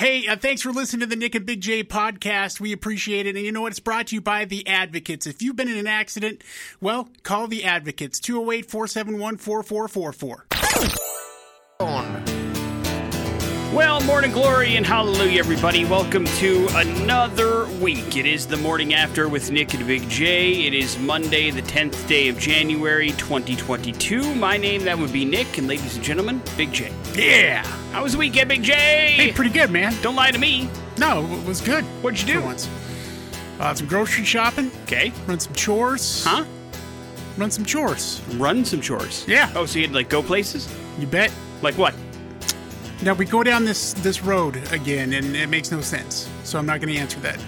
Hey, 0.00 0.26
uh, 0.26 0.34
thanks 0.34 0.62
for 0.62 0.72
listening 0.72 1.00
to 1.00 1.06
the 1.06 1.14
Nick 1.14 1.34
and 1.34 1.44
Big 1.44 1.60
J 1.60 1.84
podcast. 1.84 2.58
We 2.58 2.72
appreciate 2.72 3.26
it. 3.26 3.36
And 3.36 3.44
you 3.44 3.52
know 3.52 3.60
what? 3.60 3.72
It's 3.72 3.80
brought 3.80 4.06
to 4.06 4.14
you 4.14 4.22
by 4.22 4.46
the 4.46 4.66
Advocates. 4.66 5.26
If 5.26 5.42
you've 5.42 5.56
been 5.56 5.68
in 5.68 5.76
an 5.76 5.86
accident, 5.86 6.42
well, 6.80 7.10
call 7.22 7.48
the 7.48 7.64
Advocates 7.64 8.18
208 8.18 8.70
471 8.70 9.36
4444. 9.36 12.29
Well, 13.72 14.00
morning 14.00 14.32
glory 14.32 14.74
and 14.76 14.84
hallelujah, 14.84 15.38
everybody. 15.38 15.84
Welcome 15.84 16.24
to 16.24 16.66
another 16.74 17.66
week. 17.80 18.16
It 18.16 18.26
is 18.26 18.46
the 18.46 18.56
morning 18.56 18.94
after 18.94 19.28
with 19.28 19.52
Nick 19.52 19.74
and 19.74 19.86
Big 19.86 20.08
J. 20.08 20.66
It 20.66 20.74
is 20.74 20.98
Monday, 20.98 21.52
the 21.52 21.62
10th 21.62 22.08
day 22.08 22.28
of 22.28 22.36
January, 22.36 23.10
2022. 23.12 24.34
My 24.34 24.56
name, 24.56 24.82
that 24.84 24.98
would 24.98 25.12
be 25.12 25.24
Nick, 25.24 25.56
and 25.58 25.68
ladies 25.68 25.94
and 25.94 26.04
gentlemen, 26.04 26.42
Big 26.56 26.72
J. 26.72 26.92
Yeah. 27.14 27.62
How 27.92 28.02
was 28.02 28.12
the 28.12 28.18
weekend, 28.18 28.48
Big 28.48 28.64
J? 28.64 28.74
Hey, 29.16 29.32
pretty 29.32 29.52
good, 29.52 29.70
man. 29.70 29.94
Don't 30.02 30.16
lie 30.16 30.32
to 30.32 30.38
me. 30.38 30.68
No, 30.98 31.24
it 31.32 31.46
was 31.46 31.60
good. 31.60 31.84
What'd 32.02 32.20
you 32.20 32.26
do? 32.26 32.40
For 32.40 32.46
once. 32.46 32.68
Uh, 33.60 33.72
some 33.74 33.86
grocery 33.86 34.24
shopping, 34.24 34.72
Okay. 34.82 35.12
run 35.28 35.38
some 35.38 35.54
chores. 35.54 36.24
Huh? 36.24 36.44
Run 37.38 37.52
some 37.52 37.64
chores. 37.64 38.20
Run 38.36 38.64
some 38.64 38.80
chores. 38.80 39.24
Yeah. 39.28 39.48
Oh, 39.54 39.64
so 39.64 39.78
you 39.78 39.84
had 39.84 39.90
to, 39.92 39.96
like 39.96 40.08
go 40.08 40.22
places? 40.24 40.68
You 40.98 41.06
bet. 41.06 41.30
Like 41.62 41.78
what? 41.78 41.94
Now 43.02 43.14
we 43.14 43.24
go 43.24 43.42
down 43.42 43.64
this 43.64 43.94
this 43.94 44.22
road 44.22 44.56
again, 44.72 45.14
and 45.14 45.34
it 45.34 45.48
makes 45.48 45.70
no 45.70 45.80
sense. 45.80 46.28
So 46.44 46.58
I'm 46.58 46.66
not 46.66 46.80
going 46.80 46.92
to 46.92 47.00
answer 47.00 47.18
that. 47.20 47.38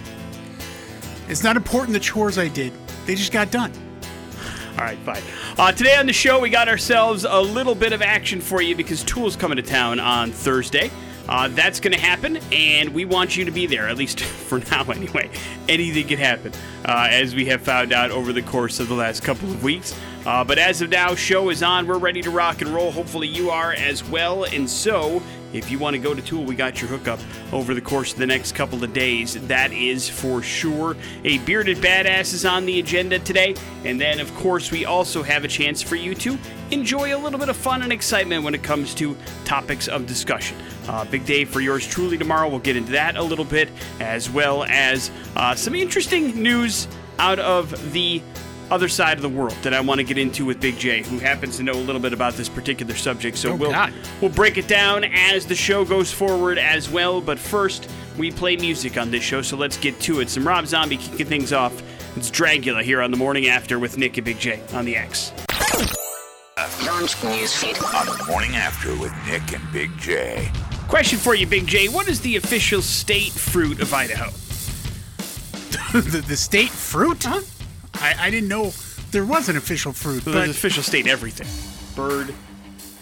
It's 1.29 1.45
not 1.45 1.57
important 1.57 1.93
the 1.93 2.01
chores 2.01 2.39
I 2.39 2.49
did; 2.49 2.73
they 3.05 3.15
just 3.15 3.33
got 3.33 3.51
done. 3.51 3.73
All 4.79 4.85
right, 4.85 4.99
fine. 5.01 5.23
Uh, 5.59 5.71
today 5.71 5.97
on 5.97 6.07
the 6.07 6.13
show, 6.15 6.41
we 6.41 6.49
got 6.49 6.67
ourselves 6.67 7.25
a 7.29 7.39
little 7.39 7.75
bit 7.75 7.93
of 7.93 8.01
action 8.01 8.41
for 8.41 8.63
you 8.63 8.75
because 8.75 9.05
Tool's 9.05 9.37
coming 9.37 9.57
to 9.57 9.63
town 9.63 10.01
on 10.01 10.33
Thursday. 10.33 10.91
Uh, 11.29 11.49
that's 11.49 11.79
going 11.79 11.93
to 11.93 12.01
happen, 12.01 12.39
and 12.51 12.93
we 12.95 13.05
want 13.05 13.37
you 13.37 13.45
to 13.45 13.51
be 13.51 13.67
there, 13.67 13.89
at 13.89 13.97
least 13.97 14.21
for 14.49 14.59
now, 14.71 14.83
anyway. 14.85 15.31
Anything 15.69 16.09
can 16.09 16.19
happen, 16.19 16.53
uh, 16.87 17.09
as 17.11 17.35
we 17.35 17.45
have 17.47 17.61
found 17.61 17.93
out 17.93 18.11
over 18.11 18.33
the 18.33 18.43
course 18.43 18.81
of 18.81 18.89
the 18.89 18.95
last 18.95 19.23
couple 19.23 19.51
of 19.51 19.63
weeks. 19.63 19.95
Uh, 20.25 20.45
but 20.45 20.59
as 20.59 20.83
of 20.83 20.91
now, 20.91 21.15
show 21.15 21.51
is 21.51 21.63
on. 21.63 21.87
We're 21.87 21.99
ready 21.99 22.23
to 22.23 22.31
rock 22.31 22.63
and 22.63 22.71
roll. 22.71 22.93
Hopefully, 22.93 23.27
you 23.27 23.51
are 23.51 23.73
as 23.73 24.05
well. 24.05 24.45
And 24.45 24.71
so, 24.71 25.21
if 25.53 25.71
you 25.71 25.79
want 25.79 25.95
to 25.95 25.99
go 25.99 26.15
to 26.15 26.23
Tool, 26.23 26.45
we 26.45 26.55
got 26.55 26.81
your 26.81 26.89
hookup 26.89 27.19
over 27.53 27.75
the 27.75 27.81
course 27.81 28.13
of 28.13 28.19
the 28.19 28.27
next 28.27 28.55
couple 28.55 28.83
of 28.83 28.93
days. 28.93 29.35
That 29.49 29.73
is 29.73 30.09
for 30.09 30.41
sure. 30.41 30.97
A 31.25 31.39
bearded 31.39 31.79
badass 31.79 32.33
is 32.33 32.45
on 32.45 32.67
the 32.67 32.79
agenda 32.79 33.19
today. 33.19 33.55
And 33.85 34.01
then, 34.01 34.21
of 34.21 34.33
course, 34.37 34.71
we 34.71 34.85
also 34.85 35.23
have 35.23 35.45
a 35.45 35.49
chance 35.49 35.83
for 35.83 35.97
you 35.97 36.15
to 36.17 36.39
enjoy 36.71 37.15
a 37.15 37.19
little 37.19 37.39
bit 37.39 37.49
of 37.49 37.57
fun 37.57 37.83
and 37.83 37.93
excitement 37.93 38.45
when 38.45 38.55
it 38.55 38.63
comes 38.63 38.95
to 38.95 39.17
topics 39.45 39.89
of 39.89 40.07
discussion. 40.07 40.57
Uh, 40.87 41.05
big 41.05 41.27
day 41.27 41.45
for 41.45 41.61
yours 41.61 41.87
truly 41.87 42.17
tomorrow. 42.17 42.49
We'll 42.49 42.61
get 42.61 42.77
into 42.77 42.93
that 42.93 43.17
a 43.17 43.23
little 43.23 43.45
bit, 43.45 43.69
as 44.01 44.31
well 44.31 44.65
as 44.65 45.11
uh, 45.37 45.55
some 45.55 45.75
interesting 45.75 46.43
news 46.43 46.87
out 47.19 47.39
of 47.39 47.93
the 47.93 48.23
other 48.73 48.89
side 48.89 49.19
of 49.19 49.23
the 49.23 49.29
world 49.29 49.55
that 49.63 49.75
I 49.75 49.81
want 49.81 49.99
to 49.99 50.05
get 50.05 50.17
into 50.17 50.45
with 50.47 50.59
Big 50.61 50.79
J, 50.79 51.03
who 51.03 51.19
happens 51.19 51.59
to 51.59 51.63
know 51.63 51.73
a 51.73 51.75
little 51.75 52.01
bit 52.01 52.13
about 52.15 52.33
this 52.35 52.49
particular 52.49 52.95
subject. 52.95 53.37
So 53.37 53.53
Oh, 53.53 53.57
we'll 53.57 53.71
God. 53.71 53.93
we'll 54.21 54.31
break 54.31 54.57
it 54.57 54.67
down 54.67 55.05
as 55.05 55.47
the 55.47 55.55
show 55.55 55.85
goes 55.85 56.11
forward 56.11 56.57
as 56.59 56.89
well. 56.91 57.21
But 57.21 57.39
first, 57.39 57.89
we 58.17 58.31
play 58.31 58.57
music 58.57 58.97
on 58.97 59.11
this 59.11 59.23
show, 59.23 59.43
so 59.43 59.57
let's 59.57 59.77
get 59.77 60.01
to 60.01 60.21
it. 60.21 60.31
Some 60.31 60.49
Rob 60.49 60.67
Zombie 60.67 60.97
kicking 60.97 61.27
things 61.27 61.53
off. 61.53 61.83
It's 62.17 62.31
Dragula 62.31 62.83
here 62.83 63.03
on 63.03 63.11
the 63.11 63.17
morning 63.17 63.47
after 63.49 63.79
with 63.79 63.99
Nick 63.99 64.17
and 64.17 64.25
Big 64.25 64.39
J 64.39 64.61
on 64.73 64.85
the 64.87 64.97
X. 64.97 65.33
Launch 66.87 67.15
newsfeed. 67.17 67.77
on 67.99 68.07
the 68.19 68.25
morning 68.25 68.55
after 68.57 68.91
with 68.99 69.13
Nick 69.27 69.53
and 69.53 69.73
Big 69.73 69.91
J. 69.99 70.51
Question 70.89 71.19
for 71.19 71.35
you, 71.35 71.47
Big 71.47 71.67
J: 71.67 71.89
What 71.89 72.09
is 72.09 72.21
the 72.21 72.37
official 72.37 72.81
state 72.83 73.33
fruit 73.33 73.81
of 73.81 73.93
Idaho? 73.93 74.31
the, 75.93 76.25
the 76.27 76.37
state 76.37 76.69
fruit? 76.71 77.25
Huh? 77.25 77.41
I, 78.03 78.27
I 78.27 78.31
didn't 78.31 78.49
know 78.49 78.73
there 79.13 79.25
was 79.25 79.49
an 79.49 79.57
official 79.57 79.93
fruit, 79.93 80.25
Well, 80.27 80.35
there's 80.35 80.49
but 80.49 80.57
official 80.57 80.83
state 80.83 81.07
everything. 81.07 81.47
Bird. 81.97 82.35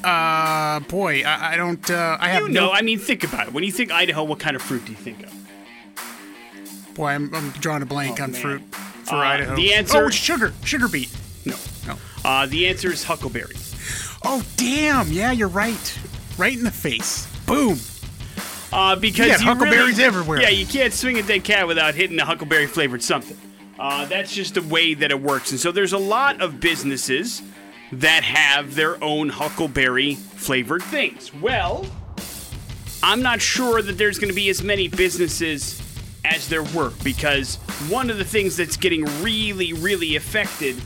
uh, 0.04 0.80
boy, 0.80 1.22
I, 1.24 1.52
I 1.52 1.56
don't. 1.56 1.90
Uh, 1.90 2.16
I 2.20 2.28
have 2.28 2.42
You 2.44 2.48
know, 2.50 2.66
no. 2.66 2.72
I 2.72 2.82
mean, 2.82 2.98
think 2.98 3.24
about 3.24 3.48
it. 3.48 3.52
When 3.52 3.64
you 3.64 3.72
think 3.72 3.90
Idaho, 3.92 4.24
what 4.24 4.38
kind 4.40 4.56
of 4.56 4.62
fruit 4.62 4.84
do 4.84 4.92
you 4.92 4.98
think 4.98 5.22
of? 5.22 6.94
boy, 6.94 7.08
I'm, 7.10 7.32
I'm 7.34 7.50
drawing 7.52 7.82
a 7.82 7.86
blank 7.86 8.18
Oh, 8.20 8.24
on 8.24 8.32
man. 8.32 8.40
fruit 8.40 8.62
for 9.04 9.14
Uh, 9.14 9.18
Idaho. 9.18 9.56
the 9.56 9.72
answer- 9.74 10.04
Oh, 10.04 10.10
sugar. 10.10 10.52
Sugar 10.64 10.88
beet. 10.88 11.08
No. 11.46 11.56
No. 11.86 11.96
Uh, 12.24 12.46
the 12.46 12.68
answer 12.68 12.90
is 12.92 13.04
huckleberry. 13.04 13.54
Oh, 14.24 14.42
damn. 14.56 15.10
Yeah, 15.10 15.32
you're 15.32 15.48
right. 15.48 15.98
Right 16.36 16.52
in 16.58 16.64
the 16.64 16.70
face. 16.70 17.26
Boom. 17.46 17.78
Uh, 18.72 18.96
because 18.96 19.26
You 19.26 19.32
you 19.32 19.38
huckleberries 19.38 19.96
really- 19.96 20.04
everywhere. 20.04 20.42
Yeah, 20.42 20.48
you 20.50 20.66
can't 20.66 20.92
swing 20.92 21.18
a 21.18 21.22
dead 21.22 21.44
cat 21.44 21.66
without 21.66 21.94
hitting 21.94 22.18
a 22.18 22.24
huckleberry 22.24 22.66
flavored 22.66 23.02
something. 23.02 23.36
Uh, 23.80 24.04
that's 24.04 24.34
just 24.34 24.54
the 24.54 24.62
way 24.62 24.92
that 24.92 25.10
it 25.10 25.20
works. 25.20 25.52
And 25.52 25.58
so 25.58 25.72
there's 25.72 25.94
a 25.94 25.98
lot 25.98 26.42
of 26.42 26.60
businesses 26.60 27.40
that 27.92 28.22
have 28.22 28.74
their 28.74 29.02
own 29.02 29.30
huckleberry 29.30 30.16
flavored 30.16 30.82
things. 30.82 31.32
Well, 31.34 31.86
I'm 33.02 33.22
not 33.22 33.40
sure 33.40 33.80
that 33.80 33.96
there's 33.96 34.18
going 34.18 34.28
to 34.28 34.34
be 34.34 34.50
as 34.50 34.62
many 34.62 34.86
businesses 34.88 35.80
as 36.26 36.46
there 36.48 36.62
were 36.62 36.92
because 37.02 37.56
one 37.88 38.10
of 38.10 38.18
the 38.18 38.24
things 38.24 38.54
that's 38.54 38.76
getting 38.76 39.06
really, 39.22 39.72
really 39.72 40.16
affected 40.16 40.76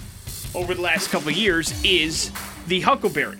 over 0.55 0.73
the 0.73 0.81
last 0.81 1.11
couple 1.11 1.33
years 1.33 1.75
is 1.85 2.31
the 2.69 2.81
huckleberry. 2.81 3.39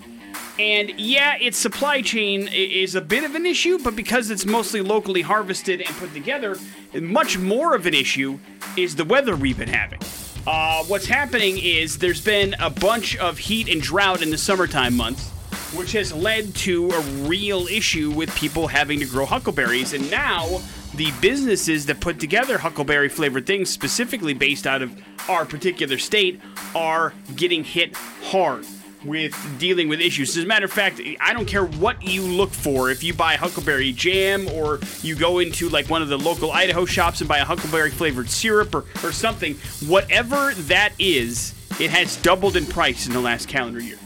And 0.57 0.97
yeah, 0.97 1.35
its 1.39 1.57
supply 1.57 2.01
chain 2.01 2.47
is 2.47 2.95
a 2.95 3.01
bit 3.01 3.25
of 3.25 3.35
an 3.35 3.45
issue, 3.45 3.77
but 3.77 3.95
because 3.95 4.29
it's 4.29 4.45
mostly 4.45 4.81
locally 4.81 5.21
harvested 5.21 5.81
and 5.81 5.89
put 5.97 6.13
together, 6.13 6.57
much 6.93 7.37
more 7.37 7.75
of 7.75 7.85
an 7.85 7.93
issue 7.93 8.39
is 8.77 8.95
the 8.95 9.03
weather 9.03 9.35
we've 9.35 9.57
been 9.57 9.67
having. 9.67 9.99
Uh, 10.47 10.83
what's 10.85 11.07
happening 11.07 11.57
is 11.57 11.97
there's 11.97 12.23
been 12.23 12.55
a 12.59 12.69
bunch 12.69 13.17
of 13.17 13.37
heat 13.37 13.67
and 13.67 13.81
drought 13.81 14.21
in 14.21 14.29
the 14.29 14.37
summertime 14.37 14.95
months, 14.95 15.29
which 15.73 15.91
has 15.91 16.13
led 16.13 16.55
to 16.55 16.89
a 16.91 17.01
real 17.27 17.67
issue 17.67 18.11
with 18.11 18.33
people 18.35 18.67
having 18.67 18.99
to 18.99 19.05
grow 19.05 19.25
huckleberries. 19.25 19.91
And 19.91 20.09
now 20.09 20.61
the 20.93 21.11
businesses 21.19 21.85
that 21.87 21.99
put 21.99 22.17
together 22.17 22.59
huckleberry 22.59 23.09
flavored 23.09 23.45
things, 23.45 23.69
specifically 23.69 24.33
based 24.33 24.65
out 24.65 24.81
of 24.81 24.95
our 25.27 25.43
particular 25.43 25.97
state, 25.97 26.39
are 26.73 27.13
getting 27.35 27.65
hit 27.65 27.93
hard 28.23 28.65
with 29.05 29.35
dealing 29.59 29.87
with 29.87 30.01
issues. 30.01 30.35
As 30.35 30.43
a 30.43 30.47
matter 30.47 30.65
of 30.65 30.73
fact, 30.73 30.99
I 31.19 31.33
don't 31.33 31.45
care 31.45 31.65
what 31.65 32.01
you 32.03 32.21
look 32.23 32.49
for. 32.51 32.89
If 32.89 33.03
you 33.03 33.13
buy 33.13 33.35
huckleberry 33.35 33.91
jam 33.93 34.47
or 34.49 34.79
you 35.01 35.15
go 35.15 35.39
into 35.39 35.69
like 35.69 35.89
one 35.89 36.01
of 36.01 36.09
the 36.09 36.17
local 36.17 36.51
Idaho 36.51 36.85
shops 36.85 37.21
and 37.21 37.27
buy 37.27 37.37
a 37.37 37.45
huckleberry 37.45 37.91
flavored 37.91 38.29
syrup 38.29 38.73
or, 38.73 38.85
or 39.03 39.11
something, 39.11 39.55
whatever 39.87 40.53
that 40.53 40.93
is, 40.99 41.53
it 41.79 41.91
has 41.91 42.17
doubled 42.17 42.55
in 42.55 42.65
price 42.65 43.07
in 43.07 43.13
the 43.13 43.21
last 43.21 43.47
calendar 43.47 43.79
year. 43.81 43.97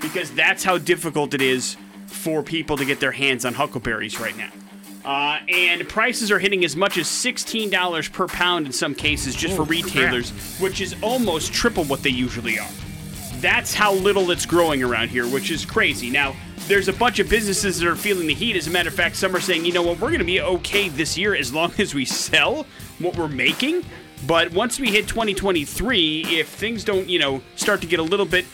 Because 0.00 0.30
that's 0.32 0.64
how 0.64 0.78
difficult 0.78 1.34
it 1.34 1.42
is 1.42 1.76
for 2.06 2.42
people 2.42 2.76
to 2.76 2.84
get 2.84 3.00
their 3.00 3.12
hands 3.12 3.44
on 3.44 3.54
huckleberries 3.54 4.18
right 4.18 4.36
now. 4.36 4.50
Uh, 5.04 5.38
and 5.48 5.88
prices 5.88 6.30
are 6.30 6.38
hitting 6.38 6.64
as 6.64 6.76
much 6.76 6.98
as 6.98 7.06
$16 7.06 8.12
per 8.12 8.26
pound 8.26 8.66
in 8.66 8.72
some 8.72 8.94
cases 8.94 9.34
just 9.34 9.56
for 9.56 9.64
Holy 9.64 9.82
crap. 9.82 9.94
retailers, 9.94 10.30
which 10.58 10.80
is 10.80 10.94
almost 11.02 11.52
triple 11.52 11.84
what 11.84 12.02
they 12.02 12.10
usually 12.10 12.58
are. 12.58 12.68
That's 13.40 13.74
how 13.74 13.94
little 13.94 14.30
it's 14.30 14.46
growing 14.46 14.82
around 14.82 15.10
here, 15.10 15.26
which 15.26 15.50
is 15.50 15.64
crazy. 15.64 16.10
Now, 16.10 16.34
there's 16.66 16.88
a 16.88 16.92
bunch 16.92 17.18
of 17.18 17.28
businesses 17.28 17.78
that 17.78 17.88
are 17.88 17.96
feeling 17.96 18.26
the 18.26 18.34
heat. 18.34 18.56
As 18.56 18.66
a 18.66 18.70
matter 18.70 18.88
of 18.88 18.94
fact, 18.94 19.16
some 19.16 19.34
are 19.34 19.40
saying, 19.40 19.64
you 19.64 19.72
know 19.72 19.82
what, 19.82 20.00
we're 20.00 20.08
going 20.08 20.18
to 20.18 20.24
be 20.24 20.40
okay 20.40 20.88
this 20.88 21.16
year 21.16 21.34
as 21.34 21.52
long 21.52 21.72
as 21.78 21.94
we 21.94 22.04
sell 22.04 22.66
what 22.98 23.16
we're 23.16 23.28
making. 23.28 23.84
But 24.26 24.52
once 24.52 24.80
we 24.80 24.90
hit 24.90 25.06
2023, 25.06 26.26
if 26.40 26.48
things 26.48 26.82
don't, 26.84 27.08
you 27.08 27.18
know, 27.18 27.40
start 27.56 27.80
to 27.82 27.86
get 27.86 28.00
a 28.00 28.02
little 28.02 28.26
bit 28.26 28.44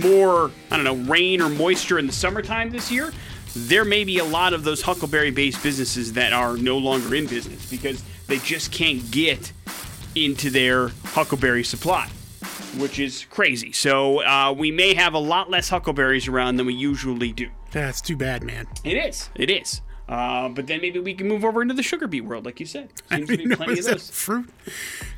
more, 0.00 0.50
I 0.70 0.76
don't 0.76 0.84
know, 0.84 1.10
rain 1.10 1.42
or 1.42 1.48
moisture 1.48 1.98
in 1.98 2.06
the 2.06 2.12
summertime 2.12 2.70
this 2.70 2.90
year, 2.90 3.12
there 3.54 3.84
may 3.84 4.04
be 4.04 4.18
a 4.18 4.24
lot 4.24 4.54
of 4.54 4.64
those 4.64 4.82
huckleberry 4.82 5.30
based 5.30 5.62
businesses 5.62 6.14
that 6.14 6.32
are 6.32 6.56
no 6.56 6.78
longer 6.78 7.14
in 7.14 7.26
business 7.26 7.68
because 7.68 8.02
they 8.26 8.38
just 8.38 8.72
can't 8.72 9.10
get 9.10 9.52
into 10.14 10.50
their 10.50 10.88
huckleberry 11.04 11.64
supply, 11.64 12.08
which 12.78 12.98
is 12.98 13.26
crazy. 13.30 13.72
So 13.72 14.22
uh, 14.22 14.54
we 14.56 14.70
may 14.70 14.94
have 14.94 15.14
a 15.14 15.18
lot 15.18 15.50
less 15.50 15.68
huckleberries 15.68 16.28
around 16.28 16.56
than 16.56 16.66
we 16.66 16.74
usually 16.74 17.32
do. 17.32 17.48
That's 17.70 18.00
too 18.00 18.16
bad, 18.16 18.42
man. 18.42 18.66
It 18.84 18.96
is. 18.96 19.30
It 19.34 19.50
is. 19.50 19.80
Uh, 20.10 20.48
but 20.48 20.66
then 20.66 20.80
maybe 20.80 20.98
we 20.98 21.14
can 21.14 21.28
move 21.28 21.44
over 21.44 21.62
into 21.62 21.72
the 21.72 21.84
sugar 21.84 22.08
beet 22.08 22.24
world, 22.24 22.44
like 22.44 22.58
you 22.58 22.66
said. 22.66 22.88
Seems 23.10 23.28
to 23.28 23.36
be 23.36 23.44
You 23.44 23.48
know, 23.50 23.56
plenty 23.56 23.74
of 23.74 23.78
is 23.78 23.84
that 23.86 23.92
those. 23.92 24.10
fruit? 24.10 24.50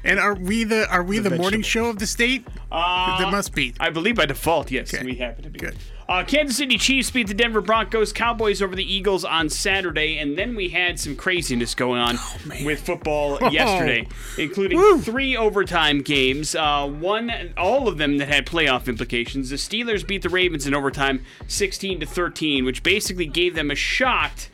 And 0.04 0.20
are 0.20 0.34
we 0.34 0.64
the 0.64 0.86
are 0.92 1.02
we 1.02 1.18
the, 1.18 1.30
morning 1.30 1.62
show 1.62 1.86
of 1.86 1.98
the 1.98 2.06
state? 2.06 2.46
Uh, 2.70 3.18
that 3.18 3.32
must 3.32 3.54
be. 3.54 3.72
I 3.80 3.88
believe 3.88 4.16
by 4.16 4.26
default, 4.26 4.70
yes, 4.70 4.92
Okay. 4.92 5.02
we 5.02 5.14
happen 5.14 5.44
to 5.44 5.50
be. 5.50 5.58
Good. 5.60 5.78
Uh, 6.08 6.24
Kansas 6.24 6.58
City 6.58 6.76
Chiefs 6.76 7.10
beat 7.10 7.28
the 7.28 7.32
Denver 7.32 7.62
Broncos, 7.62 8.12
Cowboys 8.12 8.60
over 8.60 8.76
the 8.76 8.84
Eagles 8.84 9.24
on 9.24 9.48
Saturday, 9.48 10.18
and 10.18 10.36
then 10.36 10.54
we 10.54 10.68
had 10.68 11.00
some 11.00 11.16
craziness 11.16 11.74
going 11.74 12.00
on 12.00 12.18
with 12.66 12.84
football 12.84 13.38
yesterday, 13.50 14.06
including 14.36 14.76
Woo. 14.76 14.98
three 15.00 15.34
overtime 15.38 16.02
games. 16.02 16.54
Uh, 16.54 16.86
one, 16.86 17.54
all 17.56 17.88
of 17.88 17.96
them 17.96 18.18
that 18.18 18.28
had 18.28 18.44
playoff 18.46 18.88
implications. 18.88 19.48
The 19.48 19.56
Steelers 19.56 20.06
beat 20.06 20.20
the 20.20 20.28
Ravens 20.28 20.66
in 20.66 20.74
overtime, 20.74 21.24
16 21.46 22.00
to 22.00 22.06
13, 22.06 22.66
which 22.66 22.82
basically 22.82 23.26
gave 23.26 23.54
them 23.54 23.70
a 23.70 23.74
shot 23.76 24.48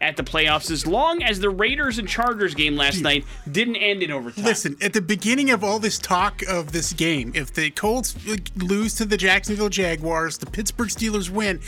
at 0.00 0.16
the 0.16 0.22
playoffs 0.22 0.70
as 0.70 0.86
long 0.86 1.22
as 1.22 1.40
the 1.40 1.50
Raiders 1.50 1.98
and 1.98 2.08
Chargers 2.08 2.54
game 2.54 2.76
last 2.76 3.02
night 3.02 3.24
didn't 3.50 3.76
end 3.76 4.02
in 4.02 4.10
overtime. 4.10 4.44
Listen, 4.44 4.76
at 4.80 4.92
the 4.92 5.02
beginning 5.02 5.50
of 5.50 5.62
all 5.62 5.78
this 5.78 5.98
talk 5.98 6.42
of 6.48 6.72
this 6.72 6.92
game, 6.92 7.32
if 7.34 7.52
the 7.52 7.70
Colts 7.70 8.14
lose 8.56 8.94
to 8.94 9.04
the 9.04 9.16
Jacksonville 9.16 9.68
Jaguars, 9.68 10.38
the 10.38 10.46
Pittsburgh 10.46 10.88
Steelers 10.88 11.30
win, 11.30 11.60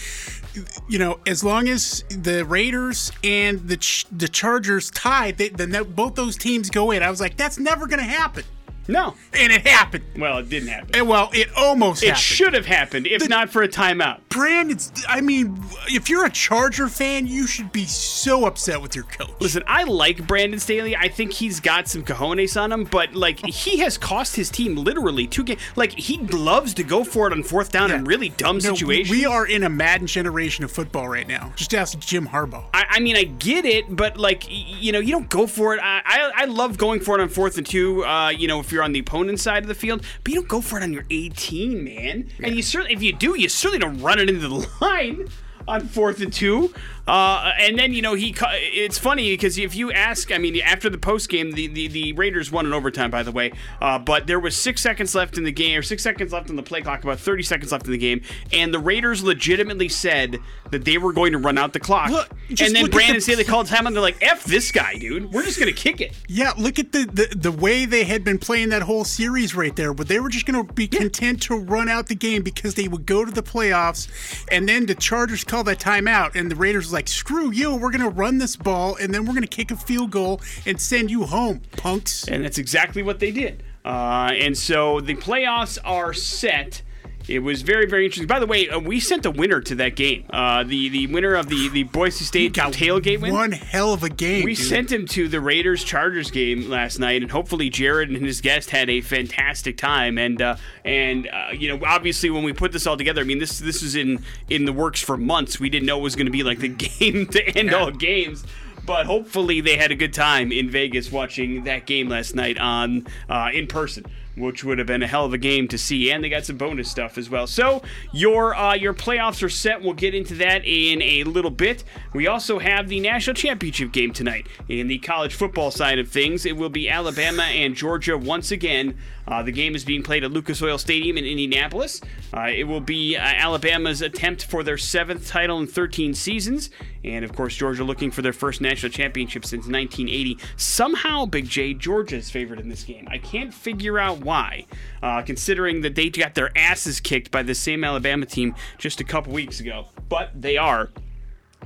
you 0.89 0.99
know, 0.99 1.21
as 1.27 1.45
long 1.45 1.69
as 1.69 2.05
the 2.09 2.45
Raiders 2.45 3.13
and 3.23 3.69
the 3.69 3.77
Ch- 3.77 4.07
the 4.11 4.29
Chargers 4.29 4.91
tied, 4.91 5.39
they, 5.39 5.49
then 5.49 5.71
both 5.95 6.15
those 6.15 6.37
teams 6.37 6.71
go 6.71 6.91
in. 6.91 7.03
I 7.03 7.11
was 7.11 7.21
like, 7.21 7.37
that's 7.37 7.59
never 7.59 7.87
going 7.87 8.01
to 8.01 8.05
happen. 8.05 8.45
No. 8.89 9.15
And 9.33 9.53
it 9.53 9.67
happened. 9.67 10.05
Well, 10.17 10.39
it 10.39 10.49
didn't 10.49 10.69
happen. 10.69 10.91
And 10.95 11.09
well, 11.09 11.31
it 11.33 11.49
almost 11.57 12.03
it 12.03 12.09
happened. 12.09 12.23
should 12.23 12.55
have 12.55 12.67
happened 12.67 13.07
if 13.07 13.23
The- 13.23 13.29
not 13.29 13.51
for 13.51 13.63
a 13.63 13.69
timeout. 13.69 14.21
Brandon's, 14.29 14.91
I 15.09 15.21
mean, 15.21 15.63
if 15.89 16.09
you're 16.09 16.25
a 16.25 16.31
Charger 16.31 16.89
fan, 16.89 17.27
you 17.27 17.47
should 17.47 17.71
be 17.71 17.85
so 17.85 18.47
upset 18.47 18.81
with 18.81 18.95
your 18.95 19.05
coach. 19.05 19.31
Listen, 19.41 19.63
I 19.67 19.85
like 19.85 20.27
Brandon 20.27 20.59
Staley. 20.59 20.97
I 20.97 21.09
think 21.09 21.33
he's 21.33 21.61
got 21.61 21.87
some 21.89 22.03
cojones 22.03 22.61
on 22.61 22.73
him, 22.73 22.85
but 22.85 23.15
like 23.15 23.45
he 23.47 23.79
has 23.81 23.99
cost 23.99 24.37
his 24.37 24.51
team 24.51 24.75
literally 24.77 25.27
two 25.27 25.45
games. 25.45 25.61
Like 25.77 25.93
he 25.93 26.19
loves 26.19 26.75
to 26.75 26.83
go 26.83 27.05
for 27.05 27.27
it 27.27 27.33
on 27.33 27.43
fourth 27.43 27.71
down 27.73 27.91
in 27.91 28.05
really 28.05 28.31
dumb 28.31 28.57
No, 28.57 28.75
situations. 28.75 29.11
We 29.11 29.27
are 29.27 29.47
in 29.47 29.63
a 29.65 29.69
Madden 29.71 30.07
generation 30.07 30.65
of 30.65 30.71
football 30.73 31.09
right 31.09 31.29
now. 31.29 31.53
Just 31.57 31.75
ask 31.75 31.99
Jim 31.99 32.27
Harbaugh. 32.29 32.65
I, 32.73 32.85
I 32.91 33.01
mean, 33.01 33.17
I 33.17 33.25
get 33.25 33.65
it, 33.65 33.95
but 33.95 34.17
like, 34.17 34.45
you 34.49 34.93
know, 34.93 34.99
you 34.99 35.13
don't 35.13 35.29
go 35.29 35.47
for 35.47 35.75
it. 35.75 35.81
I, 35.83 36.01
I, 36.05 36.33
I 36.37 36.45
love 36.47 36.79
going 36.79 37.01
for 37.01 37.19
it 37.19 37.23
on 37.23 37.29
fourth 37.29 37.59
and 37.59 37.67
two. 37.67 38.05
Uh, 38.05 38.31
you 38.31 38.49
know, 38.49 38.63
if 38.73 38.75
you're 38.75 38.83
on 38.83 38.93
the 38.93 39.01
opponent's 39.01 39.43
side 39.43 39.63
of 39.63 39.69
the 39.69 39.75
field, 39.75 40.03
but 40.25 40.33
you 40.33 40.41
don't 40.41 40.49
go 40.49 40.63
for 40.63 40.79
it 40.79 40.83
on 40.83 40.95
your 40.95 41.05
18, 41.11 41.85
man. 41.85 42.27
And 42.43 42.57
you 42.57 42.63
certainly, 42.63 42.95
if 42.95 43.03
you 43.03 43.13
do, 43.13 43.39
you 43.39 43.51
certainly 43.51 43.79
don't 43.79 44.01
run 44.01 44.19
it 44.19 44.31
into 44.31 44.49
the 44.49 44.67
line 44.81 45.29
on 45.69 45.87
fourth 45.89 46.23
and 46.23 46.33
two. 46.33 46.73
Uh, 47.07 47.53
and 47.59 47.79
then 47.79 47.93
you 47.93 48.03
know 48.03 48.15
he. 48.15 48.35
It's 48.41 48.99
funny 48.99 49.31
because 49.33 49.59
if 49.59 49.75
you 49.75 49.91
ask, 49.93 50.31
I 50.33 50.39
mean, 50.39 50.61
after 50.61 50.89
the 50.89 50.99
post 50.99 51.29
game, 51.29 51.53
the, 51.53 51.67
the 51.67 51.89
the 51.89 52.13
Raiders 52.13 52.53
won 52.53 52.67
in 52.67 52.73
overtime, 52.73 53.11
by 53.11 53.23
the 53.23 53.33
way. 53.33 53.53
Uh, 53.81 53.99
but 53.99 54.27
there 54.27 54.39
was 54.39 54.57
six 54.57 54.81
seconds 54.81 55.15
left 55.15 55.37
in 55.37 55.45
the 55.45 55.53
game, 55.53 55.79
or 55.79 55.83
six 55.83 56.03
seconds 56.03 56.33
left 56.33 56.51
on 56.51 56.57
the 56.57 56.63
play 56.63 56.81
clock, 56.81 57.03
about 57.03 57.19
30 57.19 57.43
seconds 57.43 57.73
left 57.73 57.87
in 57.87 57.93
the 57.93 57.99
game, 57.99 58.23
and 58.53 58.73
the 58.73 58.79
Raiders 58.79 59.23
legitimately 59.23 59.89
said 59.89 60.39
that 60.71 60.85
they 60.85 60.97
were 60.97 61.13
going 61.13 61.33
to 61.33 61.39
run 61.39 61.59
out 61.59 61.73
the 61.73 61.81
clock. 61.81 62.11
Look, 62.11 62.29
and 62.49 62.75
then 62.75 62.89
Brandon 62.91 63.17
the- 63.17 63.21
Staley 63.21 63.45
called 63.45 63.67
time 63.67 63.87
and 63.87 63.97
they're 63.97 64.03
like, 64.03 64.19
"F 64.23 64.45
this 64.45 64.71
guy, 64.71 64.95
dude. 64.95 65.33
We're 65.33 65.43
just 65.43 65.59
gonna 65.59 65.73
kick 65.73 66.01
it." 66.01 66.13
Yeah, 66.29 66.53
look 66.57 66.79
at 66.79 66.93
the, 66.93 67.05
the 67.07 67.35
the 67.37 67.53
way 67.53 67.85
they 67.85 68.05
had 68.05 68.23
been 68.23 68.39
playing 68.39 68.69
that 68.69 68.83
whole 68.83 69.05
series 69.05 69.55
right 69.55 69.75
there, 69.75 69.93
but 69.93 70.07
they 70.09 70.21
were 70.21 70.29
just 70.29 70.47
going 70.47 70.65
to 70.67 70.73
be 70.73 70.87
content 70.87 71.43
to 71.43 71.57
run 71.59 71.89
out 71.89 72.07
the 72.07 72.15
game 72.15 72.43
because 72.43 72.75
they 72.75 72.87
would 72.89 73.07
go 73.07 73.25
to 73.25 73.31
the 73.33 73.43
playoffs, 73.43 74.45
and 74.51 74.69
then 74.69 74.87
the 74.87 74.95
Chargers 74.95 75.43
called 75.45 75.67
that 75.67 75.81
timeout, 75.81 76.37
and 76.37 76.51
the 76.51 76.55
Raiders 76.57 76.92
like, 76.93 77.09
"Screw 77.09 77.51
you, 77.51 77.75
we're 77.75 77.91
going 77.91 78.03
to 78.03 78.09
run 78.11 78.39
this 78.39 78.57
ball, 78.57 78.97
and 78.97 79.13
then 79.13 79.25
we're 79.25 79.35
going 79.35 79.43
to 79.43 79.49
kick 79.49 79.71
a 79.71 79.77
field 79.77 80.11
goal 80.11 80.41
and 80.67 80.81
send 80.81 81.11
you 81.11 81.25
home, 81.25 81.63
punks." 81.77 82.29
And 82.29 82.45
that's 82.45 82.59
exactly 82.59 83.03
what 83.03 83.19
they 83.19 83.31
did. 83.31 83.63
Uh, 83.85 84.31
and 84.35 84.57
so 84.57 85.01
the 85.01 85.15
playoffs 85.17 85.79
are 85.85 86.13
set. 86.13 86.83
It 87.29 87.39
was 87.41 87.63
very, 87.63 87.87
very 87.87 88.05
interesting. 88.05 88.27
By 88.27 88.41
the 88.41 88.47
way, 88.47 88.69
uh, 88.69 88.79
we 88.79 88.99
sent 88.99 89.27
a 89.27 89.31
winner 89.31 89.61
to 89.61 89.75
that 89.77 89.95
game. 89.95 90.25
Uh, 90.31 90.65
the 90.65 90.89
the 90.89 91.07
winner 91.07 91.35
of 91.35 91.49
the, 91.49 91.69
the 91.69 91.85
Boise 91.85 92.25
State 92.25 92.53
tailgate 92.53 93.21
win. 93.21 93.33
One 93.33 93.53
hell 93.53 93.93
of 93.93 94.03
a 94.03 94.09
game. 94.09 94.45
We 94.45 94.55
dude. 94.55 94.67
sent 94.67 94.91
him 94.91 95.07
to 95.09 95.29
the 95.29 95.41
Raiders 95.41 95.85
Chargers 95.85 96.31
game 96.31 96.69
last 96.69 96.99
night, 96.99 97.23
and 97.23 97.31
hopefully 97.31 97.71
Jared 97.71 98.11
and 98.11 98.25
his 98.25 98.41
guest 98.41 98.71
had 98.71 98.91
a 98.91 99.01
fantastic 99.01 99.77
time. 99.77 100.19
And 100.19 100.43
uh, 100.43 100.57
and 100.85 101.29
uh, 101.29 101.49
you 101.53 101.69
know, 101.69 101.85
obviously, 101.87 102.31
when 102.31 102.43
we 102.43 102.53
put 102.53 102.73
this 102.73 102.87
all 102.87 102.97
together, 102.97 103.21
I 103.21 103.25
mean, 103.25 103.39
this 103.39 103.59
this 103.59 103.83
was 103.83 103.95
in 103.95 104.25
in 104.49 104.65
the 104.65 104.73
works 104.73 105.01
for 105.01 105.17
months. 105.17 105.61
We 105.61 105.69
didn't 105.71 105.87
know 105.87 105.99
it 105.99 106.03
was 106.03 106.17
going 106.17 106.27
to 106.27 106.33
be 106.33 106.43
like 106.43 106.59
the 106.59 106.69
game 106.69 107.27
to 107.29 107.59
end 107.59 107.73
all 107.73 107.91
games. 107.91 108.45
But 108.85 109.07
hopefully, 109.07 109.61
they 109.61 109.77
had 109.77 109.93
a 109.93 109.95
good 109.95 110.13
time 110.13 110.51
in 110.51 110.69
Vegas 110.69 111.13
watching 111.13 111.65
that 111.65 111.87
game 111.87 112.09
last 112.09 112.35
night 112.35 112.59
on 112.59 113.07
uh, 113.29 113.51
in 113.53 113.69
person 113.69 114.05
which 114.37 114.65
would 114.65 114.79
have 114.79 114.87
been 114.87 115.03
a 115.03 115.07
hell 115.07 115.25
of 115.25 115.33
a 115.33 115.39
game 115.39 115.69
to 115.69 115.79
see, 115.79 116.11
and 116.11 116.23
they 116.23 116.29
got 116.29 116.45
some 116.45 116.57
bonus 116.57 116.91
stuff 116.91 117.19
as 117.19 117.29
well. 117.29 117.47
So 117.47 117.83
your 118.13 118.55
uh, 118.55 118.75
your 118.75 118.95
playoffs 118.95 119.43
are 119.43 119.49
set. 119.49 119.83
We'll 119.83 119.93
get 119.93 120.15
into 120.15 120.35
that 120.37 120.65
in 120.65 121.03
a 121.03 121.25
little 121.25 121.51
bit. 121.51 121.85
We 122.15 122.27
also 122.27 122.59
have 122.59 122.89
the 122.89 123.01
national 123.01 123.35
championship 123.35 123.93
game 123.93 124.13
tonight 124.13 124.47
in 124.69 124.89
the 124.89 124.99
college 124.99 125.35
football 125.35 125.71
side 125.71 125.99
of 125.99 126.09
things. 126.09 126.47
It 126.47 126.57
will 126.57 126.71
be 126.71 126.89
Alabama 126.89 127.43
and 127.43 127.75
Georgia 127.75 128.17
once 128.17 128.51
again. 128.51 128.97
Uh, 129.27 129.43
the 129.43 129.53
game 129.53 129.75
is 129.75 129.85
being 129.85 130.03
played 130.03 130.25
at 130.25 130.33
Lucas 130.33 130.63
Oil 130.63 130.79
Stadium 130.79 131.17
in 131.17 131.25
Indianapolis. 131.25 132.01
Uh, 132.35 132.49
it 132.49 132.65
will 132.65 132.81
be 132.81 133.17
uh, 133.17 133.21
Alabama's 133.21 134.03
attempt 134.03 134.45
for 134.45 134.63
their 134.63 134.79
seventh 134.79 135.29
title 135.29 135.59
in 135.59 135.67
13 135.67 136.15
seasons, 136.15 136.71
and 137.05 137.25
of 137.25 137.35
course 137.35 137.55
Georgia 137.55 137.85
looking 137.85 138.11
for 138.11 138.23
their 138.23 138.33
first 138.33 138.61
national 138.61 138.91
championship 138.91 139.45
since 139.45 139.67
1980. 139.67 140.39
Somehow, 140.57 141.27
Big 141.27 141.49
J, 141.49 141.75
Georgia 141.75 142.17
is 142.17 142.31
favored 142.31 142.61
in 142.61 142.69
this 142.69 142.85
game. 142.85 143.07
I 143.11 143.19
can't 143.19 143.53
figure 143.55 143.99
out 143.99 144.21
why, 144.21 144.67
uh, 145.03 145.23
considering 145.23 145.83
that 145.83 145.95
they 145.95 146.11
got 146.11 146.35
their 146.35 146.57
asses 146.57 147.01
kicked 147.01 147.31
by 147.31 147.43
the 147.43 147.55
same 147.55 147.85
Alabama 147.85 148.27
team 148.27 148.55
just 148.79 149.01
a 149.01 149.05
couple 149.05 149.33
weeks 149.33 149.61
ago. 149.61 149.87
But 150.09 150.31
they 150.41 150.57
are. 150.57 150.91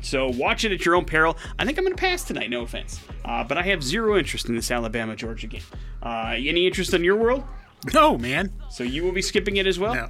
So 0.03 0.29
watch 0.29 0.65
it 0.65 0.73
at 0.73 0.85
your 0.85 0.95
own 0.95 1.05
peril. 1.05 1.37
I 1.59 1.65
think 1.65 1.79
I'm 1.79 1.85
going 1.85 1.97
to 1.97 2.01
pass 2.01 2.23
tonight, 2.25 2.51
no 2.51 2.63
offense. 2.63 3.01
Uh, 3.25 3.45
but 3.45 3.59
I 3.59 3.63
have 3.63 3.83
zero 3.83 4.17
interest 4.17 4.49
in 4.49 4.55
this 4.55 4.71
Alabama 4.71 5.17
Georgia 5.17 5.47
game. 5.47 5.63
Uh, 6.03 6.35
any 6.37 6.67
interest 6.67 6.95
in 6.95 7.03
your 7.03 7.17
world? 7.17 7.45
No, 7.93 8.17
man. 8.19 8.53
So 8.71 8.85
you 8.85 9.03
will 9.05 9.13
be 9.13 9.23
skipping 9.23 9.57
it 9.57 9.67
as 9.67 9.79
well? 9.79 9.95
No. 9.95 10.09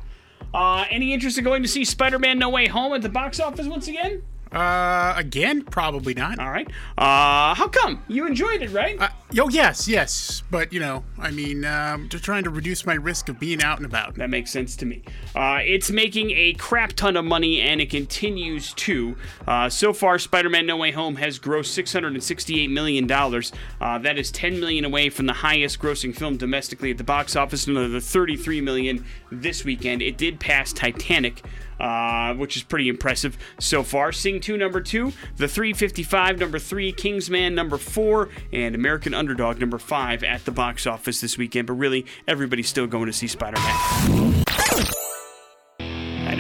Uh, 0.55 0.85
any 0.91 1.13
interest 1.13 1.39
in 1.39 1.45
going 1.45 1.63
to 1.63 1.69
see 1.69 1.85
Spider 1.85 2.19
Man 2.19 2.39
No 2.39 2.49
Way 2.49 2.67
Home 2.67 2.93
at 2.95 3.03
the 3.03 3.09
box 3.09 3.41
office 3.41 3.67
once 3.67 3.89
again? 3.89 4.23
Uh, 4.53 5.15
again, 5.17 5.63
probably 5.63 6.15
not. 6.15 6.39
All 6.39 6.51
right. 6.51 6.69
Uh, 6.97 7.55
how 7.55 7.69
come? 7.69 8.03
You 8.09 8.27
enjoyed 8.27 8.63
it, 8.63 8.71
right? 8.71 8.99
Uh, 8.99 9.09
oh 9.39 9.49
yes, 9.49 9.89
yes, 9.89 10.43
but 10.51 10.73
you 10.73 10.81
know, 10.81 11.05
I 11.19 11.31
mean, 11.31 11.65
um, 11.65 12.09
just 12.09 12.25
trying 12.25 12.45
to 12.45 12.51
reduce 12.51 12.87
my 12.87 12.95
risk 12.95 13.29
of 13.29 13.39
being 13.39 13.63
out 13.63 13.79
and 13.79 13.87
about. 13.87 14.15
That 14.17 14.31
makes 14.31 14.51
sense 14.51 14.77
to 14.77 14.87
me. 14.87 15.03
Uh, 15.35 15.59
it's 15.63 15.91
making 15.91 16.31
a 16.31 16.55
crap 16.55 16.93
ton 16.93 17.17
of 17.17 17.25
money, 17.25 17.61
and 17.61 17.81
it 17.81 17.91
continues 17.91 18.73
to. 18.75 19.17
Uh, 19.47 19.69
so 19.69 19.93
far, 19.93 20.19
Spider-Man: 20.19 20.67
No 20.67 20.77
Way 20.77 20.93
Home 20.93 21.17
has 21.17 21.39
grossed 21.39 21.67
668 21.67 22.71
million 22.71 23.07
dollars. 23.07 23.53
Uh, 23.81 23.99
that 23.99 24.19
is 24.19 24.31
10 24.31 24.61
million 24.61 24.85
away 24.85 25.11
from 25.11 25.27
the 25.27 25.33
highest-grossing 25.33 26.15
film 26.17 26.37
domestically 26.37 26.91
at 26.91 26.99
the 26.99 27.05
box 27.05 27.37
office. 27.37 27.67
Another 27.67 28.01
33 28.01 28.61
million 28.61 29.05
this 29.31 29.65
weekend. 29.65 30.03
It 30.03 30.17
did 30.17 30.41
pass 30.41 30.73
Titanic. 30.73 31.43
Uh, 31.79 32.33
which 32.33 32.57
is 32.57 32.63
pretty 32.63 32.89
impressive 32.89 33.37
so 33.61 33.83
far. 33.83 34.11
Sing 34.11 34.41
2 34.41 34.57
number 34.57 34.81
2, 34.81 35.13
The 35.37 35.47
355 35.47 36.39
number 36.39 36.59
3, 36.59 36.91
Kingsman 36.93 37.55
number 37.55 37.77
4, 37.77 38.31
and 38.51 38.75
American 38.75 39.13
Underdog 39.17 39.59
number 39.59 39.79
5 39.79 40.23
at 40.23 40.45
the 40.45 40.51
box 40.51 40.87
office 40.87 41.21
this 41.21 41.37
weekend. 41.37 41.67
But 41.67 41.75
really, 41.75 42.07
everybody's 42.29 42.69
still 42.69 42.87
going 42.87 43.07
to 43.07 43.13
see 43.13 43.27
Spider 43.27 43.59
Man. 43.59 45.06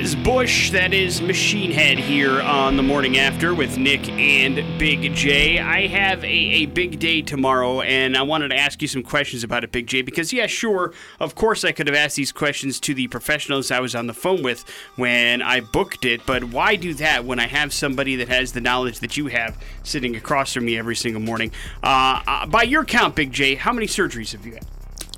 Is 0.07 0.15
Bush. 0.15 0.71
That 0.71 0.95
is 0.95 1.21
Machine 1.21 1.73
Head 1.73 1.99
here 1.99 2.41
on 2.41 2.77
the 2.77 2.83
morning 2.85 3.19
after 3.19 3.53
with 3.53 3.77
Nick 3.77 4.09
and 4.09 4.79
Big 4.79 5.13
J. 5.17 5.59
I 5.59 5.89
have 5.89 6.23
a, 6.23 6.29
a 6.29 6.67
big 6.67 7.01
day 7.01 7.23
tomorrow, 7.23 7.81
and 7.81 8.17
I 8.17 8.23
wanted 8.23 8.51
to 8.51 8.57
ask 8.57 8.81
you 8.81 8.87
some 8.87 9.03
questions 9.03 9.43
about 9.43 9.65
it, 9.65 9.73
Big 9.73 9.89
J, 9.89 10.03
because, 10.03 10.33
yeah, 10.33 10.47
sure, 10.47 10.93
of 11.19 11.35
course 11.35 11.65
I 11.65 11.73
could 11.73 11.89
have 11.89 11.97
asked 11.97 12.15
these 12.15 12.31
questions 12.31 12.79
to 12.81 12.95
the 12.95 13.09
professionals 13.09 13.73
I 13.73 13.81
was 13.81 13.97
on 13.97 14.07
the 14.07 14.15
phone 14.15 14.45
with 14.45 14.65
when 14.95 15.43
I 15.43 15.59
booked 15.59 16.05
it, 16.05 16.25
but 16.25 16.45
why 16.45 16.77
do 16.77 16.95
that 16.95 17.25
when 17.25 17.41
I 17.41 17.49
have 17.49 17.73
somebody 17.73 18.15
that 18.15 18.29
has 18.29 18.53
the 18.53 18.61
knowledge 18.61 19.01
that 19.01 19.17
you 19.17 19.27
have 19.27 19.61
sitting 19.83 20.15
across 20.15 20.53
from 20.53 20.67
me 20.67 20.79
every 20.79 20.95
single 20.95 21.21
morning? 21.21 21.51
Uh, 21.83 22.23
uh, 22.29 22.47
by 22.47 22.63
your 22.63 22.85
count, 22.85 23.17
Big 23.17 23.33
J, 23.33 23.57
how 23.57 23.73
many 23.73 23.89
surgeries 23.89 24.31
have 24.31 24.47
you 24.47 24.53
had? 24.53 24.67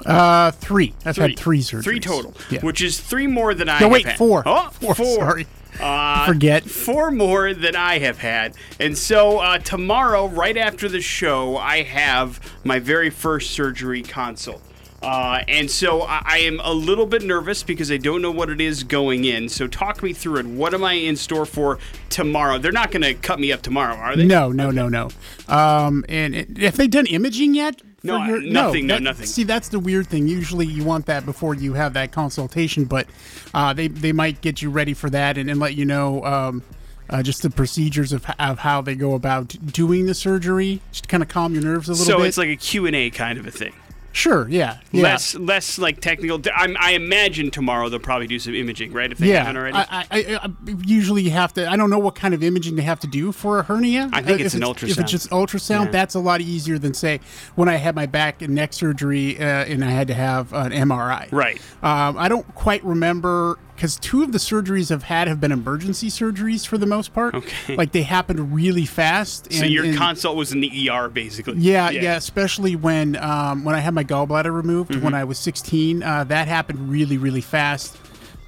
Uh, 0.07 0.50
three. 0.52 0.95
I've 1.05 1.17
had 1.17 1.38
three 1.38 1.61
surgeries. 1.61 1.85
Three 1.85 2.00
total, 2.00 2.35
Yeah. 2.50 2.61
which 2.61 2.81
is 2.83 3.00
three 3.00 3.26
more 3.26 3.55
than 3.55 3.69
I 3.69 3.75
no, 3.81 3.87
have 3.87 3.90
wait, 3.93 4.07
had. 4.07 4.19
four. 4.19 4.43
Oh, 4.47 4.71
four. 4.81 4.95
four. 4.95 5.17
Sorry. 5.17 5.47
Uh, 5.81 6.26
Forget. 6.26 6.64
Four 6.64 7.12
more 7.12 7.55
than 7.55 7.76
I 7.76 8.00
have 8.00 8.19
had. 8.19 8.57
And 8.81 8.99
so 8.99 9.38
uh, 9.38 9.59
tomorrow, 9.59 10.26
right 10.26 10.57
after 10.57 10.88
the 10.88 11.00
show, 11.00 11.57
I 11.57 11.83
have 11.85 12.40
my 12.64 12.81
very 12.81 13.11
first 13.11 13.52
surgery 13.52 14.02
consult. 14.02 14.61
Uh, 15.00 15.45
and 15.47 15.71
so 15.71 16.02
I, 16.02 16.23
I 16.25 16.38
am 16.38 16.59
a 16.64 16.73
little 16.73 17.07
bit 17.07 17.23
nervous 17.23 17.62
because 17.62 17.93
I 17.93 17.97
don't 17.99 18.21
know 18.23 18.33
what 18.33 18.50
it 18.50 18.61
is 18.61 18.83
going 18.83 19.25
in. 19.25 19.49
So 19.49 19.69
talk 19.69 20.02
me 20.02 20.12
through 20.12 20.38
it. 20.38 20.47
What 20.47 20.75
am 20.75 20.83
I 20.83 20.95
in 20.95 21.14
store 21.14 21.47
for 21.47 21.78
tomorrow? 22.11 22.59
They're 22.59 22.73
not 22.73 22.90
going 22.90 23.02
to 23.02 23.14
cut 23.14 23.38
me 23.38 23.52
up 23.52 23.62
tomorrow, 23.62 23.95
are 23.95 24.17
they? 24.17 24.26
No, 24.26 24.50
no, 24.50 24.73
no, 24.73 24.88
no. 24.88 25.11
Um, 25.47 26.05
and 26.09 26.35
it, 26.35 26.59
have 26.59 26.76
they 26.76 26.88
done 26.88 27.07
imaging 27.07 27.55
yet? 27.55 27.81
No, 28.02 28.17
I- 28.17 28.38
nothing, 28.38 28.87
no, 28.87 28.99
nothing. 28.99 29.26
See, 29.26 29.43
that's 29.45 29.69
the 29.69 29.78
weird 29.81 30.07
thing. 30.07 30.28
Usually, 30.28 30.67
you 30.67 30.85
want 30.85 31.07
that 31.07 31.25
before 31.25 31.55
you 31.55 31.75
have 31.75 31.95
that 31.95 32.12
consultation, 32.12 32.85
but 32.85 33.07
uh, 33.55 33.73
they 33.73 33.88
they 33.88 34.12
might 34.12 34.40
get 34.40 34.62
you 34.62 34.71
ready 34.71 34.95
for 34.95 35.11
that 35.11 35.37
and, 35.37 35.50
and 35.50 35.59
let 35.59 35.75
you 35.75 35.85
know 35.85 36.25
um, 36.25 36.62
uh, 37.11 37.23
just 37.23 37.43
the 37.43 37.50
procedures 37.50 38.12
of, 38.12 38.25
of 38.38 38.61
how 38.61 38.81
they 38.83 38.95
go 38.95 39.14
about 39.14 39.49
doing 39.73 40.07
the 40.07 40.14
surgery, 40.14 40.81
just 40.93 41.05
to 41.05 41.09
kind 41.09 41.23
of 41.23 41.28
calm 41.28 41.55
your 41.55 41.62
nerves 41.64 41.88
a 41.88 41.93
little 41.93 42.07
So 42.07 42.19
bit. 42.19 42.26
it's 42.28 42.38
like 42.38 42.50
a 42.50 42.57
Q&A 42.57 43.11
kind 43.11 43.38
of 43.38 43.47
a 43.47 43.50
thing. 43.50 43.73
Sure, 44.12 44.48
yeah, 44.48 44.78
yeah. 44.90 45.02
Less, 45.02 45.34
less 45.36 45.78
like 45.78 46.00
technical. 46.00 46.40
I'm, 46.56 46.76
I 46.80 46.92
imagine 46.92 47.50
tomorrow 47.50 47.88
they'll 47.88 48.00
probably 48.00 48.26
do 48.26 48.38
some 48.38 48.54
imaging, 48.54 48.92
right? 48.92 49.12
If 49.12 49.18
they 49.18 49.28
yeah, 49.28 49.40
haven't 49.44 49.56
already. 49.58 49.76
I, 49.76 50.06
I, 50.10 50.38
I 50.42 50.50
usually 50.84 51.22
you 51.22 51.30
have 51.30 51.52
to. 51.54 51.68
I 51.70 51.76
don't 51.76 51.90
know 51.90 51.98
what 51.98 52.14
kind 52.14 52.34
of 52.34 52.42
imaging 52.42 52.76
they 52.76 52.82
have 52.82 52.98
to 53.00 53.06
do 53.06 53.30
for 53.32 53.58
a 53.60 53.62
hernia. 53.62 54.08
I 54.12 54.22
think 54.22 54.40
Uh, 54.40 54.44
it's 54.44 54.54
an 54.54 54.62
If 54.62 54.68
ultrasound. 54.70 54.90
If 54.90 54.98
it's 54.98 55.10
just 55.10 55.30
ultrasound, 55.30 55.84
Yeah. 55.86 55.90
that's 55.92 56.14
a 56.14 56.20
lot 56.20 56.40
easier 56.40 56.78
than 56.78 56.94
say 56.94 57.20
when 57.54 57.68
I 57.68 57.76
had 57.76 57.94
my 57.94 58.06
back 58.06 58.42
and 58.42 58.54
neck 58.54 58.72
surgery 58.72 59.38
uh, 59.38 59.42
and 59.44 59.84
I 59.84 59.90
had 59.90 60.08
to 60.08 60.14
have 60.14 60.52
an 60.52 60.72
MRI. 60.72 61.30
Right. 61.30 61.60
Um, 61.82 62.16
I 62.18 62.28
don't 62.28 62.52
quite 62.54 62.82
remember 62.84 63.58
because 63.78 63.97
two 63.97 64.25
of 64.25 64.32
the 64.32 64.38
surgeries 64.38 64.90
I've 64.90 65.04
had 65.04 65.28
have 65.28 65.40
been 65.40 65.52
emergency 65.52 66.08
surgeries 66.08 66.66
for 66.66 66.78
the 66.78 66.87
most 66.87 67.14
part. 67.14 67.32
Okay. 67.37 67.76
Like 67.76 67.92
they 67.92 68.02
happened 68.02 68.52
really 68.52 68.85
fast. 68.85 69.52
so 69.52 69.62
and- 69.62 69.73
your 69.73 69.85
and- 69.85 69.97
consult 69.97 70.37
was 70.37 70.50
in 70.50 70.61
the 70.61 70.90
ER, 70.90 71.08
basically. 71.08 71.54
yeah, 71.58 71.88
yeah, 71.90 72.16
especially 72.16 72.75
when 72.75 73.14
um, 73.16 73.64
when 73.64 73.76
I 73.76 73.78
had 73.78 73.94
my 73.94 74.02
gallbladder 74.02 74.52
removed 74.52 74.90
Mm-hmm. 74.90 75.04
when 75.04 75.14
I 75.14 75.23
was 75.23 75.38
16. 75.38 76.02
Uh, 76.02 76.25
that 76.25 76.49
happened 76.49 76.90
really, 76.90 77.18
really 77.18 77.40
fast. 77.40 77.97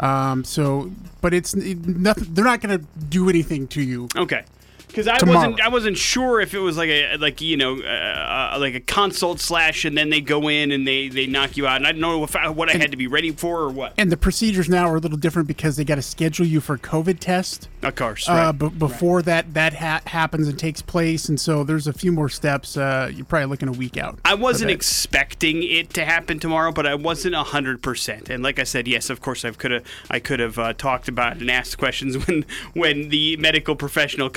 Um, 0.01 0.43
so, 0.43 0.91
but 1.21 1.33
it's 1.33 1.55
it, 1.55 1.87
nothing. 1.87 2.27
They're 2.35 2.45
not 2.45 2.61
going 2.61 2.81
to 2.81 2.85
do 3.09 3.29
anything 3.29 3.69
to 3.69 3.83
you. 3.83 4.09
Okay. 4.17 4.45
Because 4.91 5.07
I 5.09 5.17
Tomorrow. 5.19 5.37
wasn't, 5.51 5.61
I 5.61 5.69
wasn't 5.69 5.97
sure 5.99 6.41
if 6.41 6.53
it 6.55 6.59
was 6.59 6.77
like 6.77 6.89
a, 6.91 7.17
like 7.17 7.41
you 7.41 7.57
know, 7.57 7.81
uh, 7.81 8.53
uh, 8.55 8.57
like 8.59 8.75
a 8.75 8.81
consult 8.81 9.41
slash, 9.41 9.85
and 9.85 9.97
then 9.97 10.11
they 10.11 10.21
go 10.21 10.49
in 10.49 10.71
and 10.73 10.87
they 10.87 11.09
they 11.09 11.27
knock 11.27 11.57
you 11.57 11.67
out, 11.67 11.77
and 11.77 11.87
I 11.87 11.93
don't 11.93 12.01
know 12.01 12.25
if 12.25 12.35
I, 12.37 12.49
what 12.49 12.69
I 12.69 12.73
had 12.77 12.91
to 12.91 12.97
be 12.97 13.07
ready 13.07 13.31
for 13.31 13.61
or 13.61 13.71
what. 13.71 13.95
And 13.99 14.11
the 14.11 14.17
procedures 14.17 14.69
now 14.69 14.87
are 14.89 14.97
a 14.97 15.01
little 15.01 15.19
different 15.19 15.49
because 15.49 15.77
they 15.77 15.85
got 15.85 15.95
to 15.97 16.03
schedule 16.03 16.47
you 16.47 16.61
for 16.61 16.77
COVID 16.77 17.19
test. 17.21 17.69
Of 17.83 17.95
course, 17.95 18.29
Uh, 18.29 18.33
right. 18.33 18.53
b- 18.59 18.69
before 18.79 19.23
that 19.23 19.55
that 19.55 19.75
ha- 19.75 20.03
happens 20.07 20.49
and 20.49 20.59
takes 20.59 20.83
place, 20.83 21.29
and 21.29 21.41
so 21.41 21.65
there's 21.65 21.87
a 21.87 21.93
few 21.93 22.13
more 22.13 22.29
steps. 22.29 22.77
Uh, 22.77 23.11
you're 23.15 23.25
probably 23.25 23.47
looking 23.47 23.69
a 23.69 23.73
week 23.73 23.97
out. 23.97 24.19
I 24.25 24.35
wasn't 24.35 24.71
expecting 24.71 25.63
it 25.63 25.91
to 25.95 26.05
happen 26.05 26.39
tomorrow, 26.39 26.73
but 26.73 26.87
I 26.87 26.95
wasn't 26.95 27.35
hundred 27.35 27.83
percent. 27.83 28.29
And 28.29 28.43
like 28.43 28.59
I 28.59 28.65
said, 28.65 28.87
yes, 28.87 29.09
of 29.09 29.21
course, 29.21 29.45
I 29.45 29.51
could 29.53 29.71
have 29.71 29.85
I 30.11 30.19
could 30.19 30.41
have 30.41 30.59
uh, 30.59 30.73
talked 30.75 31.09
about 31.09 31.39
and 31.39 31.51
asked 31.51 31.79
questions 31.79 32.17
when 32.27 32.45
when 32.75 33.09
the 33.09 33.37
medical 33.39 33.75
professional 33.77 34.29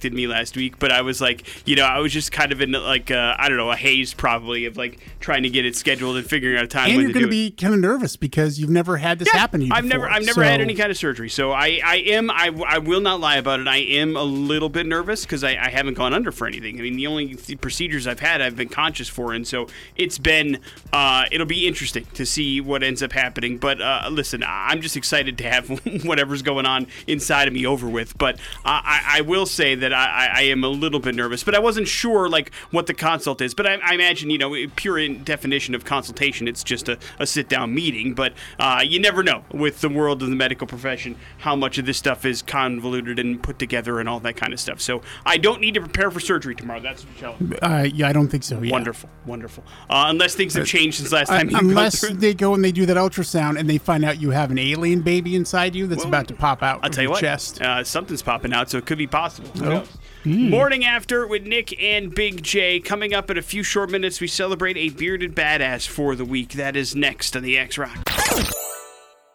contacted 0.00 0.14
me 0.14 0.26
last 0.26 0.56
week. 0.56 0.78
But 0.78 0.92
I 0.92 1.02
was 1.02 1.20
like, 1.20 1.66
you 1.66 1.76
know, 1.76 1.84
I 1.84 1.98
was 1.98 2.12
just 2.12 2.32
kind 2.32 2.52
of 2.52 2.60
in 2.60 2.72
like 2.72 3.10
uh, 3.10 3.34
I 3.38 3.48
don't 3.48 3.58
know 3.58 3.70
a 3.70 3.76
haze 3.76 4.14
probably 4.14 4.64
of 4.66 4.76
like 4.76 4.98
trying 5.20 5.42
to 5.42 5.50
get 5.50 5.64
it 5.64 5.76
scheduled 5.76 6.16
and 6.16 6.26
figuring 6.26 6.56
out 6.56 6.64
a 6.64 6.68
time 6.68 6.90
and 6.90 7.02
you're 7.02 7.12
going 7.12 7.24
to 7.24 7.30
be 7.30 7.50
kind 7.50 7.74
of 7.74 7.80
nervous 7.80 8.16
because 8.16 8.58
you've 8.58 8.70
never 8.70 8.96
had 8.96 9.18
this 9.18 9.28
Yeah, 9.32 9.38
happen 9.40 9.60
to 9.60 9.66
you. 9.66 9.72
I've 9.74 9.84
never, 9.84 10.04
before. 10.04 10.16
I've 10.16 10.26
never 10.26 10.42
had 10.42 10.60
any 10.60 10.74
kind 10.74 10.90
of 10.90 10.96
surgery, 10.96 11.28
so 11.28 11.52
I, 11.52 11.80
I 11.84 11.96
am, 12.06 12.30
I, 12.30 12.50
I 12.66 12.78
will 12.78 13.00
not 13.00 13.20
lie 13.20 13.36
about 13.36 13.60
it. 13.60 13.68
I 13.68 13.78
am 13.78 14.16
a 14.16 14.22
little 14.22 14.68
bit 14.68 14.86
nervous 14.86 15.24
because 15.24 15.44
I, 15.44 15.50
I 15.50 15.70
haven't 15.70 15.94
gone 15.94 16.14
under 16.14 16.32
for 16.32 16.46
anything. 16.46 16.78
I 16.78 16.82
mean, 16.82 16.96
the 16.96 17.06
only 17.06 17.36
procedures 17.60 18.06
I've 18.06 18.20
had, 18.20 18.40
I've 18.40 18.56
been 18.56 18.68
conscious 18.68 19.08
for, 19.08 19.32
and 19.32 19.46
so 19.46 19.68
it's 19.96 20.18
been, 20.18 20.58
uh, 20.92 21.24
it'll 21.30 21.46
be 21.46 21.66
interesting 21.66 22.06
to 22.14 22.24
see 22.24 22.60
what 22.60 22.82
ends 22.82 23.02
up 23.02 23.12
happening. 23.12 23.58
But 23.58 23.80
uh, 23.80 24.08
listen, 24.10 24.42
I'm 24.46 24.80
just 24.80 24.96
excited 24.96 25.38
to 25.38 25.50
have 25.50 25.68
whatever's 26.04 26.42
going 26.42 26.66
on 26.66 26.86
inside 27.06 27.48
of 27.48 27.54
me 27.54 27.66
over 27.66 27.88
with. 27.88 28.16
But 28.16 28.38
I, 28.64 29.18
I 29.18 29.20
will 29.22 29.46
say 29.46 29.74
that 29.74 29.89
I, 29.92 30.26
I- 30.26 30.30
I 30.40 30.42
am 30.44 30.64
a 30.64 30.68
little 30.68 31.00
bit 31.00 31.14
nervous, 31.14 31.42
but 31.44 31.54
I 31.54 31.58
wasn't 31.58 31.86
sure 31.88 32.28
like 32.28 32.52
what 32.70 32.86
the 32.86 32.94
consult 32.94 33.40
is. 33.40 33.52
But 33.54 33.66
I, 33.66 33.74
I 33.84 33.94
imagine, 33.94 34.30
you 34.30 34.38
know, 34.38 34.54
pure 34.76 34.98
in 34.98 35.22
definition 35.24 35.74
of 35.74 35.84
consultation, 35.84 36.48
it's 36.48 36.62
just 36.64 36.88
a, 36.88 36.98
a 37.18 37.26
sit 37.26 37.48
down 37.48 37.74
meeting. 37.74 38.14
But 38.14 38.32
uh, 38.58 38.82
you 38.86 38.98
never 39.00 39.22
know 39.22 39.44
with 39.52 39.80
the 39.80 39.88
world 39.88 40.22
of 40.22 40.30
the 40.30 40.36
medical 40.36 40.66
profession 40.66 41.16
how 41.38 41.56
much 41.56 41.78
of 41.78 41.86
this 41.86 41.98
stuff 41.98 42.24
is 42.24 42.42
convoluted 42.42 43.18
and 43.18 43.42
put 43.42 43.58
together 43.58 44.00
and 44.00 44.08
all 44.08 44.20
that 44.20 44.36
kind 44.36 44.52
of 44.52 44.60
stuff. 44.60 44.80
So 44.80 45.02
I 45.26 45.36
don't 45.36 45.60
need 45.60 45.74
to 45.74 45.80
prepare 45.80 46.10
for 46.10 46.20
surgery 46.20 46.54
tomorrow. 46.54 46.80
That's 46.80 47.02
for 47.02 47.18
sure. 47.18 47.36
Uh, 47.62 47.86
yeah, 47.92 48.08
I 48.08 48.12
don't 48.12 48.28
think 48.28 48.44
so. 48.44 48.60
Yeah. 48.62 48.72
Wonderful, 48.72 49.10
wonderful. 49.26 49.64
Uh, 49.90 50.06
unless 50.08 50.34
things 50.34 50.54
have 50.54 50.66
changed 50.66 50.98
since 50.98 51.12
last 51.12 51.30
Uh, 51.30 51.38
time. 51.38 51.54
unless 51.54 52.00
they 52.00 52.34
go 52.34 52.54
and 52.54 52.64
they 52.64 52.72
do 52.72 52.86
that 52.86 52.96
ultrasound 52.96 53.58
and 53.58 53.68
they 53.68 53.78
find 53.78 54.04
out 54.04 54.20
you 54.20 54.30
have 54.30 54.50
an 54.50 54.58
alien 54.58 55.00
baby 55.02 55.36
inside 55.36 55.74
you 55.74 55.86
that's 55.86 56.00
Well, 56.00 56.08
about 56.08 56.28
to 56.28 56.34
pop 56.34 56.62
out 56.62 56.80
I'll 56.82 56.88
of 56.88 56.92
tell 56.94 57.02
you 57.02 57.08
your 57.08 57.12
what, 57.14 57.20
chest. 57.20 57.60
Uh, 57.60 57.82
something's 57.84 58.22
popping 58.22 58.52
out, 58.52 58.70
so 58.70 58.78
it 58.78 58.86
could 58.86 58.98
be 58.98 59.06
possible. 59.06 59.48
Who 59.50 59.79
Knows? 59.80 60.50
Morning 60.50 60.84
after 60.84 61.26
with 61.26 61.46
Nick 61.46 61.80
and 61.82 62.14
Big 62.14 62.42
J. 62.42 62.78
Coming 62.80 63.14
up 63.14 63.30
in 63.30 63.38
a 63.38 63.42
few 63.42 63.62
short 63.62 63.90
minutes, 63.90 64.20
we 64.20 64.26
celebrate 64.26 64.76
a 64.76 64.90
bearded 64.90 65.34
badass 65.34 65.86
for 65.88 66.14
the 66.14 66.24
week. 66.24 66.52
That 66.52 66.76
is 66.76 66.94
next 66.94 67.36
on 67.36 67.42
the 67.42 67.56
X 67.56 67.78
Rock. 67.78 67.96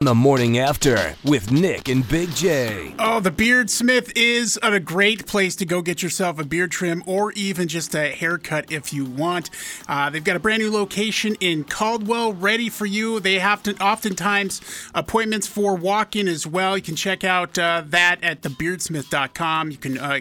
The 0.02 0.14
morning 0.14 0.58
after 0.58 1.16
with 1.24 1.54
Nick 1.54 1.88
and 1.88 2.06
Big 2.10 2.30
J. 2.36 2.94
Oh, 3.00 3.22
the 3.22 3.32
Beardsmith 3.32 4.12
is 4.14 4.60
a 4.62 4.78
great 4.78 5.26
place 5.26 5.56
to 5.56 5.66
go 5.66 5.82
get 5.82 6.04
yourself 6.04 6.38
a 6.38 6.44
beard 6.44 6.72
trim 6.72 7.02
or 7.06 7.32
even 7.32 7.70
just 7.70 7.96
a 7.96 8.10
haircut 8.10 8.70
if 8.70 8.92
you 8.92 9.06
want. 9.06 9.50
Uh, 9.88 10.10
they've 10.10 10.22
got 10.22 10.36
a 10.36 10.40
brand 10.40 10.62
new 10.62 10.70
location 10.70 11.38
in 11.40 11.64
Caldwell 11.64 12.34
ready 12.34 12.68
for 12.68 12.86
you. 12.86 13.22
They 13.22 13.40
have 13.40 13.64
to 13.64 13.82
oftentimes 13.82 14.60
appointments 14.94 15.48
for 15.48 15.76
walk-in 15.76 16.28
as 16.28 16.46
well. 16.46 16.76
You 16.76 16.84
can 16.84 16.98
check 16.98 17.24
out 17.24 17.58
uh, 17.58 17.82
that 17.88 18.22
at 18.22 18.42
thebeardsmith.com. 18.42 19.72
You 19.72 19.78
can 19.78 19.98
uh, 19.98 20.20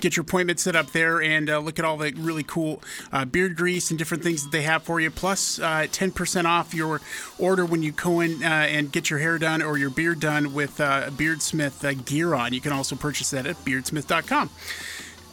get 0.00 0.16
your 0.16 0.22
appointment 0.22 0.60
set 0.60 0.76
up 0.76 0.92
there 0.92 1.20
and 1.20 1.50
uh, 1.50 1.58
look 1.58 1.80
at 1.80 1.84
all 1.84 1.96
the 1.96 2.12
really 2.12 2.44
cool 2.44 2.80
uh, 3.10 3.24
beard 3.24 3.56
grease 3.56 3.90
and 3.90 3.98
different 3.98 4.22
things 4.22 4.44
that 4.44 4.52
they 4.52 4.62
have 4.62 4.84
for 4.84 5.00
you. 5.00 5.10
Plus, 5.10 5.58
uh, 5.58 5.88
10% 5.90 6.44
off 6.44 6.72
your 6.72 7.00
order 7.40 7.66
when 7.66 7.82
you 7.82 7.90
go 7.90 8.20
in 8.20 8.44
uh, 8.44 8.46
and 8.46 8.92
get 8.92 9.10
your 9.10 9.15
hair 9.18 9.38
done 9.38 9.62
or 9.62 9.78
your 9.78 9.90
beard 9.90 10.20
done 10.20 10.52
with 10.54 10.80
uh, 10.80 11.10
Beardsmith 11.10 11.84
uh, 11.84 11.94
gear 12.04 12.34
on. 12.34 12.52
You 12.52 12.60
can 12.60 12.72
also 12.72 12.96
purchase 12.96 13.30
that 13.30 13.46
at 13.46 13.56
beardsmith.com. 13.64 14.50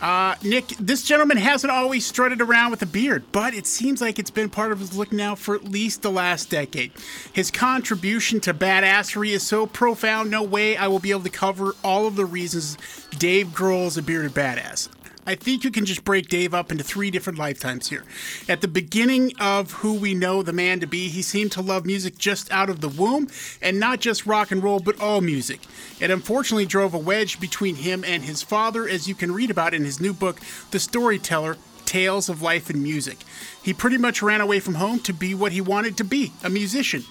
Uh, 0.03 0.35
Nick, 0.43 0.67
this 0.79 1.01
gentleman 1.01 1.37
hasn't 1.37 1.71
always 1.71 2.05
strutted 2.05 2.41
around 2.41 2.71
with 2.71 2.81
a 2.81 2.85
beard, 2.85 3.23
but 3.31 3.53
it 3.53 3.65
seems 3.65 4.01
like 4.01 4.19
it's 4.19 4.29
been 4.29 4.49
part 4.49 4.73
of 4.73 4.79
his 4.79 4.97
look 4.97 5.13
now 5.13 5.33
for 5.33 5.55
at 5.55 5.63
least 5.63 6.01
the 6.01 6.11
last 6.11 6.49
decade. 6.49 6.91
His 7.31 7.49
contribution 7.49 8.41
to 8.41 8.53
badassery 8.53 9.29
is 9.29 9.43
so 9.43 9.65
profound, 9.65 10.29
no 10.29 10.43
way 10.43 10.75
I 10.75 10.87
will 10.87 10.99
be 10.99 11.11
able 11.11 11.23
to 11.23 11.29
cover 11.29 11.73
all 11.85 12.05
of 12.05 12.17
the 12.17 12.25
reasons 12.25 12.77
Dave 13.17 13.47
Grohl 13.47 13.87
is 13.87 13.97
a 13.97 14.01
bearded 14.01 14.33
badass. 14.33 14.89
I 15.25 15.35
think 15.35 15.63
you 15.63 15.71
can 15.71 15.85
just 15.85 16.03
break 16.03 16.27
Dave 16.27 16.53
up 16.53 16.71
into 16.71 16.83
three 16.83 17.09
different 17.09 17.39
lifetimes 17.39 17.89
here. 17.89 18.03
At 18.49 18.61
the 18.61 18.67
beginning 18.67 19.31
of 19.39 19.71
who 19.71 19.93
we 19.93 20.13
know 20.13 20.43
the 20.43 20.51
man 20.51 20.79
to 20.81 20.87
be, 20.87 21.07
he 21.07 21.21
seemed 21.21 21.51
to 21.53 21.61
love 21.61 21.85
music 21.85 22.17
just 22.17 22.51
out 22.51 22.69
of 22.69 22.81
the 22.81 22.89
womb, 22.89 23.29
and 23.61 23.79
not 23.79 24.01
just 24.01 24.25
rock 24.25 24.51
and 24.51 24.61
roll, 24.61 24.79
but 24.79 24.99
all 24.99 25.21
music. 25.21 25.61
It 25.99 26.11
unfortunately 26.11 26.65
drove 26.65 26.93
a 26.93 26.97
wedge 26.97 27.39
between 27.39 27.75
him 27.75 28.03
and 28.03 28.23
his 28.23 28.43
father, 28.43 28.87
as 28.87 29.07
you 29.07 29.15
can 29.15 29.31
read 29.31 29.49
about 29.49 29.73
in 29.73 29.85
his 29.85 30.01
new 30.01 30.13
book, 30.13 30.39
The 30.71 30.79
Storyteller 30.79 31.57
Tales 31.85 32.27
of 32.27 32.41
Life 32.41 32.69
and 32.69 32.83
Music. 32.83 33.19
He 33.61 33.73
pretty 33.73 33.97
much 33.97 34.21
ran 34.21 34.41
away 34.41 34.59
from 34.59 34.75
home 34.75 34.99
to 35.01 35.13
be 35.13 35.33
what 35.33 35.51
he 35.51 35.61
wanted 35.61 35.95
to 35.97 36.03
be 36.03 36.33
a 36.43 36.49
musician. 36.49 37.03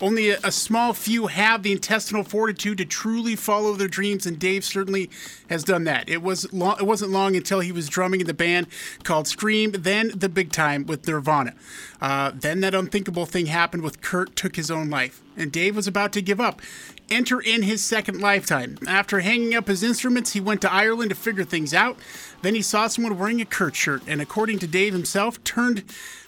Only 0.00 0.30
a, 0.30 0.38
a 0.42 0.52
small 0.52 0.94
few 0.94 1.26
have 1.26 1.62
the 1.62 1.72
intestinal 1.72 2.24
fortitude 2.24 2.78
to 2.78 2.84
truly 2.84 3.36
follow 3.36 3.74
their 3.74 3.88
dreams, 3.88 4.26
and 4.26 4.38
Dave 4.38 4.64
certainly 4.64 5.10
has 5.48 5.62
done 5.62 5.84
that. 5.84 6.08
It 6.08 6.22
was 6.22 6.52
long, 6.52 6.76
it 6.78 6.86
wasn't 6.86 7.10
long 7.10 7.36
until 7.36 7.60
he 7.60 7.72
was 7.72 7.88
drumming 7.88 8.20
in 8.20 8.26
the 8.26 8.34
band 8.34 8.66
called 9.02 9.28
Scream, 9.28 9.72
then 9.72 10.12
the 10.14 10.28
big 10.28 10.52
time 10.52 10.86
with 10.86 11.06
Nirvana. 11.06 11.54
Uh, 12.00 12.32
then 12.34 12.60
that 12.60 12.74
unthinkable 12.74 13.26
thing 13.26 13.46
happened 13.46 13.82
with 13.82 14.00
Kurt 14.00 14.34
took 14.36 14.56
his 14.56 14.70
own 14.70 14.88
life, 14.88 15.20
and 15.36 15.52
Dave 15.52 15.76
was 15.76 15.86
about 15.86 16.12
to 16.14 16.22
give 16.22 16.40
up. 16.40 16.62
Enter 17.10 17.40
in 17.40 17.62
his 17.62 17.84
second 17.84 18.20
lifetime. 18.20 18.78
After 18.86 19.18
hanging 19.20 19.54
up 19.54 19.66
his 19.66 19.82
instruments, 19.82 20.32
he 20.32 20.40
went 20.40 20.60
to 20.60 20.72
Ireland 20.72 21.10
to 21.10 21.16
figure 21.16 21.44
things 21.44 21.74
out. 21.74 21.98
Then 22.42 22.54
he 22.54 22.62
saw 22.62 22.86
someone 22.86 23.18
wearing 23.18 23.40
a 23.40 23.44
Kurt 23.44 23.74
shirt, 23.74 24.02
and 24.06 24.20
according 24.20 24.60
to 24.60 24.68
Dave 24.68 24.92
himself, 24.92 25.42
turned 25.42 25.84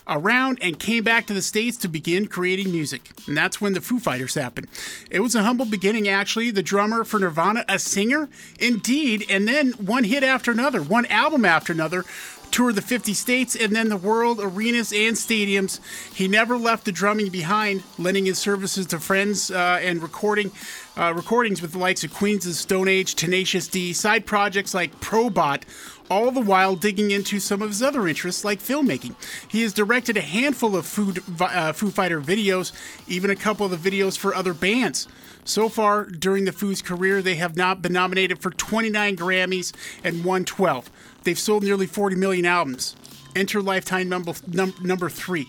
around 0.06 0.58
and 0.62 0.78
came 0.78 1.04
back 1.04 1.26
to 1.26 1.34
the 1.34 1.42
States 1.42 1.76
to 1.78 1.88
begin 1.88 2.26
creating 2.26 2.72
music. 2.72 3.10
And 3.26 3.36
that's 3.36 3.60
when 3.60 3.72
the 3.72 3.80
Foo 3.80 3.98
Fighters 3.98 4.34
happened. 4.34 4.68
It 5.10 5.20
was 5.20 5.34
a 5.34 5.42
humble 5.42 5.66
beginning, 5.66 6.08
actually. 6.08 6.50
The 6.50 6.62
drummer 6.62 7.04
for 7.04 7.20
Nirvana, 7.20 7.64
a 7.68 7.78
singer, 7.78 8.28
indeed, 8.58 9.26
and 9.28 9.46
then 9.46 9.72
one 9.72 10.04
hit 10.04 10.22
after 10.24 10.50
another, 10.50 10.82
one 10.82 11.06
album 11.06 11.44
after 11.44 11.72
another. 11.72 12.04
Toured 12.50 12.74
the 12.74 12.82
50 12.82 13.14
states 13.14 13.56
and 13.56 13.74
then 13.74 13.88
the 13.88 13.96
world, 13.96 14.38
arenas, 14.38 14.92
and 14.92 15.16
stadiums. 15.16 15.80
He 16.14 16.28
never 16.28 16.58
left 16.58 16.84
the 16.84 16.92
drumming 16.92 17.30
behind, 17.30 17.82
lending 17.98 18.26
his 18.26 18.38
services 18.38 18.84
to 18.88 18.98
friends 18.98 19.50
uh, 19.50 19.80
and 19.82 20.02
recording 20.02 20.52
uh, 20.94 21.14
recordings 21.14 21.62
with 21.62 21.72
the 21.72 21.78
likes 21.78 22.04
of 22.04 22.12
Queens 22.12 22.46
of 22.46 22.54
Stone 22.54 22.88
Age, 22.88 23.14
Tenacious 23.14 23.68
D, 23.68 23.94
side 23.94 24.26
projects 24.26 24.74
like 24.74 25.00
Probot, 25.00 25.62
all 26.12 26.30
the 26.30 26.40
while 26.40 26.76
digging 26.76 27.10
into 27.10 27.40
some 27.40 27.62
of 27.62 27.70
his 27.70 27.82
other 27.82 28.06
interests 28.06 28.44
like 28.44 28.60
filmmaking. 28.60 29.14
He 29.48 29.62
has 29.62 29.72
directed 29.72 30.18
a 30.18 30.20
handful 30.20 30.76
of 30.76 30.84
Foo, 30.84 31.14
uh, 31.40 31.72
Foo 31.72 31.90
Fighter 31.90 32.20
videos, 32.20 32.70
even 33.08 33.30
a 33.30 33.36
couple 33.36 33.64
of 33.64 33.82
the 33.82 33.90
videos 33.90 34.18
for 34.18 34.34
other 34.34 34.52
bands. 34.52 35.08
So 35.44 35.70
far 35.70 36.04
during 36.04 36.44
the 36.44 36.52
Foo's 36.52 36.82
career, 36.82 37.22
they 37.22 37.36
have 37.36 37.56
not 37.56 37.80
been 37.80 37.94
nominated 37.94 38.40
for 38.40 38.50
29 38.50 39.16
Grammys 39.16 39.72
and 40.04 40.22
won 40.22 40.44
12. 40.44 40.90
They've 41.24 41.38
sold 41.38 41.64
nearly 41.64 41.86
40 41.86 42.16
million 42.16 42.44
albums. 42.44 42.94
Enter 43.34 43.62
lifetime 43.62 44.10
number, 44.10 44.34
num- 44.46 44.74
number 44.82 45.08
three. 45.08 45.48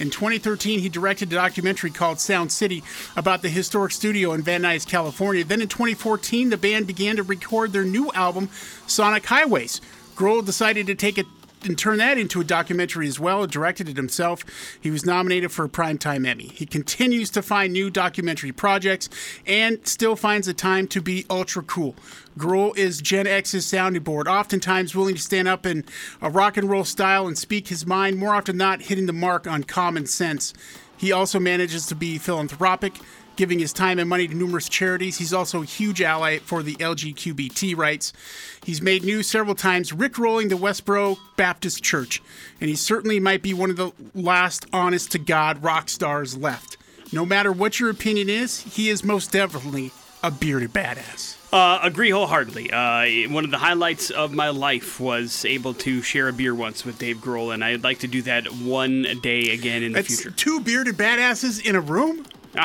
In 0.00 0.08
2013, 0.08 0.80
he 0.80 0.88
directed 0.88 1.30
a 1.30 1.36
documentary 1.36 1.90
called 1.90 2.20
Sound 2.20 2.50
City 2.50 2.82
about 3.16 3.42
the 3.42 3.50
historic 3.50 3.92
studio 3.92 4.32
in 4.32 4.40
Van 4.40 4.62
Nuys, 4.62 4.86
California. 4.86 5.44
Then 5.44 5.60
in 5.60 5.68
2014, 5.68 6.48
the 6.48 6.56
band 6.56 6.86
began 6.86 7.16
to 7.16 7.22
record 7.22 7.74
their 7.74 7.84
new 7.84 8.10
album, 8.12 8.48
Sonic 8.86 9.26
Highways. 9.26 9.82
Grohl 10.16 10.42
decided 10.42 10.86
to 10.86 10.94
take 10.94 11.18
a 11.18 11.24
and 11.64 11.78
turned 11.78 12.00
that 12.00 12.18
into 12.18 12.40
a 12.40 12.44
documentary 12.44 13.06
as 13.06 13.20
well, 13.20 13.46
directed 13.46 13.88
it 13.88 13.96
himself. 13.96 14.44
He 14.80 14.90
was 14.90 15.04
nominated 15.04 15.52
for 15.52 15.64
a 15.64 15.68
Primetime 15.68 16.26
Emmy. 16.26 16.48
He 16.48 16.66
continues 16.66 17.30
to 17.30 17.42
find 17.42 17.72
new 17.72 17.90
documentary 17.90 18.52
projects 18.52 19.08
and 19.46 19.86
still 19.86 20.16
finds 20.16 20.46
the 20.46 20.54
time 20.54 20.86
to 20.88 21.02
be 21.02 21.26
ultra 21.28 21.62
cool. 21.62 21.94
Grohl 22.38 22.76
is 22.76 23.00
Gen 23.00 23.26
X's 23.26 23.66
sounding 23.66 24.02
board, 24.02 24.26
oftentimes 24.26 24.94
willing 24.94 25.16
to 25.16 25.20
stand 25.20 25.48
up 25.48 25.66
in 25.66 25.84
a 26.22 26.30
rock 26.30 26.56
and 26.56 26.70
roll 26.70 26.84
style 26.84 27.26
and 27.26 27.36
speak 27.36 27.68
his 27.68 27.86
mind, 27.86 28.16
more 28.16 28.34
often 28.34 28.56
not 28.56 28.82
hitting 28.82 29.06
the 29.06 29.12
mark 29.12 29.46
on 29.46 29.64
common 29.64 30.06
sense. 30.06 30.54
He 30.96 31.12
also 31.12 31.40
manages 31.40 31.86
to 31.86 31.94
be 31.94 32.18
philanthropic, 32.18 32.98
giving 33.40 33.58
his 33.58 33.72
time 33.72 33.98
and 33.98 34.06
money 34.06 34.28
to 34.28 34.34
numerous 34.34 34.68
charities. 34.68 35.16
He's 35.16 35.32
also 35.32 35.62
a 35.62 35.64
huge 35.64 36.02
ally 36.02 36.40
for 36.40 36.62
the 36.62 36.74
LGQBT 36.74 37.74
rights. 37.74 38.12
He's 38.66 38.82
made 38.82 39.02
news 39.02 39.30
several 39.30 39.54
times 39.54 39.92
rickrolling 39.92 40.50
the 40.50 40.58
Westboro 40.58 41.16
Baptist 41.36 41.82
Church, 41.82 42.22
and 42.60 42.68
he 42.68 42.76
certainly 42.76 43.18
might 43.18 43.40
be 43.40 43.54
one 43.54 43.70
of 43.70 43.78
the 43.78 43.92
last 44.14 44.66
honest 44.74 45.12
to 45.12 45.18
God 45.18 45.64
rock 45.64 45.88
stars 45.88 46.36
left. 46.36 46.76
No 47.14 47.24
matter 47.24 47.50
what 47.50 47.80
your 47.80 47.88
opinion 47.88 48.28
is, 48.28 48.60
he 48.60 48.90
is 48.90 49.02
most 49.02 49.32
definitely 49.32 49.90
a 50.22 50.30
bearded 50.30 50.74
badass. 50.74 51.38
Uh, 51.50 51.80
agree 51.82 52.10
wholeheartedly. 52.10 52.70
Uh, 52.70 53.32
one 53.32 53.46
of 53.46 53.50
the 53.50 53.56
highlights 53.56 54.10
of 54.10 54.34
my 54.34 54.50
life 54.50 55.00
was 55.00 55.46
able 55.46 55.72
to 55.72 56.02
share 56.02 56.28
a 56.28 56.32
beer 56.34 56.54
once 56.54 56.84
with 56.84 56.98
Dave 56.98 57.16
Grohl, 57.16 57.54
and 57.54 57.64
I'd 57.64 57.82
like 57.82 58.00
to 58.00 58.06
do 58.06 58.20
that 58.20 58.52
one 58.52 59.06
day 59.22 59.54
again 59.54 59.82
in 59.82 59.92
the 59.92 60.02
That's 60.02 60.20
future. 60.20 60.30
two 60.30 60.60
bearded 60.60 60.98
badasses 60.98 61.64
in 61.64 61.74
a 61.74 61.80
room? 61.80 62.26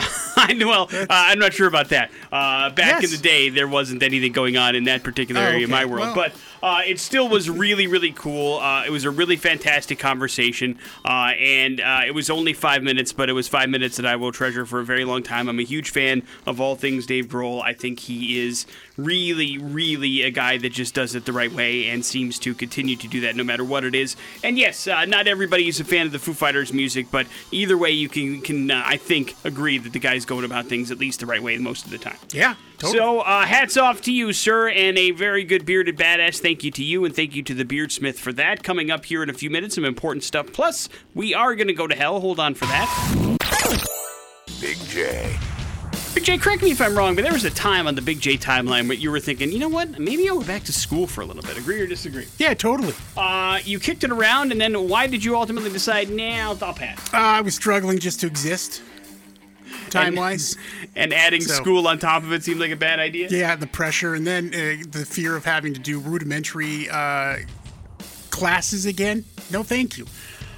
Well, 0.57 0.89
uh, 0.91 1.05
I'm 1.09 1.39
not 1.39 1.53
sure 1.53 1.67
about 1.67 1.89
that. 1.89 2.11
Uh, 2.31 2.69
back 2.69 3.03
in 3.03 3.09
the 3.09 3.17
day, 3.17 3.49
there 3.49 3.67
wasn't 3.67 4.03
anything 4.03 4.31
going 4.31 4.57
on 4.57 4.75
in 4.75 4.83
that 4.85 5.03
particular 5.03 5.41
Oh, 5.41 5.45
area 5.45 5.63
of 5.63 5.69
my 5.69 5.85
world, 5.85 6.15
Well- 6.15 6.15
but 6.15 6.33
uh, 6.65 6.81
it 6.84 7.00
still 7.00 7.29
was 7.29 7.48
really, 7.48 7.86
really 7.86 8.12
cool. 8.12 8.57
Uh, 8.57 8.84
it 8.84 8.89
was 8.89 9.05
a 9.05 9.12
really 9.12 9.36
fantastic 9.36 10.00
conversation, 10.00 10.79
uh, 11.05 11.31
and 11.39 11.79
uh, 11.79 12.01
it 12.03 12.15
was 12.15 12.31
only 12.31 12.53
five 12.53 12.81
minutes, 12.81 13.13
but 13.13 13.29
it 13.29 13.34
was 13.34 13.48
five 13.48 13.69
minutes 13.69 13.98
that 13.98 14.05
I 14.07 14.15
will 14.15 14.31
treasure 14.31 14.65
for 14.65 14.79
a 14.79 14.84
very 14.84 15.05
long 15.05 15.22
time. 15.22 15.48
I'm 15.48 15.60
a 15.60 15.63
huge 15.63 15.91
fan 15.91 16.24
of 16.48 16.60
all 16.60 16.75
things 16.75 17.05
Dave 17.05 17.27
Grohl. 17.27 17.62
I 17.62 17.74
think 17.74 18.00
he 18.00 18.43
is 18.43 18.65
really, 18.98 19.60
really 19.60 20.24
a 20.24 20.31
guy 20.31 20.57
that 20.57 20.72
just 20.72 20.95
does 20.95 21.13
it 21.13 21.25
the 21.25 21.34
right 21.34 21.51
way 21.51 21.88
and 21.88 22.03
seems 22.03 22.39
to 22.39 22.55
continue 22.55 22.95
to 22.95 23.07
do 23.07 23.22
that 23.22 23.36
no 23.36 23.43
matter 23.43 23.63
what 23.63 23.84
it 23.84 23.93
is. 23.93 24.15
And 24.43 24.57
yes, 24.57 24.88
uh, 24.88 25.05
not 25.05 25.27
everybody 25.27 25.67
is 25.67 25.79
a 25.79 25.84
fan 25.84 26.07
of 26.07 26.13
the 26.13 26.19
Foo 26.19 26.34
Fighters 26.34 26.74
music, 26.74 27.12
but 27.12 27.27
either 27.51 27.77
way, 27.77 27.91
you 27.91 28.10
can, 28.10 28.41
can 28.41 28.72
uh, 28.72 28.81
I 28.84 28.98
think, 28.98 29.36
agree 29.43 29.77
that 29.77 29.93
the 29.93 30.00
guy's 30.00 30.25
going 30.25 30.45
about 30.45 30.65
things 30.65 30.89
at 30.89 30.98
least 30.98 31.19
the 31.19 31.27
right 31.27 31.43
way 31.43 31.60
most 31.60 31.86
of 31.86 31.91
the 31.91 32.00
time. 32.00 32.17
Yeah, 32.31 32.55
totally. 32.77 32.98
So, 32.98 33.20
uh, 33.22 33.46
hats 33.46 33.77
off 33.77 34.01
to 34.03 34.12
you, 34.12 34.34
sir, 34.34 34.70
and 34.70 34.98
a 34.98 35.12
very 35.12 35.44
good 35.44 35.65
bearded 35.65 35.98
badass. 35.98 36.39
Thank 36.39 36.63
you 36.63 36.72
to 36.72 36.84
you, 36.84 37.05
and 37.05 37.15
thank 37.15 37.36
you 37.36 37.44
to 37.44 37.53
the 37.53 37.65
Beardsmith 37.65 38.15
for 38.15 38.34
that. 38.34 38.63
Coming 38.63 38.91
up 38.91 39.05
here 39.05 39.24
in 39.24 39.29
a 39.29 39.34
few 39.34 39.50
minutes, 39.50 39.75
some 39.75 39.86
important 39.86 40.24
stuff. 40.24 40.51
Plus, 40.53 40.89
we 41.13 41.34
are 41.34 41.55
going 41.55 41.67
to 41.67 41.74
go 41.74 41.88
to 41.88 41.96
hell. 41.96 42.20
Hold 42.20 42.39
on 42.39 42.55
for 42.55 42.65
that. 42.65 43.38
Big 44.62 44.77
J. 44.88 45.38
Big 46.13 46.24
J, 46.24 46.38
correct 46.38 46.63
me 46.63 46.72
if 46.72 46.79
I'm 46.79 46.98
wrong, 46.98 47.13
but 47.13 47.24
there 47.25 47.34
was 47.34 47.44
a 47.44 47.50
time 47.51 47.88
on 47.88 47.96
the 47.96 48.01
Big 48.01 48.22
J 48.22 48.38
timeline 48.38 48.88
where 48.88 48.96
you 48.98 49.12
were 49.12 49.20
thinking, 49.20 49.51
you 49.51 49.60
know 49.60 49.67
what? 49.67 50.00
Maybe 50.00 50.29
I'll 50.29 50.39
go 50.39 50.46
back 50.46 50.63
to 50.63 50.72
school 50.72 51.08
for 51.08 51.20
a 51.20 51.25
little 51.25 51.44
bit. 51.44 51.58
Agree 51.58 51.82
or 51.82 51.88
disagree? 51.88 52.25
yeah, 52.38 52.53
totally. 52.53 52.94
Uh, 53.17 53.60
you 53.65 53.79
kicked 53.82 54.05
it 54.05 54.12
around, 54.12 54.53
and 54.53 54.62
then 54.62 54.88
why 54.88 55.08
did 55.08 55.25
you 55.25 55.36
ultimately 55.36 55.70
decide, 55.70 56.10
nah, 56.10 56.51
I'll, 56.51 56.63
I'll 56.63 56.74
pass? 56.74 57.13
Uh, 57.13 57.17
I 57.17 57.41
was 57.41 57.53
struggling 57.53 58.00
just 58.00 58.22
to 58.22 58.27
exist, 58.27 58.82
time 59.89 60.15
wise. 60.15 60.58
And 60.98 61.13
adding 61.13 61.41
So- 61.41 61.53
school 61.55 61.88
on 61.89 62.00
top 62.00 62.24
of 62.24 62.32
it 62.32 62.44
seemed 62.44 62.60
like 62.62 62.72
a 62.72 62.75
bad 62.77 63.00
idea? 63.01 63.27
Yeah, 63.29 63.55
the 63.58 63.67
pressure, 63.67 64.13
and 64.13 64.25
then 64.25 64.48
uh, 64.53 64.84
the 64.89 65.05
fear 65.05 65.36
of 65.36 65.44
having 65.44 65.74
to 65.74 65.79
do 65.79 66.00
rudimentary 66.00 66.89
uh, 66.89 67.38
classes 68.29 68.86
again. 68.86 69.25
No, 69.51 69.62
thank 69.63 69.98
you. 69.98 70.05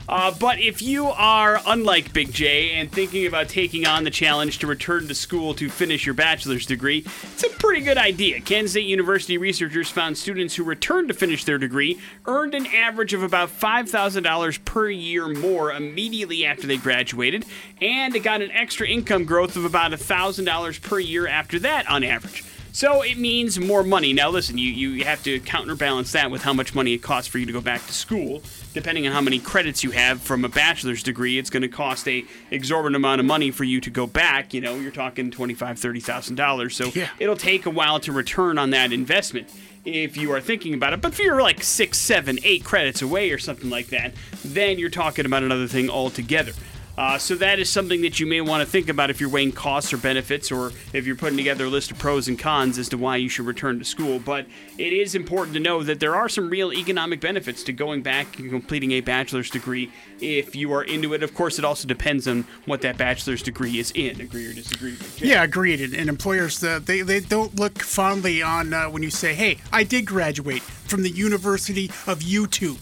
Uh, 0.10 0.34
but 0.40 0.60
if 0.60 0.82
you 0.82 1.08
are 1.08 1.60
unlike 1.66 2.14
Big 2.14 2.32
J 2.32 2.72
and 2.72 2.90
thinking 2.92 3.26
about 3.26 3.50
taking 3.50 3.86
on 3.86 4.06
the 4.06 4.10
challenge 4.10 4.60
to 4.60 4.68
return 4.68 5.08
to 5.08 5.16
school 5.16 5.54
to 5.56 5.70
finish 5.70 6.06
your 6.06 6.16
bachelor's 6.16 6.66
degree, 6.66 7.06
it's 7.34 7.44
a 7.44 7.50
pretty 7.50 7.82
good 7.82 7.98
idea. 7.98 8.40
Kansas 8.40 8.72
State 8.72 8.86
University 8.86 9.38
researchers 9.38 9.90
found 9.90 10.18
students 10.18 10.56
who 10.56 10.64
returned 10.64 11.10
to 11.10 11.14
finish 11.14 11.44
their 11.44 11.58
degree 11.58 12.00
earned 12.26 12.56
an 12.56 12.68
average 12.68 13.14
of 13.14 13.22
about 13.22 13.50
$5,000 13.50 14.66
per 14.66 14.90
year 14.90 15.28
more 15.28 15.74
immediately 15.74 16.46
after 16.46 16.68
they 16.68 16.78
graduated, 16.78 17.46
and 17.82 18.16
it 18.16 18.20
got 18.20 18.42
an 18.42 18.52
extra 18.52 18.88
income 18.88 19.26
growth 19.26 19.58
of 19.58 19.66
about 19.66 19.92
$1,000 19.92 20.82
per 20.82 21.00
year 21.00 21.28
after 21.28 21.60
that 21.60 21.90
on 21.90 22.04
average. 22.04 22.44
So 22.78 23.02
it 23.02 23.18
means 23.18 23.60
more 23.60 23.82
money. 23.82 24.14
Now, 24.14 24.30
listen, 24.30 24.56
you, 24.60 24.70
you 24.70 25.04
have 25.04 25.24
to 25.24 25.40
counterbalance 25.40 26.12
that 26.12 26.30
with 26.30 26.44
how 26.44 26.54
much 26.54 26.76
money 26.76 26.94
it 26.94 27.00
costs 27.00 27.28
for 27.28 27.40
you 27.40 27.48
to 27.48 27.52
go 27.52 27.60
back 27.60 27.84
to 27.88 27.92
school. 27.92 28.44
Depending 28.76 29.08
on 29.08 29.14
how 29.14 29.20
many 29.22 29.40
credits 29.40 29.84
you 29.84 29.90
have 29.90 30.22
from 30.22 30.46
a 30.46 30.50
bachelor's 30.50 31.02
degree, 31.02 31.40
it's 31.40 31.50
going 31.50 31.64
to 31.64 31.70
cost 31.70 32.08
a 32.08 32.24
exorbitant 32.52 32.96
amount 32.96 33.20
of 33.20 33.26
money 33.26 33.50
for 33.50 33.64
you 33.64 33.82
to 33.82 33.90
go 33.90 34.06
back. 34.06 34.54
You 34.54 34.62
know, 34.62 34.76
you're 34.76 34.92
talking 34.92 35.32
twenty-five, 35.32 35.80
thirty 35.80 36.00
thousand 36.00 36.36
dollars. 36.36 36.76
So 36.76 36.92
Yeah. 36.94 37.10
it'll 37.18 37.36
take 37.36 37.66
a 37.66 37.72
while 37.72 38.00
to 38.02 38.12
return 38.12 38.60
on 38.60 38.70
that 38.70 38.94
investment 38.94 39.50
if 39.84 40.16
you 40.16 40.32
are 40.34 40.40
thinking 40.40 40.76
about 40.76 40.94
it. 40.94 41.02
But 41.02 41.14
if 41.14 41.20
you're 41.20 41.42
like 41.42 41.64
six, 41.64 41.98
seven, 41.98 42.38
eight 42.44 42.64
credits 42.64 43.02
away 43.02 43.32
or 43.32 43.40
something 43.40 43.72
like 43.72 43.88
that, 43.88 44.14
then 44.46 44.78
you're 44.78 44.92
talking 44.92 45.26
about 45.26 45.42
another 45.42 45.66
thing 45.66 45.90
altogether. 45.90 46.52
Uh, 46.98 47.16
so 47.18 47.36
that 47.36 47.60
is 47.60 47.70
something 47.70 48.02
that 48.02 48.20
you 48.20 48.26
may 48.26 48.42
want 48.42 48.66
to 48.66 48.70
think 48.70 48.90
about 48.90 49.12
if 49.12 49.22
you're 49.22 49.30
weighing 49.30 49.52
costs 49.52 49.94
or 49.94 49.98
benefits, 49.98 50.52
or 50.52 50.72
if 50.94 51.06
you're 51.06 51.16
putting 51.16 51.38
together 51.38 51.66
a 51.66 51.70
list 51.70 51.92
of 51.92 52.00
pros 52.00 52.28
and 52.28 52.40
cons 52.40 52.80
as 52.80 52.90
to 52.90 52.98
why 52.98 53.16
you 53.16 53.30
should 53.30 53.46
return 53.46 53.78
to 53.78 53.86
school. 53.86 54.18
But 54.18 54.48
it 54.80 54.94
is 54.94 55.14
important 55.14 55.54
to 55.54 55.60
know 55.60 55.84
that 55.84 56.00
there 56.00 56.16
are 56.16 56.28
some 56.28 56.50
real 56.50 56.74
economic 56.74 57.22
benefits 57.22 57.62
to 57.64 57.74
going 57.74 58.02
back 58.02 58.40
and 58.40 58.50
completing 58.50 58.94
a 58.94 59.02
bachelor's 59.02 59.52
degree 59.52 59.92
if 60.20 60.56
you 60.56 60.74
are 60.74 60.84
into 60.84 61.14
it. 61.14 61.22
Of 61.22 61.36
course, 61.36 61.60
it 61.60 61.66
also 61.66 61.88
depends 61.88 62.28
on 62.28 62.48
what 62.66 62.82
that 62.82 62.98
bachelor's 62.98 63.44
degree 63.44 63.78
is 63.78 63.92
in. 63.92 64.20
Agree 64.20 64.48
or 64.48 64.54
disagree? 64.54 64.98
Jay? 65.18 65.28
Yeah, 65.28 65.44
agreed. 65.44 65.82
And, 65.82 65.94
and 65.94 66.10
employers, 66.10 66.64
uh, 66.64 66.80
they, 66.84 67.02
they 67.02 67.20
don't 67.20 67.56
look 67.56 67.80
fondly 67.80 68.42
on 68.42 68.74
uh, 68.74 68.90
when 68.90 69.04
you 69.04 69.12
say, 69.12 69.36
hey, 69.36 69.60
I 69.72 69.84
did 69.84 70.08
graduate 70.08 70.64
from 70.64 71.04
the 71.04 71.12
University 71.12 71.90
of 72.08 72.22
YouTube. 72.22 72.80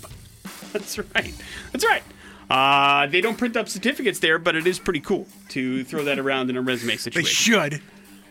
That's 0.72 0.98
right. 0.98 1.34
That's 1.74 1.86
right. 1.86 2.04
Uh, 2.50 3.08
they 3.08 3.22
don't 3.22 3.38
print 3.38 3.58
up 3.58 3.68
certificates 3.70 4.20
there, 4.20 4.38
but 4.38 4.56
it 4.56 4.68
is 4.68 4.80
pretty 4.80 5.00
cool 5.00 5.28
to 5.50 5.84
throw 5.84 6.04
that 6.04 6.20
around 6.20 6.50
in 6.50 6.58
a 6.58 6.62
resume 6.62 6.96
situation. 6.98 7.24
They 7.24 7.30
should. 7.30 7.82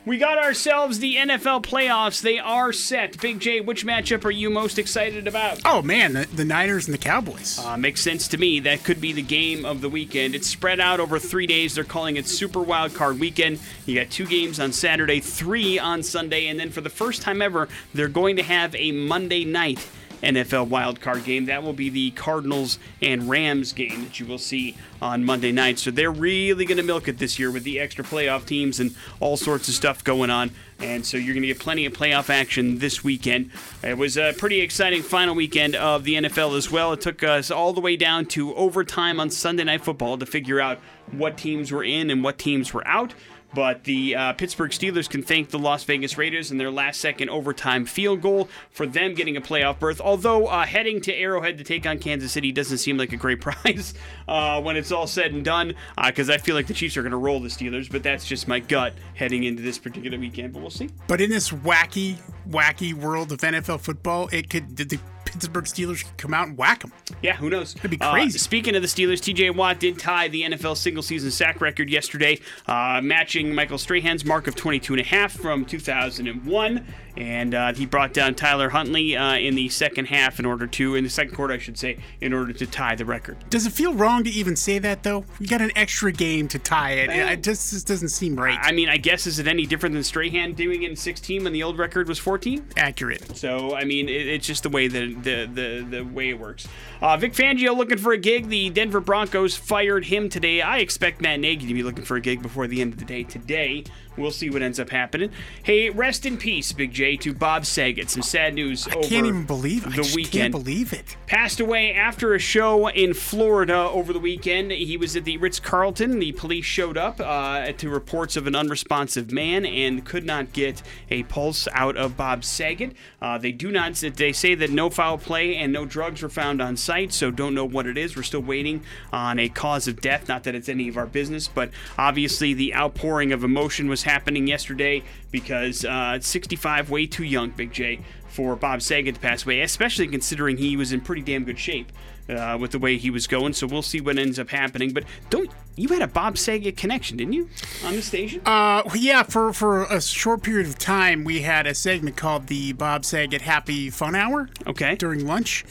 We 0.06 0.18
got 0.18 0.36
ourselves 0.36 0.98
the 0.98 1.16
NFL 1.16 1.62
playoffs. 1.62 2.20
They 2.20 2.38
are 2.38 2.74
set. 2.74 3.18
Big 3.22 3.40
J, 3.40 3.62
which 3.62 3.86
matchup 3.86 4.26
are 4.26 4.30
you 4.30 4.50
most 4.50 4.78
excited 4.78 5.26
about? 5.26 5.62
Oh, 5.64 5.80
man, 5.80 6.12
the, 6.12 6.26
the 6.26 6.44
Niners 6.44 6.86
and 6.86 6.92
the 6.92 6.98
Cowboys. 6.98 7.58
Uh, 7.58 7.78
makes 7.78 8.02
sense 8.02 8.28
to 8.28 8.36
me. 8.36 8.60
That 8.60 8.84
could 8.84 9.00
be 9.00 9.14
the 9.14 9.22
game 9.22 9.64
of 9.64 9.80
the 9.80 9.88
weekend. 9.88 10.34
It's 10.34 10.46
spread 10.46 10.78
out 10.78 11.00
over 11.00 11.18
three 11.18 11.46
days. 11.46 11.74
They're 11.74 11.84
calling 11.84 12.18
it 12.18 12.26
Super 12.26 12.60
Wild 12.60 12.92
Card 12.92 13.18
Weekend. 13.18 13.60
You 13.86 13.94
got 13.94 14.10
two 14.10 14.26
games 14.26 14.60
on 14.60 14.72
Saturday, 14.72 15.20
three 15.20 15.78
on 15.78 16.02
Sunday, 16.02 16.48
and 16.48 16.60
then 16.60 16.68
for 16.68 16.82
the 16.82 16.90
first 16.90 17.22
time 17.22 17.40
ever, 17.40 17.70
they're 17.94 18.08
going 18.08 18.36
to 18.36 18.42
have 18.42 18.74
a 18.74 18.92
Monday 18.92 19.46
night 19.46 19.88
NFL 20.22 20.68
wild 20.68 21.00
card 21.00 21.24
game. 21.24 21.46
That 21.46 21.62
will 21.62 21.72
be 21.72 21.88
the 21.88 22.10
Cardinals 22.12 22.78
and 23.02 23.28
Rams 23.28 23.72
game 23.72 24.04
that 24.04 24.20
you 24.20 24.26
will 24.26 24.38
see 24.38 24.76
on 25.00 25.24
Monday 25.24 25.52
night. 25.52 25.78
So 25.78 25.90
they're 25.90 26.10
really 26.10 26.64
going 26.64 26.78
to 26.78 26.82
milk 26.82 27.08
it 27.08 27.18
this 27.18 27.38
year 27.38 27.50
with 27.50 27.64
the 27.64 27.78
extra 27.78 28.04
playoff 28.04 28.46
teams 28.46 28.80
and 28.80 28.94
all 29.20 29.36
sorts 29.36 29.68
of 29.68 29.74
stuff 29.74 30.02
going 30.02 30.30
on. 30.30 30.50
And 30.80 31.04
so 31.06 31.16
you're 31.16 31.34
going 31.34 31.42
to 31.42 31.48
get 31.48 31.58
plenty 31.58 31.86
of 31.86 31.92
playoff 31.92 32.30
action 32.30 32.78
this 32.78 33.04
weekend. 33.04 33.50
It 33.82 33.96
was 33.96 34.16
a 34.16 34.34
pretty 34.36 34.60
exciting 34.60 35.02
final 35.02 35.34
weekend 35.34 35.76
of 35.76 36.04
the 36.04 36.14
NFL 36.14 36.56
as 36.56 36.70
well. 36.70 36.92
It 36.92 37.00
took 37.00 37.22
us 37.22 37.50
all 37.50 37.72
the 37.72 37.80
way 37.80 37.96
down 37.96 38.26
to 38.26 38.54
overtime 38.54 39.20
on 39.20 39.30
Sunday 39.30 39.64
Night 39.64 39.84
Football 39.84 40.18
to 40.18 40.26
figure 40.26 40.60
out 40.60 40.78
what 41.10 41.36
teams 41.36 41.70
were 41.70 41.84
in 41.84 42.10
and 42.10 42.24
what 42.24 42.38
teams 42.38 42.72
were 42.72 42.86
out. 42.86 43.14
But 43.54 43.84
the 43.84 44.16
uh, 44.16 44.32
Pittsburgh 44.34 44.70
Steelers 44.70 45.08
can 45.08 45.22
thank 45.22 45.50
the 45.50 45.58
Las 45.58 45.84
Vegas 45.84 46.18
Raiders 46.18 46.50
and 46.50 46.58
their 46.58 46.70
last 46.70 47.00
second 47.00 47.30
overtime 47.30 47.86
field 47.86 48.20
goal 48.20 48.48
for 48.70 48.86
them 48.86 49.14
getting 49.14 49.36
a 49.36 49.40
playoff 49.40 49.78
berth. 49.78 50.00
Although 50.00 50.46
uh, 50.46 50.66
heading 50.66 51.00
to 51.02 51.14
Arrowhead 51.14 51.58
to 51.58 51.64
take 51.64 51.86
on 51.86 51.98
Kansas 51.98 52.32
City 52.32 52.52
doesn't 52.52 52.78
seem 52.78 52.96
like 52.96 53.12
a 53.12 53.16
great 53.16 53.40
prize 53.40 53.94
uh, 54.28 54.60
when 54.60 54.76
it's 54.76 54.92
all 54.92 55.06
said 55.06 55.32
and 55.32 55.44
done, 55.44 55.74
because 56.06 56.30
I 56.30 56.38
feel 56.38 56.54
like 56.54 56.66
the 56.66 56.74
Chiefs 56.74 56.96
are 56.96 57.02
going 57.02 57.12
to 57.12 57.16
roll 57.16 57.40
the 57.40 57.48
Steelers, 57.48 57.90
but 57.90 58.02
that's 58.02 58.26
just 58.26 58.48
my 58.48 58.60
gut 58.60 58.94
heading 59.14 59.44
into 59.44 59.62
this 59.62 59.78
particular 59.78 60.18
weekend. 60.18 60.52
But 60.52 60.62
we'll 60.62 60.70
see. 60.70 60.90
But 61.06 61.20
in 61.20 61.30
this 61.30 61.50
wacky, 61.50 62.16
wacky 62.48 62.94
world 62.94 63.32
of 63.32 63.38
NFL 63.38 63.80
football, 63.80 64.28
it 64.32 64.50
could 64.50 64.76
the 64.76 64.98
Pittsburgh 65.24 65.64
Steelers 65.64 66.04
could 66.04 66.16
come 66.16 66.34
out 66.34 66.48
and 66.48 66.56
whack 66.58 66.80
them. 66.80 66.92
Yeah, 67.22 67.36
who 67.36 67.50
knows? 67.50 67.74
It'd 67.76 67.90
be 67.90 68.00
Uh, 68.00 68.12
crazy. 68.12 68.38
speaking 68.38 68.74
of 68.76 68.82
the 68.82 68.88
Steelers, 68.88 69.20
TJ 69.20 69.50
Watt 69.54 69.80
did 69.80 69.98
tie 69.98 70.28
the 70.28 70.42
NFL 70.42 70.76
single 70.76 71.02
season 71.02 71.30
sack 71.30 71.60
record 71.60 71.88
yesterday, 71.90 72.38
uh, 72.66 73.00
matching 73.02 73.54
Michael 73.54 73.78
Strahan's 73.78 74.24
mark 74.24 74.46
of 74.46 74.54
22 74.54 74.94
and 74.94 75.00
a 75.00 75.04
half 75.04 75.32
from 75.32 75.64
2001. 75.64 76.86
And 77.16 77.54
uh, 77.54 77.72
he 77.72 77.86
brought 77.86 78.12
down 78.12 78.34
Tyler 78.34 78.70
Huntley 78.70 79.16
uh, 79.16 79.36
in 79.36 79.54
the 79.54 79.68
second 79.68 80.06
half 80.06 80.38
in 80.38 80.46
order 80.46 80.66
to, 80.66 80.94
in 80.94 81.04
the 81.04 81.10
second 81.10 81.34
quarter, 81.34 81.54
I 81.54 81.58
should 81.58 81.78
say, 81.78 81.98
in 82.20 82.32
order 82.32 82.52
to 82.52 82.66
tie 82.66 82.96
the 82.96 83.04
record. 83.04 83.36
Does 83.50 83.66
it 83.66 83.72
feel 83.72 83.94
wrong 83.94 84.24
to 84.24 84.30
even 84.30 84.56
say 84.56 84.78
that 84.80 85.02
though? 85.02 85.24
You 85.38 85.46
got 85.46 85.60
an 85.60 85.70
extra 85.76 86.12
game 86.12 86.48
to 86.48 86.58
tie 86.58 86.92
it. 86.92 87.10
It 87.10 87.42
just, 87.42 87.70
just 87.70 87.86
doesn't 87.86 88.08
seem 88.08 88.36
right. 88.36 88.58
I 88.60 88.72
mean, 88.72 88.88
I 88.88 88.96
guess 88.96 89.26
is 89.26 89.38
it 89.38 89.46
any 89.46 89.66
different 89.66 89.94
than 89.94 90.02
Strahan 90.02 90.52
doing 90.52 90.82
it 90.82 90.90
in 90.90 90.96
16 90.96 91.44
when 91.44 91.52
the 91.52 91.62
old 91.62 91.78
record 91.78 92.08
was 92.08 92.18
14? 92.18 92.66
Accurate. 92.76 93.36
So 93.36 93.74
I 93.74 93.84
mean, 93.84 94.08
it, 94.08 94.26
it's 94.26 94.46
just 94.46 94.62
the 94.62 94.68
way 94.68 94.88
that 94.88 95.22
the 95.22 95.46
the 95.46 95.86
the 95.88 96.02
way 96.02 96.30
it 96.30 96.38
works. 96.38 96.66
Uh, 97.00 97.16
Vic 97.16 97.34
Fangio 97.34 97.76
looking 97.76 97.98
for 97.98 98.12
a 98.12 98.18
gig. 98.18 98.48
The 98.48 98.70
Denver 98.70 99.00
Broncos 99.00 99.56
fired 99.56 100.06
him 100.06 100.28
today. 100.28 100.62
I 100.62 100.78
expect 100.78 101.20
Matt 101.20 101.40
Nagy 101.40 101.66
to 101.66 101.74
be 101.74 101.82
looking 101.82 102.04
for 102.04 102.16
a 102.16 102.20
gig 102.20 102.42
before 102.42 102.66
the 102.66 102.80
end 102.80 102.92
of 102.92 102.98
the 102.98 103.04
day 103.04 103.24
today. 103.24 103.84
We'll 104.16 104.30
see 104.30 104.50
what 104.50 104.62
ends 104.62 104.78
up 104.78 104.90
happening. 104.90 105.30
Hey, 105.62 105.90
rest 105.90 106.24
in 106.26 106.36
peace, 106.36 106.72
Big 106.72 106.92
J, 106.92 107.16
to 107.18 107.34
Bob 107.34 107.66
Saget. 107.66 108.10
Some 108.10 108.22
sad 108.22 108.54
news 108.54 108.86
I 108.86 108.94
over 108.94 109.08
can't 109.08 109.26
even 109.26 109.44
believe 109.44 109.82
it. 109.86 109.90
the 109.90 109.92
I 109.94 109.96
just 109.96 110.14
weekend. 110.16 110.32
can't 110.32 110.64
believe 110.64 110.92
it. 110.92 111.16
Passed 111.26 111.60
away 111.60 111.92
after 111.94 112.34
a 112.34 112.38
show 112.38 112.88
in 112.88 113.14
Florida 113.14 113.74
over 113.74 114.12
the 114.12 114.18
weekend. 114.20 114.70
He 114.70 114.96
was 114.96 115.16
at 115.16 115.24
the 115.24 115.36
Ritz 115.36 115.58
Carlton. 115.58 116.18
The 116.18 116.32
police 116.32 116.64
showed 116.64 116.96
up 116.96 117.20
uh, 117.20 117.72
to 117.72 117.88
reports 117.88 118.36
of 118.36 118.46
an 118.46 118.54
unresponsive 118.54 119.32
man 119.32 119.64
and 119.66 120.04
could 120.04 120.24
not 120.24 120.52
get 120.52 120.82
a 121.10 121.24
pulse 121.24 121.66
out 121.72 121.96
of 121.96 122.16
Bob 122.16 122.44
Saget. 122.44 122.92
Uh, 123.20 123.38
they 123.38 123.52
do 123.52 123.70
not. 123.70 123.94
They 123.94 124.32
say 124.32 124.54
that 124.54 124.70
no 124.70 124.90
foul 124.90 125.18
play 125.18 125.56
and 125.56 125.72
no 125.72 125.84
drugs 125.84 126.22
were 126.22 126.28
found 126.28 126.62
on 126.62 126.76
site, 126.76 127.12
so 127.12 127.30
don't 127.30 127.54
know 127.54 127.64
what 127.64 127.86
it 127.86 127.98
is. 127.98 128.16
We're 128.16 128.22
still 128.22 128.40
waiting 128.42 128.82
on 129.12 129.38
a 129.38 129.48
cause 129.48 129.88
of 129.88 130.00
death. 130.00 130.28
Not 130.28 130.44
that 130.44 130.54
it's 130.54 130.68
any 130.68 130.88
of 130.88 130.96
our 130.96 131.06
business, 131.06 131.48
but 131.48 131.70
obviously 131.98 132.54
the 132.54 132.74
outpouring 132.74 133.32
of 133.32 133.42
emotion 133.44 133.88
was 133.88 134.03
happening 134.04 134.46
yesterday 134.46 135.02
because 135.30 135.84
uh, 135.84 136.18
65 136.20 136.90
way 136.90 137.06
too 137.06 137.24
young, 137.24 137.50
Big 137.50 137.72
J, 137.72 138.00
for 138.28 138.56
Bob 138.56 138.82
Saget 138.82 139.14
to 139.14 139.20
pass 139.20 139.44
away, 139.44 139.60
especially 139.60 140.08
considering 140.08 140.56
he 140.56 140.76
was 140.76 140.92
in 140.92 141.00
pretty 141.00 141.22
damn 141.22 141.44
good 141.44 141.58
shape 141.58 141.92
uh, 142.28 142.56
with 142.60 142.72
the 142.72 142.78
way 142.78 142.96
he 142.96 143.10
was 143.10 143.26
going. 143.26 143.52
So 143.52 143.66
we'll 143.66 143.82
see 143.82 144.00
what 144.00 144.18
ends 144.18 144.38
up 144.38 144.50
happening. 144.50 144.92
But 144.92 145.04
don't 145.30 145.50
you 145.76 145.88
had 145.88 146.02
a 146.02 146.06
Bob 146.06 146.38
Saget 146.38 146.76
connection, 146.76 147.16
didn't 147.16 147.32
you, 147.32 147.48
on 147.84 147.94
the 147.94 148.02
station? 148.02 148.40
Uh, 148.46 148.82
yeah, 148.94 149.22
for 149.22 149.52
for 149.52 149.84
a 149.84 150.00
short 150.00 150.42
period 150.42 150.66
of 150.66 150.78
time, 150.78 151.24
we 151.24 151.42
had 151.42 151.66
a 151.66 151.74
segment 151.74 152.16
called 152.16 152.46
the 152.46 152.72
Bob 152.72 153.04
Saget 153.04 153.42
Happy 153.42 153.90
Fun 153.90 154.14
Hour. 154.14 154.48
Okay. 154.66 154.94
During 154.96 155.26
lunch, 155.26 155.64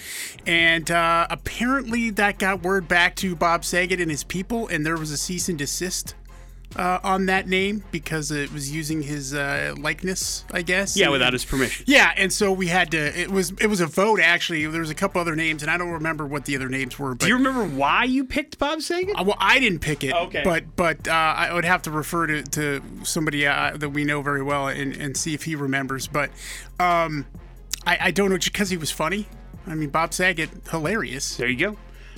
and 0.46 0.90
uh, 0.92 1.28
apparently 1.30 2.10
that 2.12 2.38
got 2.38 2.64
word 2.64 2.88
back 2.88 3.16
to 3.18 3.36
Bob 3.36 3.66
Saget 3.66 4.00
and 4.00 4.12
his 4.12 4.24
people, 4.24 4.68
and 4.68 4.86
there 4.86 4.98
was 4.98 5.12
a 5.12 5.18
cease 5.18 5.50
and 5.50 5.58
desist. 5.58 6.16
Uh, 6.76 7.00
on 7.04 7.28
that 7.28 7.48
name 7.48 7.84
because 7.92 8.32
it 8.32 8.52
was 8.52 8.72
using 8.74 9.04
his 9.04 9.32
uh, 9.34 9.76
likeness, 9.78 10.44
I 10.52 10.64
guess. 10.64 10.98
yeah, 10.98 11.10
without 11.10 11.32
his 11.34 11.46
permission. 11.46 11.86
Yeah, 11.88 12.12
and 12.18 12.34
so 12.34 12.52
we 12.52 12.66
had 12.66 12.90
to. 12.92 13.20
It 13.20 13.30
was 13.30 13.52
it 13.62 13.68
was 13.68 13.80
a 13.80 13.86
vote 13.86 14.20
actually. 14.20 14.66
There 14.66 14.82
was 14.82 14.90
a 14.90 14.96
couple 14.96 15.22
other 15.22 15.36
names, 15.36 15.62
and 15.62 15.70
I 15.70 15.78
don't 15.78 15.92
remember 15.92 16.26
what 16.26 16.46
the 16.46 16.56
other 16.56 16.70
names 16.70 16.98
were. 16.98 17.14
But 17.14 17.26
Do 17.26 17.28
you 17.28 17.36
remember 17.36 17.64
why 17.66 18.06
you 18.06 18.26
picked 18.26 18.58
Bob 18.58 18.82
Saget? 18.82 19.20
uh, 19.20 19.24
well, 19.24 19.38
I 19.40 19.60
didn't 19.60 19.80
pick 19.80 20.04
it. 20.04 20.14
Okay. 20.16 20.42
But 20.44 20.76
but 20.76 21.08
uh, 21.08 21.12
I 21.12 21.54
would 21.54 21.66
have 21.66 21.84
to 21.84 21.92
refer 21.92 22.26
to, 22.26 22.42
to 22.42 22.82
somebody 23.04 23.46
uh, 23.46 23.78
that 23.78 23.90
we 23.90 24.04
know 24.04 24.24
very 24.24 24.42
well 24.42 24.68
and, 24.68 24.96
and 24.96 25.16
see 25.16 25.36
if 25.36 25.44
he 25.44 25.56
remembers. 25.56 26.08
But 26.08 26.32
um, 26.80 27.28
I, 27.86 27.98
I 28.08 28.12
don't 28.12 28.32
know 28.32 28.38
just 28.40 28.52
because 28.54 28.72
he 28.72 28.78
was 28.78 28.90
funny. 28.90 29.28
I 29.68 29.76
mean, 29.76 29.90
Bob 29.90 30.12
Saget, 30.14 30.50
hilarious. 30.72 31.38
There 31.38 31.48
you 31.48 31.58
go. 31.58 31.78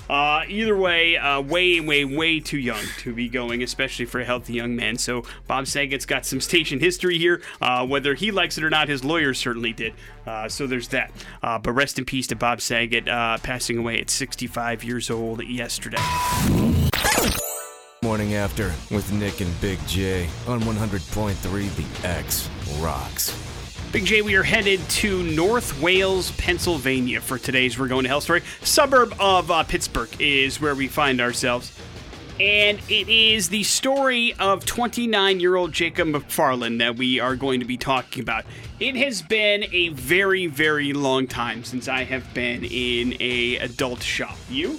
Uh, 0.10 0.44
either 0.48 0.78
way, 0.78 1.18
uh, 1.18 1.42
way, 1.42 1.80
way, 1.80 2.06
way 2.06 2.40
too 2.40 2.58
young 2.58 2.84
to 3.00 3.14
be 3.14 3.28
going, 3.30 3.64
especially 3.64 4.06
for 4.06 4.20
a 4.20 4.26
healthy 4.26 4.54
young 4.54 4.76
man. 4.76 4.98
So 4.98 5.24
Bob 5.48 5.68
Saget's 5.68 6.06
got 6.06 6.26
some 6.26 6.42
station 6.42 6.80
history 6.80 7.18
here. 7.18 7.42
Uh, 7.62 7.86
whether 7.86 8.14
he 8.14 8.32
likes 8.32 8.58
it 8.58 8.64
or 8.64 8.70
not, 8.70 8.88
his 8.88 9.04
lawyers 9.04 9.40
certainly 9.40 9.74
did. 9.74 9.94
Uh, 10.26 10.50
so 10.50 10.68
there's 10.68 10.90
that. 10.90 11.12
Uh, 11.42 11.58
but 11.58 11.74
rest 11.74 12.00
in 12.00 12.06
peace 12.06 12.28
to 12.28 12.36
Bob 12.36 12.62
Saget, 12.62 13.08
uh, 13.08 13.38
passing 13.40 13.78
away 13.78 14.00
at 14.00 14.10
65 14.10 14.84
years 14.84 15.10
old 15.10 15.44
yesterday. 15.44 15.98
Morning 18.04 18.36
after 18.36 18.68
with 18.92 19.12
Nick 19.12 19.42
and 19.42 19.60
Big 19.62 19.80
J 19.88 20.30
on 20.48 20.62
100.3 20.62 21.76
The 21.76 22.08
X 22.08 22.50
Rocks. 22.80 23.45
Big 23.96 24.04
J, 24.04 24.22
we 24.22 24.36
are 24.36 24.44
headed 24.44 24.82
to 24.90 25.24
North 25.24 25.82
Wales, 25.82 26.32
Pennsylvania 26.32 27.22
for 27.22 27.38
today's 27.38 27.80
We're 27.80 27.88
Going 27.88 28.04
to 28.04 28.10
Hell 28.10 28.20
story. 28.20 28.42
Suburb 28.62 29.16
of 29.22 29.50
uh, 29.50 29.64
Pittsburgh 29.64 30.10
is 30.20 30.60
where 30.60 30.76
we 30.76 30.90
find 30.90 31.22
ourselves. 31.22 31.72
And 32.38 32.78
it 32.90 33.08
is 33.08 33.48
the 33.48 33.64
story 33.64 34.34
of 34.34 34.66
29 34.66 35.40
year 35.40 35.56
old 35.56 35.72
Jacob 35.72 36.10
McFarland 36.10 36.80
that 36.80 36.98
we 36.98 37.22
are 37.22 37.38
going 37.38 37.62
to 37.62 37.66
be 37.66 37.78
talking 37.78 38.22
about. 38.22 38.44
It 38.82 38.98
has 38.98 39.22
been 39.22 39.64
a 39.72 39.88
very, 39.88 40.48
very 40.48 40.92
long 40.92 41.26
time 41.26 41.64
since 41.64 41.88
I 41.88 42.04
have 42.04 42.34
been 42.34 42.66
in 42.66 43.16
a 43.22 43.56
adult 43.60 44.04
shop. 44.04 44.36
You? 44.50 44.78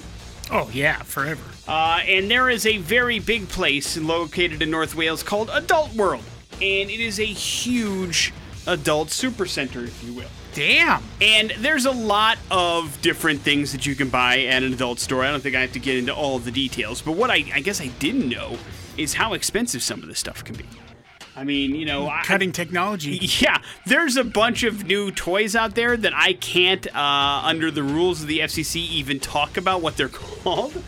Oh 0.52 0.68
yeah, 0.74 0.98
forever. 0.98 1.42
Uh, 1.66 2.00
and 2.06 2.30
there 2.30 2.50
is 2.50 2.66
a 2.66 2.76
very 2.76 3.18
big 3.20 3.48
place 3.48 3.96
located 3.96 4.60
in 4.60 4.70
North 4.70 4.94
Wales 4.94 5.22
called 5.22 5.48
Adult 5.54 5.94
World. 5.94 6.24
And 6.60 6.90
it 6.90 7.00
is 7.00 7.18
a 7.18 7.24
huge 7.24 8.34
adult 8.66 9.08
supercenter, 9.08 9.84
if 9.84 10.02
you 10.04 10.12
will. 10.12 10.28
Damn. 10.54 11.02
And 11.20 11.52
there's 11.58 11.84
a 11.84 11.90
lot 11.90 12.38
of 12.50 13.00
different 13.02 13.40
things 13.40 13.72
that 13.72 13.86
you 13.86 13.94
can 13.94 14.08
buy 14.08 14.44
at 14.44 14.62
an 14.62 14.72
adult 14.72 15.00
store. 15.00 15.22
I 15.24 15.30
don't 15.30 15.42
think 15.42 15.54
I 15.54 15.60
have 15.60 15.72
to 15.72 15.78
get 15.78 15.96
into 15.96 16.14
all 16.14 16.36
of 16.36 16.44
the 16.44 16.50
details, 16.50 17.02
but 17.02 17.12
what 17.12 17.30
I, 17.30 17.44
I 17.54 17.60
guess 17.60 17.80
I 17.80 17.88
didn't 17.88 18.28
know 18.28 18.58
is 18.96 19.14
how 19.14 19.34
expensive 19.34 19.82
some 19.82 20.02
of 20.02 20.08
this 20.08 20.18
stuff 20.18 20.42
can 20.42 20.56
be. 20.56 20.64
I 21.36 21.44
mean, 21.44 21.74
you 21.74 21.84
know, 21.84 22.08
I, 22.08 22.22
Cutting 22.24 22.52
technology. 22.52 23.18
yeah, 23.40 23.58
there's 23.84 24.16
a 24.16 24.24
bunch 24.24 24.62
of 24.62 24.86
new 24.86 25.10
toys 25.10 25.54
out 25.54 25.74
there 25.74 25.94
that 25.94 26.14
I 26.16 26.32
can't, 26.32 26.86
uh, 26.96 27.42
under 27.44 27.70
the 27.70 27.82
rules 27.82 28.22
of 28.22 28.28
the 28.28 28.38
FCC, 28.38 28.76
even 28.76 29.20
talk 29.20 29.58
about 29.58 29.82
what 29.82 29.98
they're 29.98 30.08
called. 30.12 30.82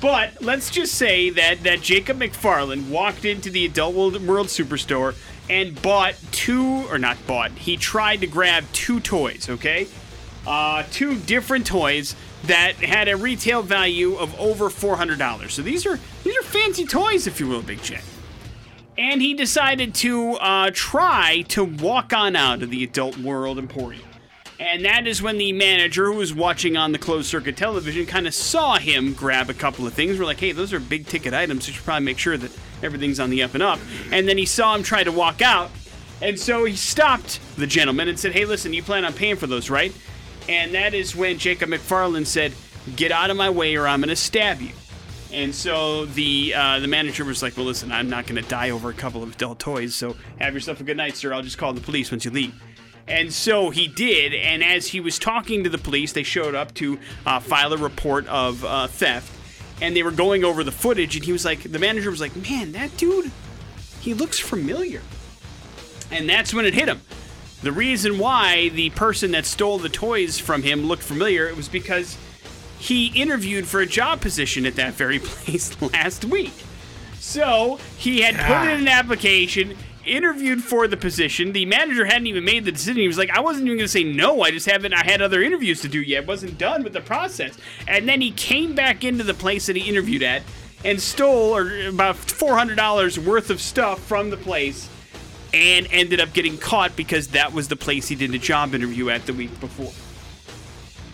But 0.00 0.40
let's 0.40 0.70
just 0.70 0.94
say 0.94 1.28
that 1.30 1.64
that 1.64 1.82
Jacob 1.82 2.20
McFarland 2.20 2.88
walked 2.88 3.24
into 3.24 3.50
the 3.50 3.66
Adult 3.66 3.94
World, 3.94 4.26
World 4.26 4.46
Superstore 4.46 5.14
and 5.50 5.80
bought 5.82 6.14
two, 6.30 6.86
or 6.88 6.98
not 6.98 7.18
bought, 7.26 7.50
he 7.50 7.76
tried 7.76 8.20
to 8.20 8.26
grab 8.26 8.64
two 8.72 9.00
toys, 9.00 9.48
okay? 9.50 9.86
Uh, 10.46 10.84
two 10.90 11.18
different 11.18 11.66
toys 11.66 12.16
that 12.44 12.76
had 12.76 13.08
a 13.08 13.16
retail 13.16 13.60
value 13.60 14.14
of 14.16 14.34
over 14.40 14.70
$400. 14.70 15.50
So 15.50 15.60
these 15.60 15.84
are 15.84 15.98
these 16.24 16.36
are 16.38 16.42
fancy 16.42 16.86
toys, 16.86 17.26
if 17.26 17.40
you 17.40 17.48
will, 17.48 17.62
Big 17.62 17.82
J 17.82 18.00
and 19.00 19.22
he 19.22 19.32
decided 19.32 19.94
to 19.94 20.32
uh, 20.34 20.70
try 20.74 21.42
to 21.48 21.64
walk 21.64 22.12
on 22.12 22.36
out 22.36 22.62
of 22.62 22.68
the 22.68 22.84
Adult 22.84 23.16
World 23.16 23.58
Emporium. 23.58 24.09
And 24.60 24.84
that 24.84 25.06
is 25.06 25.22
when 25.22 25.38
the 25.38 25.54
manager, 25.54 26.12
who 26.12 26.18
was 26.18 26.34
watching 26.34 26.76
on 26.76 26.92
the 26.92 26.98
closed 26.98 27.28
circuit 27.28 27.56
television, 27.56 28.04
kind 28.04 28.26
of 28.26 28.34
saw 28.34 28.76
him 28.76 29.14
grab 29.14 29.48
a 29.48 29.54
couple 29.54 29.86
of 29.86 29.94
things. 29.94 30.18
We're 30.18 30.26
like, 30.26 30.38
hey, 30.38 30.52
those 30.52 30.74
are 30.74 30.78
big 30.78 31.06
ticket 31.06 31.32
items. 31.32 31.66
You 31.66 31.72
should 31.72 31.84
probably 31.84 32.04
make 32.04 32.18
sure 32.18 32.36
that 32.36 32.54
everything's 32.82 33.18
on 33.18 33.30
the 33.30 33.42
up 33.42 33.54
and 33.54 33.62
up. 33.62 33.78
And 34.12 34.28
then 34.28 34.36
he 34.36 34.44
saw 34.44 34.74
him 34.74 34.82
try 34.82 35.02
to 35.02 35.10
walk 35.10 35.40
out. 35.40 35.70
And 36.20 36.38
so 36.38 36.66
he 36.66 36.76
stopped 36.76 37.40
the 37.56 37.66
gentleman 37.66 38.08
and 38.08 38.20
said, 38.20 38.32
hey, 38.32 38.44
listen, 38.44 38.74
you 38.74 38.82
plan 38.82 39.06
on 39.06 39.14
paying 39.14 39.36
for 39.36 39.46
those, 39.46 39.70
right? 39.70 39.94
And 40.46 40.74
that 40.74 40.92
is 40.92 41.16
when 41.16 41.38
Jacob 41.38 41.70
McFarland 41.70 42.26
said, 42.26 42.52
get 42.96 43.12
out 43.12 43.30
of 43.30 43.38
my 43.38 43.48
way 43.48 43.76
or 43.76 43.88
I'm 43.88 44.00
going 44.00 44.10
to 44.10 44.16
stab 44.16 44.60
you. 44.60 44.72
And 45.32 45.54
so 45.54 46.04
the 46.04 46.52
uh, 46.54 46.80
the 46.80 46.88
manager 46.88 47.24
was 47.24 47.40
like, 47.40 47.56
"Well, 47.56 47.64
listen, 47.64 47.92
I'm 47.92 48.10
not 48.10 48.26
going 48.26 48.42
to 48.42 48.48
die 48.48 48.70
over 48.70 48.90
a 48.90 48.92
couple 48.92 49.22
of 49.22 49.32
adult 49.32 49.60
toys. 49.60 49.94
So 49.94 50.16
have 50.40 50.54
yourself 50.54 50.80
a 50.80 50.82
good 50.82 50.96
night, 50.96 51.16
sir. 51.16 51.32
I'll 51.32 51.40
just 51.40 51.56
call 51.56 51.72
the 51.72 51.80
police 51.80 52.10
once 52.10 52.24
you 52.24 52.32
leave." 52.32 52.52
And 53.10 53.32
so 53.32 53.70
he 53.70 53.88
did. 53.88 54.34
And 54.34 54.62
as 54.62 54.88
he 54.88 55.00
was 55.00 55.18
talking 55.18 55.64
to 55.64 55.70
the 55.70 55.78
police, 55.78 56.12
they 56.12 56.22
showed 56.22 56.54
up 56.54 56.72
to 56.74 56.98
uh, 57.26 57.40
file 57.40 57.72
a 57.72 57.76
report 57.76 58.26
of 58.28 58.64
uh, 58.64 58.86
theft. 58.86 59.32
And 59.82 59.96
they 59.96 60.02
were 60.02 60.12
going 60.12 60.44
over 60.44 60.62
the 60.62 60.72
footage. 60.72 61.16
And 61.16 61.24
he 61.24 61.32
was 61.32 61.44
like, 61.44 61.70
the 61.70 61.78
manager 61.78 62.10
was 62.10 62.20
like, 62.20 62.36
"Man, 62.36 62.72
that 62.72 62.96
dude, 62.96 63.30
he 64.00 64.14
looks 64.14 64.38
familiar." 64.38 65.02
And 66.10 66.28
that's 66.28 66.54
when 66.54 66.64
it 66.66 66.74
hit 66.74 66.88
him. 66.88 67.00
The 67.62 67.72
reason 67.72 68.18
why 68.18 68.70
the 68.70 68.90
person 68.90 69.32
that 69.32 69.44
stole 69.44 69.78
the 69.78 69.88
toys 69.88 70.38
from 70.38 70.62
him 70.62 70.84
looked 70.84 71.02
familiar 71.02 71.46
it 71.46 71.56
was 71.56 71.68
because 71.68 72.16
he 72.78 73.08
interviewed 73.08 73.66
for 73.66 73.80
a 73.80 73.86
job 73.86 74.20
position 74.20 74.64
at 74.64 74.76
that 74.76 74.94
very 74.94 75.18
place 75.24 75.80
last 75.82 76.24
week. 76.24 76.52
So 77.18 77.78
he 77.98 78.22
had 78.22 78.34
put 78.34 78.72
in 78.72 78.80
an 78.80 78.88
application, 78.88 79.76
interviewed 80.04 80.62
for 80.62 80.88
the 80.88 80.96
position. 80.96 81.52
The 81.52 81.66
manager 81.66 82.04
hadn't 82.04 82.26
even 82.26 82.44
made 82.44 82.64
the 82.64 82.72
decision. 82.72 83.00
He 83.00 83.06
was 83.06 83.18
like, 83.18 83.30
I 83.30 83.40
wasn't 83.40 83.66
even 83.66 83.78
going 83.78 83.86
to 83.86 83.88
say 83.88 84.04
no. 84.04 84.42
I 84.42 84.50
just 84.50 84.66
haven't, 84.66 84.94
I 84.94 85.04
had 85.04 85.22
other 85.22 85.42
interviews 85.42 85.80
to 85.82 85.88
do 85.88 86.00
yet. 86.00 86.26
wasn't 86.26 86.58
done 86.58 86.82
with 86.82 86.92
the 86.92 87.00
process. 87.00 87.56
And 87.88 88.08
then 88.08 88.20
he 88.20 88.30
came 88.32 88.74
back 88.74 89.04
into 89.04 89.24
the 89.24 89.34
place 89.34 89.66
that 89.66 89.76
he 89.76 89.88
interviewed 89.88 90.22
at 90.22 90.42
and 90.84 91.00
stole 91.00 91.56
or 91.56 91.88
about 91.88 92.16
$400 92.16 93.18
worth 93.18 93.50
of 93.50 93.60
stuff 93.60 94.02
from 94.02 94.30
the 94.30 94.36
place 94.36 94.88
and 95.52 95.86
ended 95.90 96.20
up 96.20 96.32
getting 96.32 96.56
caught 96.58 96.96
because 96.96 97.28
that 97.28 97.52
was 97.52 97.68
the 97.68 97.76
place 97.76 98.08
he 98.08 98.14
did 98.14 98.34
a 98.34 98.38
job 98.38 98.74
interview 98.74 99.10
at 99.10 99.26
the 99.26 99.32
week 99.32 99.58
before. 99.60 99.92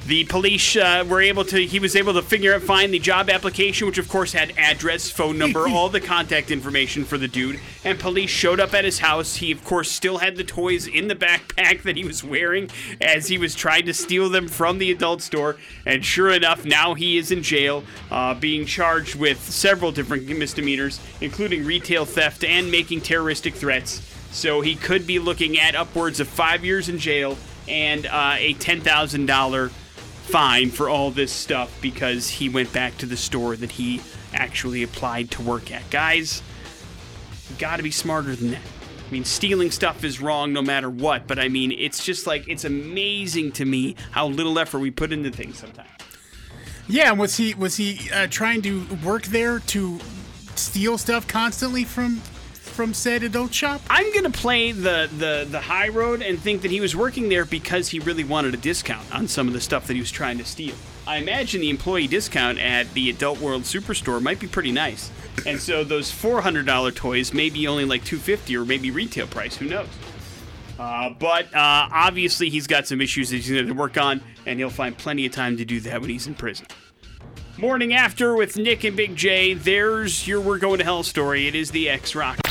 The 0.07 0.23
police 0.23 0.77
uh, 0.77 1.05
were 1.09 1.21
able 1.21 1.45
to, 1.47 1.67
he 1.67 1.81
was 1.81 1.97
able 1.97 2.13
to 2.15 2.23
figure 2.23 2.55
out, 2.55 2.63
find 2.63 2.95
the 2.95 3.01
job 3.01 3.29
application, 3.29 3.89
which 3.89 3.99
of 3.99 4.09
course 4.09 4.33
had 4.33 4.57
address, 4.57 5.11
phone 5.11 5.37
number, 5.37 5.67
all 5.69 5.89
the 5.89 6.01
contact 6.01 6.53
information 6.53 7.05
for 7.05 7.19
the 7.19 7.27
dude. 7.27 7.59
And 7.83 7.99
police 7.99 8.31
showed 8.31 8.61
up 8.61 8.73
at 8.73 8.85
his 8.85 9.01
house. 9.01 9.35
He, 9.35 9.51
of 9.51 9.65
course, 9.65 9.91
still 9.91 10.19
had 10.19 10.37
the 10.37 10.45
toys 10.45 10.87
in 10.87 11.09
the 11.09 11.17
backpack 11.17 11.83
that 11.85 11.97
he 11.97 12.05
was 12.05 12.23
wearing 12.23 12.71
as 13.01 13.27
he 13.27 13.37
was 13.37 13.57
trying 13.57 13.85
to 13.87 13.93
steal 13.93 14.31
them 14.31 14.47
from 14.47 14.79
the 14.79 14.93
adult 14.93 15.23
store. 15.23 15.57
And 15.85 16.05
sure 16.05 16.31
enough, 16.31 16.65
now 16.65 16.95
he 16.95 17.17
is 17.17 17.33
in 17.33 17.43
jail, 17.43 17.83
uh, 18.09 18.35
being 18.35 18.65
charged 18.65 19.17
with 19.17 19.43
several 19.43 19.91
different 19.91 20.29
misdemeanors, 20.29 21.01
including 21.21 21.65
retail 21.65 22.05
theft 22.05 22.45
and 22.45 22.71
making 22.71 23.01
terroristic 23.01 23.55
threats. 23.55 24.03
So 24.31 24.61
he 24.61 24.77
could 24.77 25.05
be 25.05 25.19
looking 25.19 25.59
at 25.59 25.75
upwards 25.75 26.21
of 26.21 26.29
five 26.29 26.65
years 26.65 26.89
in 26.89 27.01
jail 27.01 27.37
and 27.67 28.07
uh, 28.07 28.37
a 28.39 28.55
$10,000 28.55 29.73
fine 30.27 30.71
for 30.71 30.89
all 30.89 31.11
this 31.11 31.33
stuff 31.33 31.81
because 31.81 32.29
he 32.29 32.49
went 32.49 32.73
back 32.73 32.99
to 32.99 33.07
the 33.07 33.17
store 33.17 33.57
that 33.57 33.71
he 33.71 34.01
actually 34.35 34.83
applied 34.83 35.31
to 35.31 35.43
work 35.43 35.71
at. 35.71 35.89
Guys, 35.91 36.43
you 37.49 37.57
gotta 37.59 37.83
be 37.83 37.91
smarter 37.91 38.35
than 38.35 38.51
that. 38.51 38.63
I 39.07 39.13
mean, 39.13 39.25
stealing 39.25 39.71
stuff 39.71 40.03
is 40.03 40.21
wrong 40.21 40.53
no 40.53 40.63
matter 40.63 40.91
what, 40.91 41.29
but 41.29 41.39
I 41.39 41.49
mean, 41.49 41.71
it's 41.71 42.05
just 42.05 42.27
like, 42.27 42.49
it's 42.49 42.65
amazing 42.65 43.53
to 43.53 43.65
me 43.65 43.95
how 44.11 44.27
little 44.27 44.59
effort 44.59 44.81
we 44.81 44.91
put 44.91 45.13
into 45.13 45.31
things 45.31 45.59
sometimes. 45.59 45.89
Yeah, 46.89 47.13
was 47.13 47.37
he 47.37 47.55
was 47.55 47.77
he 47.77 48.11
uh, 48.13 48.27
trying 48.29 48.63
to 48.63 48.85
work 49.05 49.25
there 49.25 49.61
to 49.61 49.99
steal 50.55 50.99
stuff 50.99 51.27
constantly 51.27 51.85
from 51.85 52.21
from 52.77 52.93
said 52.93 53.23
adult 53.23 53.55
shop? 53.55 53.81
I'm 53.89 54.13
gonna 54.13 54.31
play 54.31 54.71
the, 54.71 55.09
the 55.17 55.49
the 55.51 55.61
high 55.61 55.89
road 55.89 56.21
and 56.21 56.39
think 56.39 56.61
that 56.61 56.71
he 56.71 56.83
was 56.83 56.95
working 56.95 57.31
there 57.31 57.47
because 57.47 57.89
he 57.89 58.01
really 58.01 58.23
wanted 58.23 58.53
a 58.53 58.59
discount 58.59 59.13
on 59.15 59.29
some 59.29 59.49
of 59.49 59.55
the 59.55 59.63
stuff 59.63 59.87
that 59.87 59.95
he 59.95 60.01
was 60.01 60.11
trying 60.11 60.37
to 60.37 60.45
steal. 60.45 60.75
I 61.07 61.17
imagine 61.17 61.63
the 61.63 61.71
employee 61.71 62.07
discount 62.07 62.59
at 62.59 62.93
the 62.93 63.09
Adult 63.09 63.41
World 63.41 63.63
Superstore 63.63 64.21
might 64.21 64.39
be 64.39 64.47
pretty 64.47 64.73
nice, 64.73 65.11
and 65.47 65.59
so 65.59 65.85
those 65.85 66.13
$400 66.13 66.95
toys 66.95 67.33
may 67.33 67.49
be 67.49 67.67
only 67.67 67.87
like 67.87 68.05
250 68.05 68.55
or 68.57 68.67
maybe 68.67 68.91
retail 68.91 69.27
price. 69.27 69.57
Who 69.57 69.69
knows? 69.69 69.89
Uh, 70.79 71.11
but 71.11 71.47
uh, 71.55 71.89
obviously, 71.91 72.51
he's 72.51 72.67
got 72.67 72.87
some 72.87 73.01
issues 73.01 73.31
that 73.31 73.37
he's 73.37 73.49
going 73.49 73.69
to 73.69 73.73
work 73.73 73.97
on, 73.97 74.21
and 74.45 74.59
he'll 74.59 74.69
find 74.69 74.99
plenty 74.99 75.25
of 75.25 75.33
time 75.33 75.57
to 75.57 75.65
do 75.65 75.81
that 75.81 76.01
when 76.03 76.11
he's 76.11 76.27
in 76.27 76.35
prison. 76.35 76.67
Morning 77.57 77.95
after 77.95 78.37
with 78.37 78.59
Nick 78.59 78.85
and 78.85 78.95
Big 78.95 79.17
J. 79.17 79.55
There's 79.55 80.29
your 80.29 80.43
We're 80.43 80.59
Going 80.59 80.77
to 80.79 80.85
Hell 80.85 81.03
story. 81.03 81.47
It 81.47 81.55
is 81.55 81.71
the 81.71 81.89
X 81.89 82.15
Rock. 82.15 82.46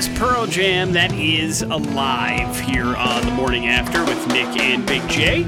Is 0.00 0.08
Pearl 0.18 0.46
Jam. 0.46 0.92
That 0.92 1.12
is 1.12 1.60
alive 1.60 2.58
here 2.58 2.96
on 2.96 3.22
the 3.26 3.32
morning 3.32 3.66
after 3.66 4.02
with 4.02 4.26
Nick 4.28 4.46
and 4.56 4.86
Big 4.86 5.06
J. 5.10 5.46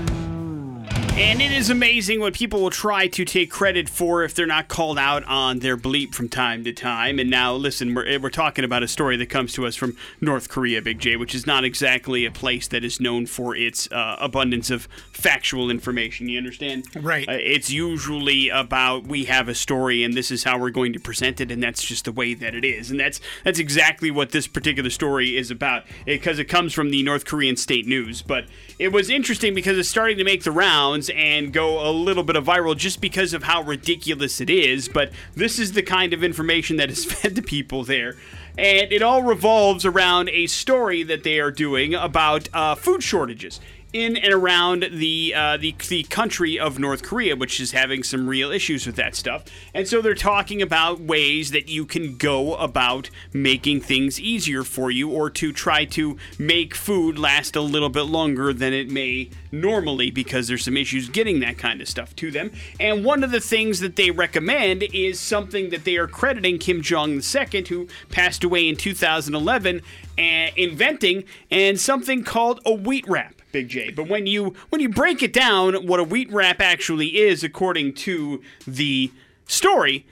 And 1.15 1.43
it 1.43 1.53
is 1.53 1.69
amazing 1.69 2.21
what 2.21 2.33
people 2.33 2.63
will 2.63 2.71
try 2.71 3.07
to 3.07 3.25
take 3.27 3.51
credit 3.51 3.87
for 3.91 4.25
if 4.25 4.35
they're 4.35 4.47
not 4.47 4.69
called 4.69 4.99
out 4.99 5.23
on 5.25 5.59
their 5.59 5.77
bleep 5.77 6.15
from 6.15 6.31
time 6.31 6.65
to 6.65 6.73
time. 6.73 7.19
And 7.19 7.29
now, 7.29 7.53
listen, 7.53 7.95
we're, 7.95 8.19
we're 8.19 8.31
talking 8.31 8.65
about 8.65 8.83
a 8.83 8.89
story 8.89 9.19
that 9.19 9.27
comes 9.27 9.53
to 9.53 9.67
us 9.67 9.77
from 9.77 9.95
North 10.23 10.49
Korea, 10.49 10.81
Big 10.81 11.01
J, 11.01 11.17
which 11.17 11.35
is 11.35 11.47
not 11.47 11.65
exactly 11.65 12.25
a 12.25 12.31
place 12.31 12.67
that 12.69 12.83
is 12.83 12.99
known 12.99 13.27
for 13.27 13.55
its 13.55 13.93
uh, 13.93 14.17
abundance 14.21 14.71
of 14.71 14.89
factual 15.13 15.71
information. 15.71 16.31
You 16.31 16.39
understand? 16.39 16.87
Right. 16.97 17.29
Uh, 17.29 17.33
it's 17.39 17.71
usually 17.71 18.49
about 18.49 19.07
we 19.07 19.27
have 19.27 19.49
a 19.49 19.55
story 19.55 20.03
and 20.03 20.15
this 20.15 20.31
is 20.31 20.45
how 20.45 20.59
we're 20.59 20.71
going 20.71 20.95
to 20.95 20.99
present 20.99 21.43
it, 21.43 21.51
and 21.51 21.63
that's 21.63 21.85
just 21.85 22.07
the 22.07 22.13
way 22.13 22.33
that 22.33 22.55
it 22.55 22.65
is. 22.65 22.91
And 22.91 22.99
that's 22.99 23.21
that's 23.45 23.59
exactly 23.59 24.11
what 24.11 24.31
this 24.31 24.47
particular 24.47 24.89
story 24.89 25.37
is 25.37 25.51
about 25.51 25.85
because 26.07 26.39
it 26.39 26.47
comes 26.47 26.73
from 26.73 26.91
the 26.91 27.03
North 27.03 27.27
Korean 27.27 27.57
state 27.57 27.87
news. 27.87 28.23
But 28.23 28.47
it 28.79 28.89
was 28.89 29.11
interesting 29.11 29.55
because 29.55 29.79
it's 29.79 29.89
starting 29.89 30.19
to 30.19 30.25
make 30.25 30.45
the 30.45 30.51
rounds 30.51 31.11
and 31.15 31.53
go 31.53 31.89
a 31.89 31.91
little 31.91 32.23
bit 32.23 32.37
of 32.37 32.45
viral 32.45 32.77
just 32.77 33.01
because 33.01 33.33
of 33.33 33.45
how 33.45 33.63
ridiculous 33.63 34.41
it 34.41 34.51
is. 34.51 34.89
But 34.89 35.11
this 35.35 35.59
is 35.59 35.73
the 35.73 35.83
kind 35.83 36.13
of 36.13 36.25
information 36.25 36.77
that 36.77 36.91
is 36.91 37.05
fed 37.13 37.37
to 37.37 37.43
people 37.43 37.85
there. 37.85 38.17
And 38.59 38.93
it 38.93 39.03
all 39.03 39.23
revolves 39.23 39.85
around 39.85 40.29
a 40.29 40.47
story 40.47 41.03
that 41.05 41.23
they 41.23 41.41
are 41.41 41.51
doing 41.51 41.95
about 41.95 42.49
uh, 42.53 42.75
food 42.75 43.03
shortages 43.03 43.61
in 43.93 44.17
and 44.17 44.33
around 44.33 44.89
the, 44.93 45.35
uh, 45.35 45.57
the 45.57 45.75
the 45.89 46.03
country 46.05 46.59
of 46.59 46.79
North 46.79 47.03
Korea, 47.03 47.37
which 47.37 47.61
is 47.61 47.73
having 47.73 48.03
some 48.03 48.29
real 48.29 48.51
issues 48.51 48.87
with 48.87 48.97
that 48.97 49.15
stuff. 49.15 49.45
And 49.75 49.87
so 49.87 50.01
they're 50.01 50.15
talking 50.15 50.63
about 50.63 51.01
ways 51.01 51.51
that 51.51 51.69
you 51.69 51.85
can 51.85 52.17
go 52.17 52.55
about 52.55 53.11
making 53.33 53.81
things 53.83 54.21
easier 54.21 54.63
for 54.63 54.91
you, 54.91 55.11
or 55.11 55.29
to 55.31 55.53
try 55.53 55.85
to 55.87 56.17
make 56.39 56.75
food 56.75 57.19
last 57.19 57.57
a 57.57 57.61
little 57.61 57.89
bit 57.89 58.05
longer 58.05 58.53
than 58.53 58.73
it 58.73 58.91
may 58.91 59.31
normally, 59.51 60.11
because 60.11 60.49
there's 60.49 60.65
some 60.65 60.77
issues 60.77 61.09
getting 61.09 61.41
that 61.41 61.59
kind 61.59 61.81
of 61.81 61.89
stuff 61.89 62.17
to 62.17 62.31
them. 62.31 62.51
And 62.81 63.05
one 63.05 63.23
of 63.23 63.31
the 63.31 63.41
things 63.41 63.81
that 63.81 63.97
they 63.97 64.11
recommend 64.11 64.83
is 64.95 65.21
something 65.21 65.71
that 65.71 65.85
they 65.85 65.97
are 65.97 66.07
crediting 66.07 66.59
Kim 66.59 66.81
Jong 66.81 67.21
Il, 67.21 67.63
who 67.69 67.89
passed 68.11 68.45
away 68.45 68.69
in 68.69 68.77
2011, 68.77 69.83
and 70.17 70.57
inventing, 70.57 71.25
and 71.51 71.79
something 71.79 72.25
called 72.25 72.61
a 72.65 72.73
wheat 72.73 73.07
wrap. 73.09 73.42
Big 73.53 73.69
J. 73.69 73.91
But 73.91 74.09
when 74.09 74.27
you 74.27 74.55
when 74.71 74.81
you 74.81 74.89
break 74.89 75.23
it 75.23 75.33
down, 75.33 75.87
what 75.87 76.01
a 76.01 76.05
wheat 76.05 76.33
wrap 76.33 76.61
actually 76.61 77.19
is, 77.19 77.45
according 77.45 77.95
to 77.95 78.43
the 78.67 79.13
story, 79.47 80.07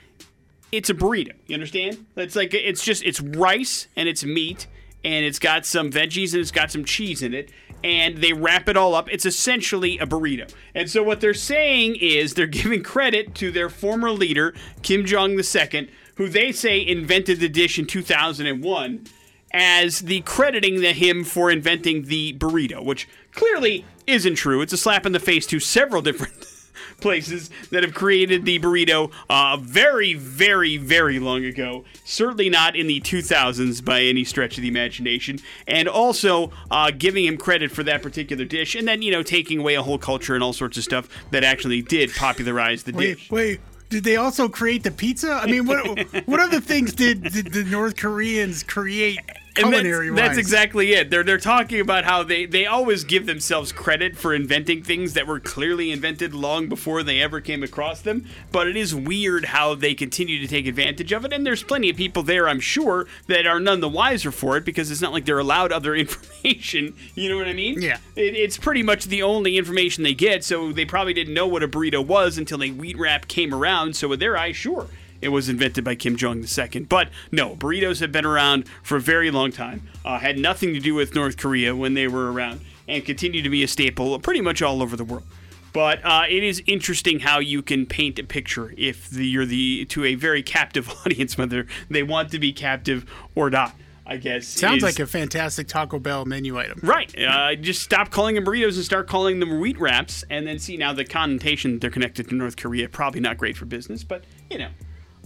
it's 0.71 0.91
a 0.91 0.95
burrito. 0.95 1.33
You 1.47 1.55
understand? 1.55 2.07
It's 2.17 2.37
like 2.37 2.55
it's 2.55 2.85
just 2.85 3.03
it's 3.03 3.21
rice 3.21 3.89
and 3.97 4.09
it's 4.09 4.25
meat 4.25 4.67
and 5.03 5.25
it's 5.25 5.39
got 5.39 5.65
some 5.67 5.91
veggies 5.91 6.33
and 6.33 6.41
it's 6.41 6.51
got 6.51 6.71
some 6.71 6.85
cheese 6.85 7.23
in 7.23 7.35
it 7.35 7.51
and 7.83 8.19
they 8.19 8.33
wrap 8.33 8.69
it 8.69 8.77
all 8.77 8.95
up. 8.95 9.09
It's 9.11 9.25
essentially 9.25 9.99
a 9.99 10.07
burrito. 10.07 10.53
And 10.75 10.91
so 10.91 11.03
what 11.03 11.21
they're 11.21 11.35
saying 11.35 11.97
is 11.97 12.35
they're 12.35 12.47
giving 12.47 12.83
credit 12.83 13.35
to 13.37 13.51
their 13.51 13.69
former 13.69 14.11
leader 14.11 14.55
Kim 14.83 15.07
Jong 15.07 15.33
Il, 15.39 15.87
who 16.17 16.29
they 16.29 16.53
say 16.53 16.87
invented 16.87 17.41
the 17.41 17.49
dish 17.49 17.79
in 17.79 17.87
2001 17.87 19.07
as 19.53 20.01
the 20.01 20.21
crediting 20.21 20.81
the 20.81 20.93
him 20.93 21.25
for 21.25 21.51
inventing 21.51 22.05
the 22.05 22.35
burrito, 22.35 22.85
which 22.85 23.09
clearly 23.33 23.85
isn't 24.07 24.35
true. 24.37 24.61
It's 24.63 24.73
a 24.73 24.77
slap 24.77 25.07
in 25.07 25.13
the 25.13 25.21
face 25.21 25.47
to 25.47 25.61
several 25.61 26.03
different 26.03 26.35
places 27.01 27.51
that 27.71 27.83
have 27.83 27.95
created 27.95 28.45
the 28.45 28.59
burrito 28.59 29.11
uh, 29.29 29.57
very, 29.57 30.15
very, 30.15 30.77
very 30.77 31.19
long 31.19 31.45
ago. 31.45 31.85
Certainly 32.05 32.51
not 32.51 32.77
in 32.77 32.87
the 32.87 33.01
2000s 33.01 33.85
by 33.85 34.03
any 34.03 34.25
stretch 34.25 34.57
of 34.59 34.63
the 34.63 34.69
imagination. 34.69 35.39
And 35.67 35.89
also 35.89 36.51
uh, 36.71 36.91
giving 36.91 37.25
him 37.25 37.37
credit 37.37 37.71
for 37.71 37.83
that 37.85 38.03
particular 38.03 38.45
dish, 38.45 38.75
and 38.75 38.87
then 38.87 39.03
you 39.03 39.13
know 39.13 39.23
taking 39.23 39.61
away 39.61 39.75
a 39.75 39.83
whole 39.83 39.99
culture 39.99 40.35
and 40.35 40.43
all 40.43 40.53
sorts 40.53 40.77
of 40.77 40.85
stuff 40.85 41.09
that 41.31 41.45
actually 41.45 41.83
did 41.83 42.11
popularize 42.15 42.83
the 42.85 42.93
Wait, 42.93 43.15
dish. 43.19 43.31
wait. 43.31 43.61
Did 43.89 44.05
they 44.05 44.15
also 44.17 44.49
create 44.49 44.85
the 44.85 44.93
pizza? 44.93 45.33
I 45.33 45.47
mean, 45.47 45.67
what 45.67 45.99
what 46.27 46.39
other 46.39 46.61
things 46.61 46.93
did, 46.93 47.25
did 47.25 47.53
the 47.53 47.65
North 47.65 47.97
Koreans 47.97 48.63
create 48.63 49.19
And 49.57 49.73
that's, 49.73 50.17
that's 50.17 50.39
exactly 50.39 50.93
it. 50.93 51.11
They're 51.11 51.25
they're 51.25 51.39
talking 51.39 51.81
about 51.81 52.05
how 52.05 52.23
they 52.23 52.47
they 52.47 52.67
always 52.67 53.05
give 53.05 53.27
themselves 53.27 53.73
credit 53.73 54.17
for 54.17 54.35
inventing 54.35 54.83
things 54.83 55.15
that 55.15 55.27
were 55.27 55.41
clearly 55.41 55.91
invented 55.91 56.35
long 56.35 56.69
before 56.69 57.03
they 57.03 57.21
ever 57.21 57.41
came 57.41 57.63
across 57.63 58.01
them. 58.01 58.27
But 58.53 58.69
it 58.69 58.77
is 58.77 58.95
weird 58.95 59.47
how 59.47 59.75
they 59.75 59.95
continue 59.95 60.41
to 60.41 60.47
take 60.47 60.67
advantage 60.67 61.13
of 61.13 61.25
it. 61.25 61.33
And 61.33 61.45
there's 61.45 61.63
plenty 61.63 61.91
of 61.91 61.97
people 61.97 62.23
there, 62.23 62.49
I'm 62.49 62.61
sure, 62.61 63.07
that 63.27 63.47
are 63.47 63.59
none 63.59 63.81
the 63.81 63.89
wiser 63.89 64.31
for 64.31 64.57
it 64.57 64.65
because 64.65 64.91
it's 64.91 65.01
not 65.01 65.13
like 65.13 65.25
they're 65.25 65.39
allowed 65.39 65.73
other 65.73 65.95
information. 65.97 66.95
You 67.15 67.31
know 67.31 67.37
what 67.37 67.49
I 67.49 67.53
mean? 67.53 67.83
Yeah. 67.83 67.99
It, 68.15 68.37
it's 68.37 68.57
pretty 68.57 68.83
much 68.83 69.07
the 69.07 69.23
only 69.23 69.57
information 69.57 70.05
they 70.05 70.15
get. 70.15 70.45
So 70.45 70.73
they 70.73 70.85
probably 70.85 71.15
didn't 71.15 71.35
know 71.35 71.47
what 71.47 71.63
a 71.63 71.69
burrito 71.69 72.05
was 72.05 72.39
until 72.39 72.63
a 72.63 72.71
wheat 72.71 72.99
wrap 72.99 73.27
came 73.27 73.53
around. 73.53 73.97
So 73.97 74.09
with 74.09 74.21
their 74.21 74.37
eyes, 74.37 74.57
sure 74.57 74.87
it 75.21 75.29
was 75.29 75.49
invented 75.49 75.85
by 75.85 75.95
Kim 75.95 76.17
Jong 76.17 76.45
Il. 76.45 76.83
But 76.89 77.09
no, 77.31 77.57
burritos 77.57 78.01
have 78.01 78.13
been 78.13 78.25
around 78.25 78.69
for 78.83 78.97
a 78.97 79.01
very 79.01 79.31
long 79.31 79.53
time. 79.53 79.89
Uh, 80.05 80.19
had 80.19 80.39
nothing 80.39 80.73
to 80.75 80.81
do 80.81 80.95
with 80.95 81.15
North 81.15 81.37
Korea 81.37 81.75
when 81.77 81.95
they 81.95 82.09
were 82.09 82.33
around, 82.33 82.61
and 82.89 83.05
continue 83.05 83.43
to 83.43 83.51
be 83.51 83.63
a 83.63 83.69
staple 83.69 84.19
pretty 84.21 84.41
much 84.41 84.63
all 84.63 84.83
over 84.83 84.97
the 84.97 85.05
world. 85.05 85.25
But 85.73 86.05
uh, 86.05 86.25
it 86.29 86.43
is 86.43 86.63
interesting 86.67 87.21
how 87.21 87.39
you 87.39 87.63
can 87.63 87.87
paint 87.87 88.19
a 88.19 88.25
picture 88.25 88.75
if 88.77 89.09
the, 89.09 89.25
you're 89.25 89.47
the 89.47 89.85
to 89.87 90.05
a 90.05 90.17
very 90.17 90.43
captive 90.43 90.89
audience, 91.07 91.39
whether 91.39 91.67
they 91.89 92.03
want 92.03 92.31
to 92.33 92.39
be 92.39 92.53
captive 92.53 93.09
or 93.35 93.51
not. 93.51 93.75
I 94.07 94.17
guess 94.17 94.49
Sounds 94.49 94.79
is- 94.79 94.83
like 94.83 94.99
a 94.99 95.07
fantastic 95.07 95.69
Taco 95.69 96.01
Bell 96.01 96.25
menu 96.25 96.59
item. 96.59 96.81
Right. 96.83 97.15
Uh, 97.17 97.55
just 97.55 97.83
stop 97.83 98.11
calling 98.11 98.35
them 98.35 98.45
burritos 98.45 98.75
and 98.75 98.85
start 98.85 99.07
calling 99.07 99.39
them 99.39 99.61
wheat 99.61 99.79
wraps, 99.79 100.25
and 100.29 100.49
then 100.49 100.59
see 100.59 100.77
now 100.77 100.93
the 100.93 101.05
connotation 101.05 101.75
that 101.75 101.81
they're 101.81 101.91
connected 101.91 102.29
to 102.29 102.35
North 102.35 102.57
Korea. 102.57 102.89
Probably 102.89 103.21
not 103.21 103.39
great 103.39 103.57
for 103.57 103.67
business, 103.67 104.03
but 104.03 104.25
you 104.51 104.59
know, 104.59 104.71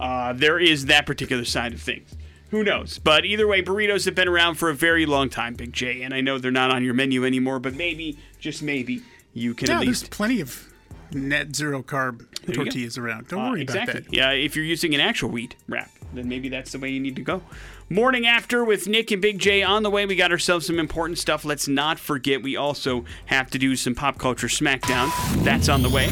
uh, 0.00 0.32
there 0.32 0.58
is 0.58 0.86
that 0.86 1.06
particular 1.06 1.44
side 1.44 1.72
of 1.72 1.80
things. 1.80 2.14
Who 2.50 2.62
knows? 2.62 2.98
But 2.98 3.24
either 3.24 3.46
way, 3.48 3.62
burritos 3.62 4.04
have 4.04 4.14
been 4.14 4.28
around 4.28 4.54
for 4.56 4.70
a 4.70 4.74
very 4.74 5.06
long 5.06 5.28
time, 5.28 5.54
Big 5.54 5.72
J, 5.72 6.02
and 6.02 6.14
I 6.14 6.20
know 6.20 6.38
they're 6.38 6.50
not 6.52 6.70
on 6.70 6.84
your 6.84 6.94
menu 6.94 7.24
anymore, 7.24 7.58
but 7.58 7.74
maybe, 7.74 8.18
just 8.38 8.62
maybe, 8.62 9.02
you 9.32 9.54
can 9.54 9.68
Yeah, 9.68 9.74
at 9.80 9.84
there's 9.84 10.02
least. 10.02 10.10
plenty 10.12 10.40
of 10.40 10.68
net 11.12 11.54
zero 11.56 11.82
carb 11.82 12.20
you 12.46 12.54
go. 12.54 12.62
tortillas 12.64 12.96
around. 12.98 13.28
Don't 13.28 13.40
Uh, 13.40 13.50
worry 13.50 13.62
exactly. 13.62 13.98
about 14.00 14.10
that. 14.10 14.16
Yeah, 14.16 14.30
if 14.30 14.54
you're 14.54 14.64
using 14.64 14.94
an 14.94 15.00
actual 15.00 15.30
wheat 15.30 15.56
wrap, 15.68 15.90
then 16.12 16.28
maybe 16.28 16.48
that's 16.48 16.70
the 16.72 16.78
way 16.78 16.90
you 16.90 17.00
need 17.00 17.16
to 17.16 17.22
go. 17.22 17.42
Morning 17.90 18.24
after 18.26 18.64
with 18.64 18.86
Nick 18.88 19.10
and 19.10 19.20
Big 19.20 19.38
J 19.38 19.62
on 19.62 19.82
the 19.82 19.90
way. 19.90 20.06
We 20.06 20.14
got 20.16 20.30
ourselves 20.30 20.66
some 20.66 20.78
important 20.78 21.18
stuff. 21.18 21.44
Let's 21.44 21.66
not 21.68 21.98
forget 21.98 22.42
we 22.42 22.56
also 22.56 23.04
have 23.26 23.50
to 23.50 23.58
do 23.58 23.74
some 23.76 23.94
pop 23.94 24.18
culture 24.18 24.46
smackdown. 24.46 25.10
That's 25.44 25.68
on 25.68 25.82
the 25.82 25.90
way. 25.90 26.08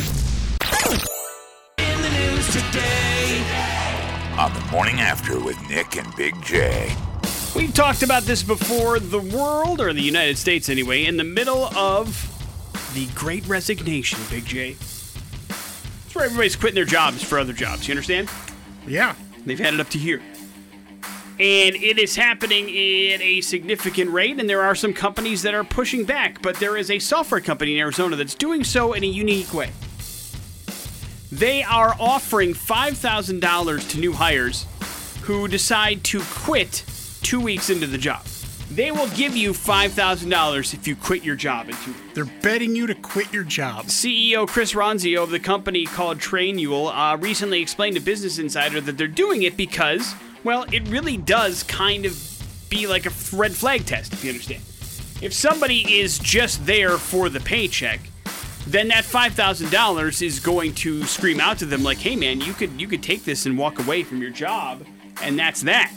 On 4.38 4.52
the 4.54 4.60
morning 4.72 4.98
after 4.98 5.38
with 5.38 5.60
Nick 5.68 5.96
and 5.96 6.16
Big 6.16 6.40
J. 6.42 6.96
We've 7.54 7.72
talked 7.74 8.02
about 8.02 8.22
this 8.22 8.42
before. 8.42 8.98
The 8.98 9.20
world, 9.20 9.78
or 9.78 9.92
the 9.92 10.00
United 10.00 10.38
States 10.38 10.70
anyway, 10.70 11.04
in 11.04 11.18
the 11.18 11.24
middle 11.24 11.66
of 11.76 12.28
the 12.94 13.06
great 13.14 13.46
resignation, 13.46 14.18
Big 14.30 14.46
J. 14.46 14.70
It's 14.70 16.14
where 16.14 16.24
everybody's 16.24 16.56
quitting 16.56 16.76
their 16.76 16.86
jobs 16.86 17.22
for 17.22 17.38
other 17.38 17.52
jobs. 17.52 17.86
You 17.86 17.92
understand? 17.92 18.30
Yeah. 18.86 19.14
They've 19.44 19.58
had 19.58 19.74
it 19.74 19.80
up 19.80 19.90
to 19.90 19.98
here. 19.98 20.22
And 21.38 21.76
it 21.76 21.98
is 21.98 22.16
happening 22.16 22.64
at 22.64 23.20
a 23.20 23.42
significant 23.42 24.10
rate, 24.10 24.40
and 24.40 24.48
there 24.48 24.62
are 24.62 24.74
some 24.74 24.94
companies 24.94 25.42
that 25.42 25.52
are 25.52 25.64
pushing 25.64 26.04
back, 26.04 26.40
but 26.40 26.56
there 26.56 26.78
is 26.78 26.90
a 26.90 26.98
software 26.98 27.40
company 27.40 27.74
in 27.74 27.80
Arizona 27.80 28.16
that's 28.16 28.34
doing 28.34 28.64
so 28.64 28.94
in 28.94 29.04
a 29.04 29.08
unique 29.08 29.52
way. 29.52 29.70
They 31.32 31.62
are 31.62 31.96
offering 31.98 32.52
$5,000 32.52 33.90
to 33.90 33.98
new 33.98 34.12
hires 34.12 34.66
who 35.22 35.48
decide 35.48 36.04
to 36.04 36.20
quit 36.20 36.84
two 37.22 37.40
weeks 37.40 37.70
into 37.70 37.86
the 37.86 37.96
job. 37.96 38.26
They 38.70 38.90
will 38.90 39.08
give 39.08 39.34
you 39.34 39.52
$5,000 39.52 40.74
if 40.74 40.86
you 40.86 40.94
quit 40.94 41.24
your 41.24 41.34
job 41.34 41.70
in 41.70 41.76
two 41.76 41.92
weeks. 41.92 42.02
They're 42.12 42.26
betting 42.26 42.76
you 42.76 42.86
to 42.86 42.94
quit 42.94 43.32
your 43.32 43.44
job. 43.44 43.86
CEO 43.86 44.46
Chris 44.46 44.74
Ronzio 44.74 45.22
of 45.22 45.30
the 45.30 45.40
company 45.40 45.86
called 45.86 46.18
Trainual 46.18 46.92
uh, 46.94 47.16
recently 47.16 47.62
explained 47.62 47.96
to 47.96 48.02
Business 48.02 48.38
Insider 48.38 48.82
that 48.82 48.98
they're 48.98 49.08
doing 49.08 49.42
it 49.44 49.56
because, 49.56 50.14
well, 50.44 50.66
it 50.70 50.86
really 50.88 51.16
does 51.16 51.62
kind 51.62 52.04
of 52.04 52.12
be 52.68 52.86
like 52.86 53.06
a 53.06 53.12
red 53.34 53.52
flag 53.52 53.86
test, 53.86 54.12
if 54.12 54.22
you 54.22 54.32
understand. 54.32 54.60
If 55.22 55.32
somebody 55.32 55.98
is 55.98 56.18
just 56.18 56.66
there 56.66 56.98
for 56.98 57.30
the 57.30 57.40
paycheck, 57.40 58.00
then 58.72 58.88
that 58.88 59.04
five 59.04 59.34
thousand 59.34 59.70
dollars 59.70 60.22
is 60.22 60.40
going 60.40 60.74
to 60.74 61.04
scream 61.04 61.40
out 61.40 61.58
to 61.58 61.66
them 61.66 61.82
like, 61.82 61.98
"Hey, 61.98 62.16
man, 62.16 62.40
you 62.40 62.52
could 62.52 62.80
you 62.80 62.88
could 62.88 63.02
take 63.02 63.24
this 63.24 63.46
and 63.46 63.56
walk 63.58 63.78
away 63.78 64.02
from 64.02 64.20
your 64.20 64.30
job, 64.30 64.84
and 65.22 65.38
that's 65.38 65.62
that." 65.62 65.92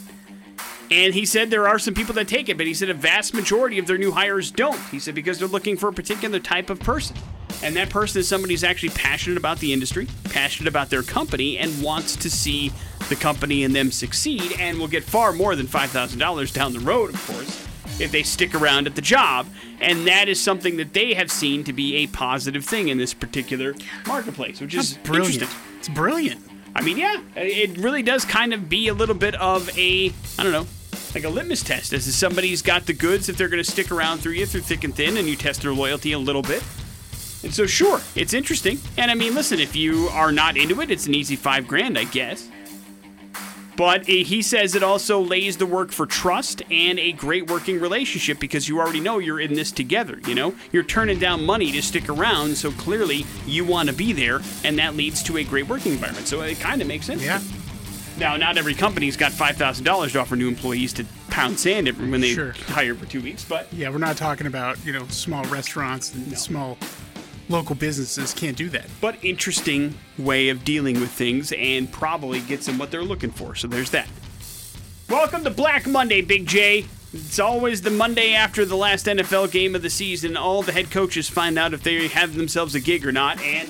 And 0.90 1.14
he 1.14 1.26
said 1.26 1.50
there 1.50 1.66
are 1.66 1.78
some 1.78 1.94
people 1.94 2.14
that 2.14 2.28
take 2.28 2.48
it, 2.48 2.56
but 2.56 2.66
he 2.66 2.74
said 2.74 2.90
a 2.90 2.94
vast 2.94 3.34
majority 3.34 3.78
of 3.78 3.86
their 3.86 3.98
new 3.98 4.12
hires 4.12 4.50
don't. 4.52 4.78
He 4.90 5.00
said 5.00 5.14
because 5.14 5.38
they're 5.38 5.48
looking 5.48 5.76
for 5.76 5.88
a 5.88 5.92
particular 5.92 6.38
type 6.38 6.70
of 6.70 6.78
person. 6.78 7.16
And 7.62 7.74
that 7.76 7.90
person 7.90 8.20
is 8.20 8.28
somebody 8.28 8.54
who's 8.54 8.64
actually 8.64 8.90
passionate 8.90 9.38
about 9.38 9.58
the 9.58 9.72
industry, 9.72 10.06
passionate 10.24 10.68
about 10.68 10.90
their 10.90 11.02
company, 11.02 11.58
and 11.58 11.82
wants 11.82 12.14
to 12.16 12.30
see 12.30 12.70
the 13.08 13.16
company 13.16 13.64
and 13.64 13.74
them 13.74 13.90
succeed, 13.90 14.54
and 14.60 14.78
will 14.78 14.88
get 14.88 15.02
far 15.02 15.32
more 15.32 15.56
than 15.56 15.66
$5,000 15.66 16.52
down 16.52 16.72
the 16.72 16.80
road, 16.80 17.14
of 17.14 17.26
course, 17.26 17.65
if 17.98 18.12
they 18.12 18.22
stick 18.22 18.54
around 18.54 18.86
at 18.86 18.94
the 18.94 19.02
job. 19.02 19.46
And 19.80 20.06
that 20.06 20.28
is 20.28 20.40
something 20.40 20.76
that 20.76 20.92
they 20.92 21.14
have 21.14 21.30
seen 21.30 21.64
to 21.64 21.72
be 21.72 21.96
a 21.96 22.06
positive 22.08 22.64
thing 22.64 22.88
in 22.88 22.98
this 22.98 23.14
particular 23.14 23.74
marketplace, 24.06 24.60
which 24.60 24.74
is 24.74 24.98
brilliant. 25.04 25.48
It's 25.78 25.88
brilliant. 25.88 26.40
I 26.74 26.82
mean, 26.82 26.98
yeah, 26.98 27.22
it 27.36 27.78
really 27.78 28.02
does 28.02 28.24
kind 28.24 28.52
of 28.52 28.68
be 28.68 28.88
a 28.88 28.94
little 28.94 29.14
bit 29.14 29.34
of 29.36 29.70
a, 29.78 30.12
I 30.38 30.42
don't 30.42 30.52
know, 30.52 30.66
like 31.14 31.24
a 31.24 31.28
litmus 31.30 31.62
test. 31.62 31.94
As 31.94 32.06
if 32.06 32.14
somebody's 32.14 32.60
got 32.60 32.84
the 32.84 32.92
goods, 32.92 33.30
if 33.30 33.38
they're 33.38 33.48
going 33.48 33.62
to 33.62 33.70
stick 33.70 33.90
around 33.90 34.18
through 34.18 34.32
you 34.32 34.44
through 34.44 34.60
thick 34.60 34.84
and 34.84 34.94
thin, 34.94 35.16
and 35.16 35.26
you 35.26 35.36
test 35.36 35.62
their 35.62 35.72
loyalty 35.72 36.12
a 36.12 36.18
little 36.18 36.42
bit. 36.42 36.62
And 37.42 37.54
so, 37.54 37.66
sure, 37.66 38.00
it's 38.14 38.34
interesting. 38.34 38.78
And 38.98 39.10
I 39.10 39.14
mean, 39.14 39.34
listen, 39.34 39.58
if 39.60 39.74
you 39.74 40.08
are 40.08 40.32
not 40.32 40.56
into 40.56 40.80
it, 40.80 40.90
it's 40.90 41.06
an 41.06 41.14
easy 41.14 41.36
five 41.36 41.66
grand, 41.66 41.96
I 41.96 42.04
guess. 42.04 42.48
But 43.76 44.06
he 44.06 44.40
says 44.42 44.74
it 44.74 44.82
also 44.82 45.20
lays 45.20 45.58
the 45.58 45.66
work 45.66 45.92
for 45.92 46.06
trust 46.06 46.62
and 46.70 46.98
a 46.98 47.12
great 47.12 47.50
working 47.50 47.78
relationship 47.78 48.38
because 48.40 48.68
you 48.68 48.78
already 48.80 49.00
know 49.00 49.18
you're 49.18 49.40
in 49.40 49.54
this 49.54 49.70
together. 49.70 50.18
You 50.26 50.34
know, 50.34 50.54
you're 50.72 50.82
turning 50.82 51.18
down 51.18 51.44
money 51.44 51.70
to 51.72 51.82
stick 51.82 52.08
around, 52.08 52.56
so 52.56 52.70
clearly 52.72 53.26
you 53.46 53.64
want 53.66 53.88
to 53.90 53.94
be 53.94 54.12
there, 54.14 54.40
and 54.64 54.78
that 54.78 54.96
leads 54.96 55.22
to 55.24 55.36
a 55.36 55.44
great 55.44 55.68
working 55.68 55.92
environment. 55.92 56.26
So 56.26 56.40
it 56.40 56.58
kind 56.58 56.80
of 56.80 56.88
makes 56.88 57.06
sense. 57.06 57.22
Yeah. 57.22 57.40
Now, 58.18 58.38
not 58.38 58.56
every 58.56 58.72
company's 58.72 59.14
got 59.14 59.30
five 59.32 59.56
thousand 59.58 59.84
dollars 59.84 60.12
to 60.12 60.20
offer 60.20 60.36
new 60.36 60.48
employees 60.48 60.94
to 60.94 61.04
pound 61.28 61.58
sand 61.60 61.86
when 62.10 62.22
they 62.22 62.32
Sure. 62.32 62.52
hire 62.68 62.94
for 62.94 63.04
two 63.04 63.20
weeks, 63.20 63.44
but 63.44 63.70
Yeah, 63.74 63.90
we're 63.90 63.98
not 63.98 64.16
talking 64.16 64.46
about, 64.46 64.82
you 64.86 64.92
know, 64.94 65.06
small 65.08 65.44
restaurants 65.44 66.14
and 66.14 66.38
small 66.38 66.78
local 67.48 67.76
businesses 67.76 68.34
can't 68.34 68.56
do 68.56 68.68
that. 68.70 68.86
but 69.00 69.16
interesting 69.24 69.94
way 70.18 70.48
of 70.48 70.64
dealing 70.64 71.00
with 71.00 71.10
things 71.10 71.52
and 71.52 71.90
probably 71.92 72.40
gets 72.40 72.66
them 72.66 72.78
what 72.78 72.90
they're 72.90 73.04
looking 73.04 73.30
for. 73.30 73.54
So 73.54 73.68
there's 73.68 73.90
that. 73.90 74.08
Welcome 75.08 75.44
to 75.44 75.50
Black 75.50 75.86
Monday, 75.86 76.20
Big 76.20 76.46
J. 76.46 76.86
It's 77.12 77.38
always 77.38 77.82
the 77.82 77.90
Monday 77.90 78.34
after 78.34 78.64
the 78.64 78.76
last 78.76 79.06
NFL 79.06 79.52
game 79.52 79.74
of 79.74 79.82
the 79.82 79.90
season. 79.90 80.36
All 80.36 80.62
the 80.62 80.72
head 80.72 80.90
coaches 80.90 81.28
find 81.28 81.58
out 81.58 81.72
if 81.72 81.82
they 81.82 82.08
have 82.08 82.34
themselves 82.34 82.74
a 82.74 82.80
gig 82.80 83.06
or 83.06 83.12
not, 83.12 83.40
and 83.40 83.68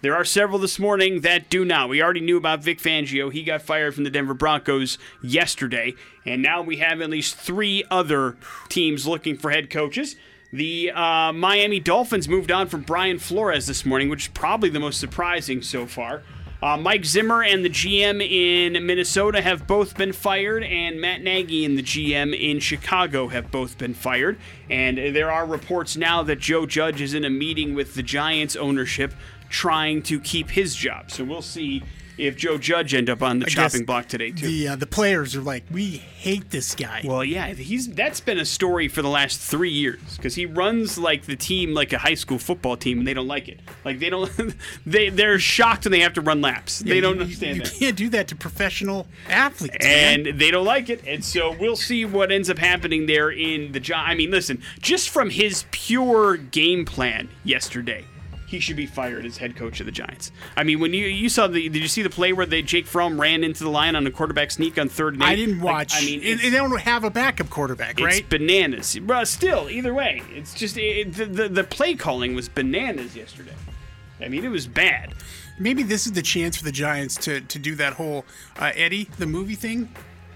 there 0.00 0.14
are 0.14 0.24
several 0.24 0.58
this 0.58 0.78
morning 0.78 1.20
that 1.20 1.50
do 1.50 1.64
not. 1.64 1.90
We 1.90 2.02
already 2.02 2.20
knew 2.20 2.38
about 2.38 2.62
Vic 2.62 2.78
Fangio. 2.78 3.30
He 3.30 3.42
got 3.44 3.62
fired 3.62 3.94
from 3.94 4.04
the 4.04 4.10
Denver 4.10 4.32
Broncos 4.34 4.96
yesterday, 5.22 5.94
and 6.24 6.40
now 6.40 6.62
we 6.62 6.78
have 6.78 7.00
at 7.02 7.10
least 7.10 7.36
three 7.36 7.84
other 7.90 8.36
teams 8.68 9.06
looking 9.06 9.36
for 9.36 9.50
head 9.50 9.68
coaches. 9.70 10.16
The 10.52 10.92
uh, 10.92 11.32
Miami 11.34 11.78
Dolphins 11.78 12.26
moved 12.26 12.50
on 12.50 12.68
from 12.68 12.80
Brian 12.80 13.18
Flores 13.18 13.66
this 13.66 13.84
morning, 13.84 14.08
which 14.08 14.22
is 14.22 14.28
probably 14.28 14.70
the 14.70 14.80
most 14.80 14.98
surprising 14.98 15.60
so 15.60 15.84
far. 15.86 16.22
Uh, 16.62 16.76
Mike 16.76 17.04
Zimmer 17.04 17.42
and 17.42 17.64
the 17.64 17.68
GM 17.68 18.20
in 18.26 18.84
Minnesota 18.84 19.42
have 19.42 19.66
both 19.66 19.96
been 19.96 20.12
fired, 20.12 20.64
and 20.64 21.00
Matt 21.00 21.20
Nagy 21.20 21.64
and 21.66 21.76
the 21.76 21.82
GM 21.82 22.34
in 22.34 22.60
Chicago 22.60 23.28
have 23.28 23.50
both 23.50 23.76
been 23.76 23.92
fired. 23.92 24.38
And 24.70 24.96
there 24.96 25.30
are 25.30 25.44
reports 25.44 25.96
now 25.96 26.22
that 26.24 26.40
Joe 26.40 26.64
Judge 26.64 27.02
is 27.02 27.12
in 27.12 27.24
a 27.24 27.30
meeting 27.30 27.74
with 27.74 27.94
the 27.94 28.02
Giants 28.02 28.56
ownership 28.56 29.12
trying 29.50 30.02
to 30.04 30.18
keep 30.18 30.50
his 30.50 30.74
job. 30.74 31.10
So 31.10 31.24
we'll 31.24 31.42
see 31.42 31.84
if 32.18 32.36
Joe 32.36 32.58
Judge 32.58 32.94
end 32.94 33.08
up 33.08 33.22
on 33.22 33.38
the 33.38 33.46
I 33.46 33.48
chopping 33.48 33.84
block 33.84 34.08
today 34.08 34.30
too. 34.30 34.46
The 34.46 34.68
uh, 34.68 34.76
the 34.76 34.86
players 34.86 35.34
are 35.36 35.40
like, 35.40 35.64
we 35.70 35.86
hate 35.98 36.50
this 36.50 36.74
guy. 36.74 37.02
Well, 37.04 37.24
yeah, 37.24 37.48
he's 37.54 37.88
that's 37.88 38.20
been 38.20 38.38
a 38.38 38.44
story 38.44 38.88
for 38.88 39.02
the 39.02 39.08
last 39.08 39.40
three 39.40 39.70
years 39.70 40.00
because 40.16 40.34
he 40.34 40.46
runs 40.46 40.98
like 40.98 41.24
the 41.26 41.36
team 41.36 41.74
like 41.74 41.92
a 41.92 41.98
high 41.98 42.14
school 42.14 42.38
football 42.38 42.76
team, 42.76 42.98
and 42.98 43.06
they 43.06 43.14
don't 43.14 43.28
like 43.28 43.48
it. 43.48 43.60
Like 43.84 43.98
they 43.98 44.10
don't, 44.10 44.30
they 44.86 45.08
they're 45.10 45.38
shocked 45.38 45.84
when 45.84 45.92
they 45.92 46.00
have 46.00 46.14
to 46.14 46.20
run 46.20 46.40
laps. 46.40 46.82
Yeah, 46.84 46.94
they 46.94 47.00
don't 47.00 47.16
you- 47.16 47.22
understand 47.22 47.56
You 47.58 47.62
that, 47.62 47.72
can't 47.74 47.96
do 47.96 48.08
that 48.10 48.28
to 48.28 48.36
professional 48.36 49.06
athletes. 49.28 49.76
man. 49.80 50.26
and 50.26 50.38
they 50.40 50.50
don't 50.50 50.66
like 50.66 50.88
it. 50.90 51.02
And 51.06 51.24
so 51.24 51.56
we'll 51.58 51.76
see 51.76 52.04
what 52.04 52.30
ends 52.32 52.50
up 52.50 52.58
happening 52.58 53.06
there 53.06 53.30
in 53.30 53.72
the 53.72 53.80
job. 53.80 54.04
I 54.08 54.14
mean, 54.14 54.30
listen, 54.30 54.62
just 54.80 55.10
from 55.10 55.30
his 55.30 55.64
pure 55.70 56.36
game 56.36 56.84
plan 56.84 57.28
yesterday. 57.44 58.04
He 58.48 58.60
should 58.60 58.76
be 58.76 58.86
fired 58.86 59.26
as 59.26 59.36
head 59.36 59.56
coach 59.56 59.78
of 59.80 59.84
the 59.86 59.92
Giants. 59.92 60.32
I 60.56 60.64
mean, 60.64 60.80
when 60.80 60.94
you 60.94 61.04
you 61.04 61.28
saw 61.28 61.48
the 61.48 61.68
did 61.68 61.82
you 61.82 61.86
see 61.88 62.00
the 62.00 62.08
play 62.08 62.32
where 62.32 62.46
they 62.46 62.62
Jake 62.62 62.86
Fromm 62.86 63.20
ran 63.20 63.44
into 63.44 63.62
the 63.62 63.68
line 63.68 63.94
on 63.94 64.06
a 64.06 64.10
quarterback 64.10 64.50
sneak 64.50 64.78
on 64.78 64.88
third 64.88 65.12
and 65.14 65.22
eight? 65.22 65.26
I 65.26 65.36
didn't 65.36 65.58
Like, 65.58 65.64
watch. 65.74 65.92
I 66.02 66.06
mean, 66.06 66.20
they 66.22 66.48
don't 66.48 66.80
have 66.80 67.04
a 67.04 67.10
backup 67.10 67.50
quarterback, 67.50 68.00
It's 68.00 68.02
right? 68.02 68.26
bananas. 68.28 68.98
But 69.02 69.28
still, 69.28 69.68
either 69.68 69.92
way, 69.92 70.22
it's 70.34 70.54
just 70.54 70.78
it, 70.78 71.12
the, 71.12 71.26
the 71.26 71.48
the 71.50 71.64
play 71.64 71.94
calling 71.94 72.34
was 72.34 72.48
bananas 72.48 73.14
yesterday. 73.14 73.52
I 74.18 74.28
mean, 74.28 74.44
it 74.44 74.48
was 74.48 74.66
bad. 74.66 75.12
Maybe 75.60 75.82
this 75.82 76.06
is 76.06 76.12
the 76.12 76.22
chance 76.22 76.56
for 76.56 76.64
the 76.64 76.72
Giants 76.72 77.16
to 77.16 77.42
to 77.42 77.58
do 77.58 77.74
that 77.74 77.92
whole 77.94 78.24
uh, 78.58 78.72
Eddie 78.74 79.10
the 79.18 79.26
movie 79.26 79.56
thing, 79.56 79.90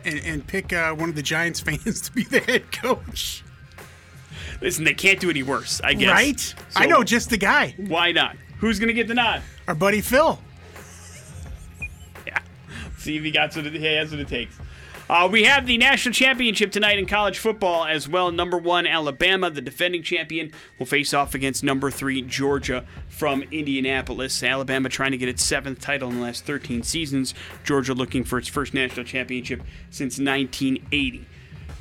and, 0.04 0.20
and 0.22 0.46
pick 0.46 0.72
uh, 0.74 0.92
one 0.94 1.08
of 1.08 1.14
the 1.14 1.22
Giants 1.22 1.60
fans 1.66 2.02
to 2.02 2.12
be 2.12 2.24
the 2.24 2.40
head 2.40 2.70
coach. 2.72 3.41
Listen, 4.62 4.84
they 4.84 4.94
can't 4.94 5.18
do 5.20 5.28
any 5.28 5.42
worse. 5.42 5.80
I 5.82 5.94
guess. 5.94 6.10
Right? 6.10 6.54
I 6.76 6.86
know 6.86 7.02
just 7.02 7.30
the 7.30 7.36
guy, 7.36 7.74
Why 7.76 8.12
not? 8.12 8.36
Who's 8.58 8.78
gonna 8.78 8.92
get 8.92 9.08
the 9.08 9.14
nod? 9.14 9.42
our 9.66 9.74
buddy 9.74 10.00
Phil. 10.00 10.38
Yeah. 12.26 12.38
See 12.96 13.16
if 13.16 13.24
he 13.24 13.30
got 13.30 13.54
what 13.56 13.66
it, 13.66 13.72
he 13.72 13.84
has 13.84 14.10
what 14.12 14.20
it 14.20 14.28
takes. 14.28 14.56
Uh, 15.10 15.28
we 15.30 15.42
have 15.44 15.66
the 15.66 15.76
national 15.76 16.12
championship 16.14 16.70
tonight 16.72 16.98
in 16.98 17.06
college 17.06 17.38
football 17.38 17.84
as 17.84 18.08
well. 18.08 18.30
Number 18.30 18.56
one, 18.56 18.86
Alabama, 18.86 19.50
the 19.50 19.60
defending 19.60 20.02
champion, 20.02 20.52
will 20.78 20.86
face 20.86 21.12
off 21.12 21.34
against 21.34 21.62
number 21.62 21.90
three, 21.90 22.22
Georgia 22.22 22.86
from 23.08 23.42
Indianapolis. 23.50 24.42
Alabama 24.42 24.88
trying 24.88 25.10
to 25.10 25.18
get 25.18 25.28
its 25.28 25.44
seventh 25.44 25.80
title 25.80 26.08
in 26.08 26.16
the 26.16 26.22
last 26.22 26.44
13 26.46 26.82
seasons. 26.82 27.34
Georgia 27.64 27.92
looking 27.92 28.24
for 28.24 28.38
its 28.38 28.48
first 28.48 28.72
national 28.72 29.04
championship 29.04 29.60
since 29.90 30.18
1980. 30.18 31.26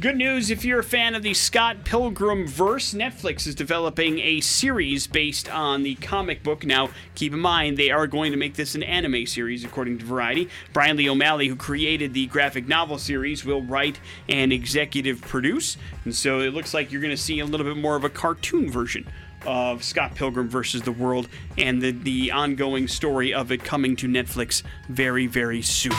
Good 0.01 0.17
news 0.17 0.49
if 0.49 0.65
you're 0.65 0.79
a 0.79 0.83
fan 0.83 1.13
of 1.13 1.21
the 1.21 1.35
Scott 1.35 1.83
Pilgrim 1.83 2.47
verse, 2.47 2.95
Netflix 2.95 3.45
is 3.45 3.53
developing 3.53 4.17
a 4.17 4.41
series 4.41 5.05
based 5.05 5.47
on 5.47 5.83
the 5.83 5.93
comic 5.93 6.41
book. 6.41 6.65
Now, 6.65 6.89
keep 7.13 7.33
in 7.33 7.39
mind, 7.39 7.77
they 7.77 7.91
are 7.91 8.07
going 8.07 8.31
to 8.31 8.37
make 8.37 8.55
this 8.55 8.73
an 8.73 8.81
anime 8.81 9.27
series, 9.27 9.63
according 9.63 9.99
to 9.99 10.05
Variety. 10.05 10.49
Brian 10.73 10.97
Lee 10.97 11.07
O'Malley, 11.07 11.47
who 11.47 11.55
created 11.55 12.15
the 12.15 12.25
graphic 12.25 12.67
novel 12.67 12.97
series, 12.97 13.45
will 13.45 13.61
write 13.61 13.99
and 14.27 14.51
executive 14.51 15.21
produce. 15.21 15.77
And 16.03 16.15
so 16.15 16.39
it 16.39 16.51
looks 16.55 16.73
like 16.73 16.91
you're 16.91 16.99
going 16.99 17.15
to 17.15 17.21
see 17.21 17.39
a 17.39 17.45
little 17.45 17.67
bit 17.67 17.77
more 17.77 17.95
of 17.95 18.03
a 18.03 18.09
cartoon 18.09 18.71
version 18.71 19.07
of 19.45 19.83
Scott 19.83 20.15
Pilgrim 20.15 20.49
versus 20.49 20.81
the 20.81 20.91
World 20.91 21.29
and 21.59 21.79
the, 21.79 21.91
the 21.91 22.31
ongoing 22.31 22.87
story 22.87 23.35
of 23.35 23.51
it 23.51 23.63
coming 23.63 23.95
to 23.97 24.07
Netflix 24.07 24.63
very, 24.89 25.27
very 25.27 25.61
soon. 25.61 25.93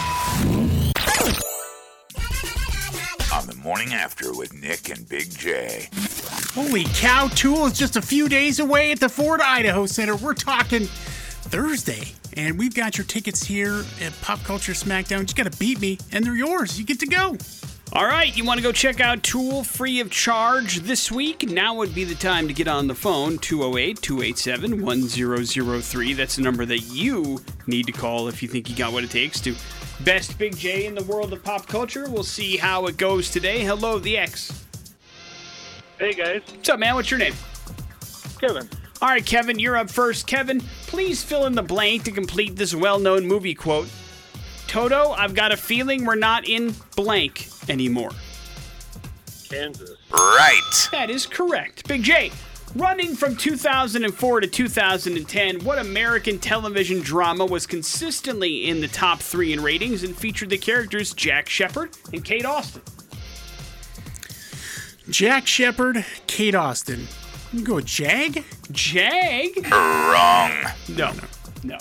Morning 3.62 3.94
After 3.94 4.35
with 4.35 4.53
Nick 4.61 4.90
and 4.90 5.09
Big 5.09 5.31
J. 5.31 5.88
Holy 6.53 6.82
cow, 6.95 7.28
Tool 7.28 7.66
is 7.66 7.74
just 7.74 7.95
a 7.95 8.03
few 8.03 8.28
days 8.28 8.59
away 8.59 8.91
at 8.91 8.99
the 8.99 9.09
Ford 9.09 9.41
Idaho 9.41 9.87
Center. 9.87 10.16
We're 10.16 10.34
talking 10.34 10.87
Thursday. 10.87 12.12
And 12.37 12.59
we've 12.59 12.74
got 12.74 12.99
your 12.99 13.05
tickets 13.05 13.45
here 13.45 13.84
at 14.01 14.20
Pop 14.20 14.43
Culture 14.43 14.72
Smackdown. 14.72 15.18
You 15.18 15.24
just 15.26 15.37
got 15.37 15.53
to 15.53 15.57
beat 15.59 15.80
me, 15.80 15.99
and 16.11 16.24
they're 16.24 16.34
yours. 16.34 16.76
You 16.76 16.84
get 16.84 16.99
to 17.01 17.07
go. 17.07 17.37
All 17.93 18.07
right, 18.07 18.37
you 18.37 18.45
want 18.45 18.59
to 18.59 18.64
go 18.64 18.72
check 18.72 19.01
out 19.01 19.22
Tool 19.22 19.62
free 19.62 20.01
of 20.01 20.11
charge 20.11 20.80
this 20.80 21.12
week? 21.12 21.49
Now 21.49 21.74
would 21.74 21.95
be 21.95 22.03
the 22.03 22.16
time 22.16 22.49
to 22.49 22.55
get 22.55 22.66
on 22.66 22.89
the 22.89 22.97
phone 22.97 23.39
208 23.39 24.03
287 24.03 24.82
1003. 24.82 26.14
That's 26.14 26.34
the 26.37 26.43
number 26.43 26.64
that 26.64 26.80
you 26.80 27.41
need 27.68 27.87
to 27.87 27.93
call 27.93 28.26
if 28.26 28.43
you 28.43 28.49
think 28.49 28.68
you 28.68 28.74
got 28.74 28.93
what 28.93 29.05
it 29.05 29.11
takes 29.11 29.41
to 29.43 29.55
best 30.05 30.38
Big 30.38 30.57
J 30.57 30.86
in 30.86 30.94
the 30.94 31.05
world 31.05 31.32
of 31.32 31.42
pop 31.42 31.66
culture. 31.66 32.09
We'll 32.09 32.22
see 32.24 32.57
how 32.57 32.86
it 32.86 32.96
goes 32.96 33.30
today. 33.30 33.64
Hello, 33.64 33.98
the 33.98 34.16
X. 34.18 34.66
Hey 35.98 36.12
guys, 36.12 36.42
What's 36.53 36.68
up, 36.68 36.80
man? 36.80 36.94
What's 36.96 37.11
your 37.11 37.18
name? 37.18 37.34
Kevin. 38.40 38.68
All 39.00 39.09
right, 39.09 39.24
Kevin, 39.24 39.59
you're 39.59 39.76
up 39.76 39.90
first. 39.90 40.26
Kevin, 40.26 40.61
please 40.86 41.22
fill 41.22 41.46
in 41.46 41.55
the 41.55 41.62
blank 41.62 42.05
to 42.05 42.11
complete 42.11 42.57
this 42.57 42.74
well 42.74 42.98
known 42.98 43.26
movie 43.26 43.55
quote. 43.55 43.88
Toto, 44.66 45.11
I've 45.11 45.34
got 45.34 45.53
a 45.53 45.57
feeling 45.57 46.05
we're 46.05 46.14
not 46.14 46.48
in 46.48 46.74
blank 46.96 47.48
anymore. 47.68 48.11
Kansas. 49.48 49.96
Right. 50.11 50.88
That 50.92 51.11
is 51.11 51.26
correct. 51.26 51.86
Big 51.86 52.03
J, 52.03 52.32
running 52.75 53.14
from 53.14 53.37
2004 53.37 54.41
to 54.41 54.47
2010, 54.47 55.64
what 55.64 55.79
American 55.79 56.39
television 56.39 57.01
drama 57.01 57.45
was 57.45 57.66
consistently 57.66 58.68
in 58.68 58.81
the 58.81 58.89
top 58.89 59.20
three 59.20 59.53
in 59.53 59.62
ratings 59.62 60.03
and 60.03 60.16
featured 60.16 60.51
the 60.51 60.59
characters 60.59 61.12
Jack 61.12 61.49
Shephard 61.49 61.91
and 62.12 62.25
Kate 62.25 62.45
Austin? 62.45 62.83
Jack 65.11 65.47
Shephard, 65.47 66.05
Kate 66.27 66.55
Austin. 66.55 67.07
You 67.53 67.64
go 67.64 67.75
with 67.77 67.87
Jag? 67.87 68.45
Jag? 68.70 69.70
Wrong. 69.70 70.53
No, 70.89 71.12
no. 71.64 71.79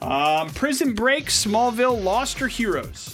Um, 0.00 0.48
Prison 0.50 0.94
Break, 0.94 1.26
Smallville, 1.26 2.02
Lost 2.02 2.40
or 2.40 2.48
Heroes? 2.48 3.13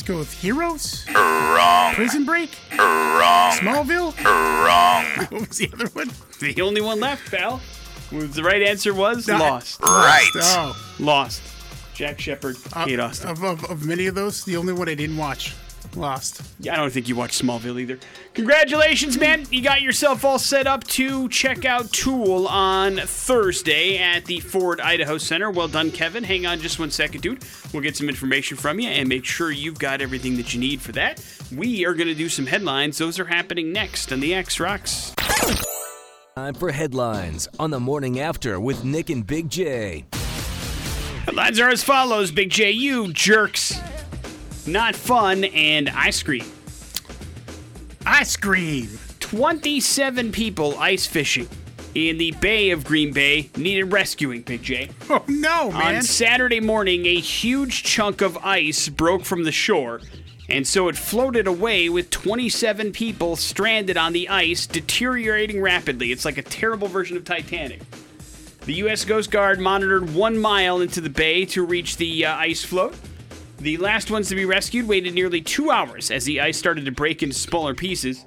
Let's 0.00 0.08
go 0.08 0.16
with 0.16 0.32
Heroes. 0.32 1.04
Wrong. 1.14 1.92
Prison 1.92 2.24
Break. 2.24 2.56
Wrong. 2.72 3.52
Smallville. 3.52 4.18
Wrong. 4.24 5.04
What 5.30 5.46
was 5.48 5.58
the 5.58 5.68
other 5.74 5.88
one? 5.88 6.10
The 6.38 6.62
only 6.62 6.80
one 6.80 7.00
left, 7.00 7.30
pal. 7.30 7.60
The 8.10 8.42
right 8.42 8.62
answer 8.62 8.94
was 8.94 9.28
No, 9.28 9.36
Lost. 9.36 9.78
Right. 9.82 10.30
Oh, 10.36 10.94
Lost. 10.98 11.42
Jack 11.92 12.18
Shephard, 12.18 12.56
uh, 12.72 12.86
Kate 12.86 12.98
Austin. 12.98 13.28
of, 13.28 13.42
of, 13.42 13.62
of 13.70 13.84
many 13.84 14.06
of 14.06 14.14
those, 14.14 14.42
the 14.46 14.56
only 14.56 14.72
one 14.72 14.88
I 14.88 14.94
didn't 14.94 15.18
watch. 15.18 15.54
Lost. 15.96 16.42
Yeah, 16.60 16.74
I 16.74 16.76
don't 16.76 16.92
think 16.92 17.08
you 17.08 17.16
watched 17.16 17.42
Smallville 17.42 17.80
either. 17.80 17.98
Congratulations, 18.34 19.18
man. 19.18 19.44
You 19.50 19.62
got 19.62 19.82
yourself 19.82 20.24
all 20.24 20.38
set 20.38 20.66
up 20.66 20.84
to 20.84 21.28
check 21.28 21.64
out 21.64 21.92
Tool 21.92 22.46
on 22.46 22.96
Thursday 22.98 23.98
at 23.98 24.24
the 24.24 24.40
Ford 24.40 24.80
Idaho 24.80 25.18
Center. 25.18 25.50
Well 25.50 25.68
done, 25.68 25.90
Kevin. 25.90 26.24
Hang 26.24 26.46
on 26.46 26.60
just 26.60 26.78
one 26.78 26.90
second, 26.90 27.22
dude. 27.22 27.44
We'll 27.72 27.82
get 27.82 27.96
some 27.96 28.08
information 28.08 28.56
from 28.56 28.80
you 28.80 28.88
and 28.88 29.08
make 29.08 29.24
sure 29.24 29.50
you've 29.50 29.78
got 29.78 30.00
everything 30.00 30.36
that 30.36 30.54
you 30.54 30.60
need 30.60 30.80
for 30.80 30.92
that. 30.92 31.24
We 31.54 31.84
are 31.84 31.94
going 31.94 32.08
to 32.08 32.14
do 32.14 32.28
some 32.28 32.46
headlines. 32.46 32.98
Those 32.98 33.18
are 33.18 33.24
happening 33.24 33.72
next 33.72 34.12
on 34.12 34.20
the 34.20 34.34
X 34.34 34.60
Rocks. 34.60 35.14
Time 36.36 36.54
for 36.54 36.70
headlines 36.70 37.48
on 37.58 37.70
the 37.70 37.80
morning 37.80 38.20
after 38.20 38.60
with 38.60 38.84
Nick 38.84 39.10
and 39.10 39.26
Big 39.26 39.50
J. 39.50 40.04
Headlines 41.26 41.60
are 41.60 41.68
as 41.68 41.82
follows 41.82 42.30
Big 42.30 42.50
J, 42.50 42.70
you 42.70 43.12
jerks. 43.12 43.78
Not 44.66 44.94
fun 44.94 45.44
and 45.44 45.88
ice 45.90 46.22
cream. 46.22 46.44
Ice 48.06 48.36
cream. 48.36 48.88
27 49.20 50.32
people 50.32 50.76
ice 50.78 51.06
fishing 51.06 51.48
in 51.94 52.18
the 52.18 52.32
Bay 52.32 52.70
of 52.70 52.84
Green 52.84 53.12
Bay 53.12 53.50
needed 53.56 53.92
rescuing, 53.92 54.42
Big 54.42 54.62
J. 54.62 54.90
Oh 55.08 55.24
no, 55.26 55.70
man. 55.72 55.96
On 55.96 56.02
Saturday 56.02 56.60
morning, 56.60 57.06
a 57.06 57.18
huge 57.18 57.82
chunk 57.82 58.20
of 58.20 58.36
ice 58.38 58.88
broke 58.88 59.24
from 59.24 59.44
the 59.44 59.52
shore, 59.52 60.00
and 60.48 60.66
so 60.66 60.88
it 60.88 60.96
floated 60.96 61.46
away 61.46 61.88
with 61.88 62.10
27 62.10 62.92
people 62.92 63.36
stranded 63.36 63.96
on 63.96 64.12
the 64.12 64.28
ice, 64.28 64.66
deteriorating 64.66 65.60
rapidly. 65.60 66.12
It's 66.12 66.24
like 66.24 66.38
a 66.38 66.42
terrible 66.42 66.88
version 66.88 67.16
of 67.16 67.24
Titanic. 67.24 67.80
The 68.66 68.74
U.S. 68.74 69.04
Coast 69.04 69.30
Guard 69.30 69.58
monitored 69.58 70.14
one 70.14 70.38
mile 70.38 70.80
into 70.80 71.00
the 71.00 71.10
bay 71.10 71.44
to 71.46 71.64
reach 71.64 71.96
the 71.96 72.26
uh, 72.26 72.36
ice 72.36 72.62
float. 72.62 72.94
The 73.60 73.76
last 73.76 74.10
ones 74.10 74.30
to 74.30 74.34
be 74.34 74.46
rescued 74.46 74.88
waited 74.88 75.12
nearly 75.12 75.42
two 75.42 75.70
hours 75.70 76.10
as 76.10 76.24
the 76.24 76.40
ice 76.40 76.56
started 76.56 76.86
to 76.86 76.92
break 76.92 77.22
into 77.22 77.34
smaller 77.34 77.74
pieces. 77.74 78.24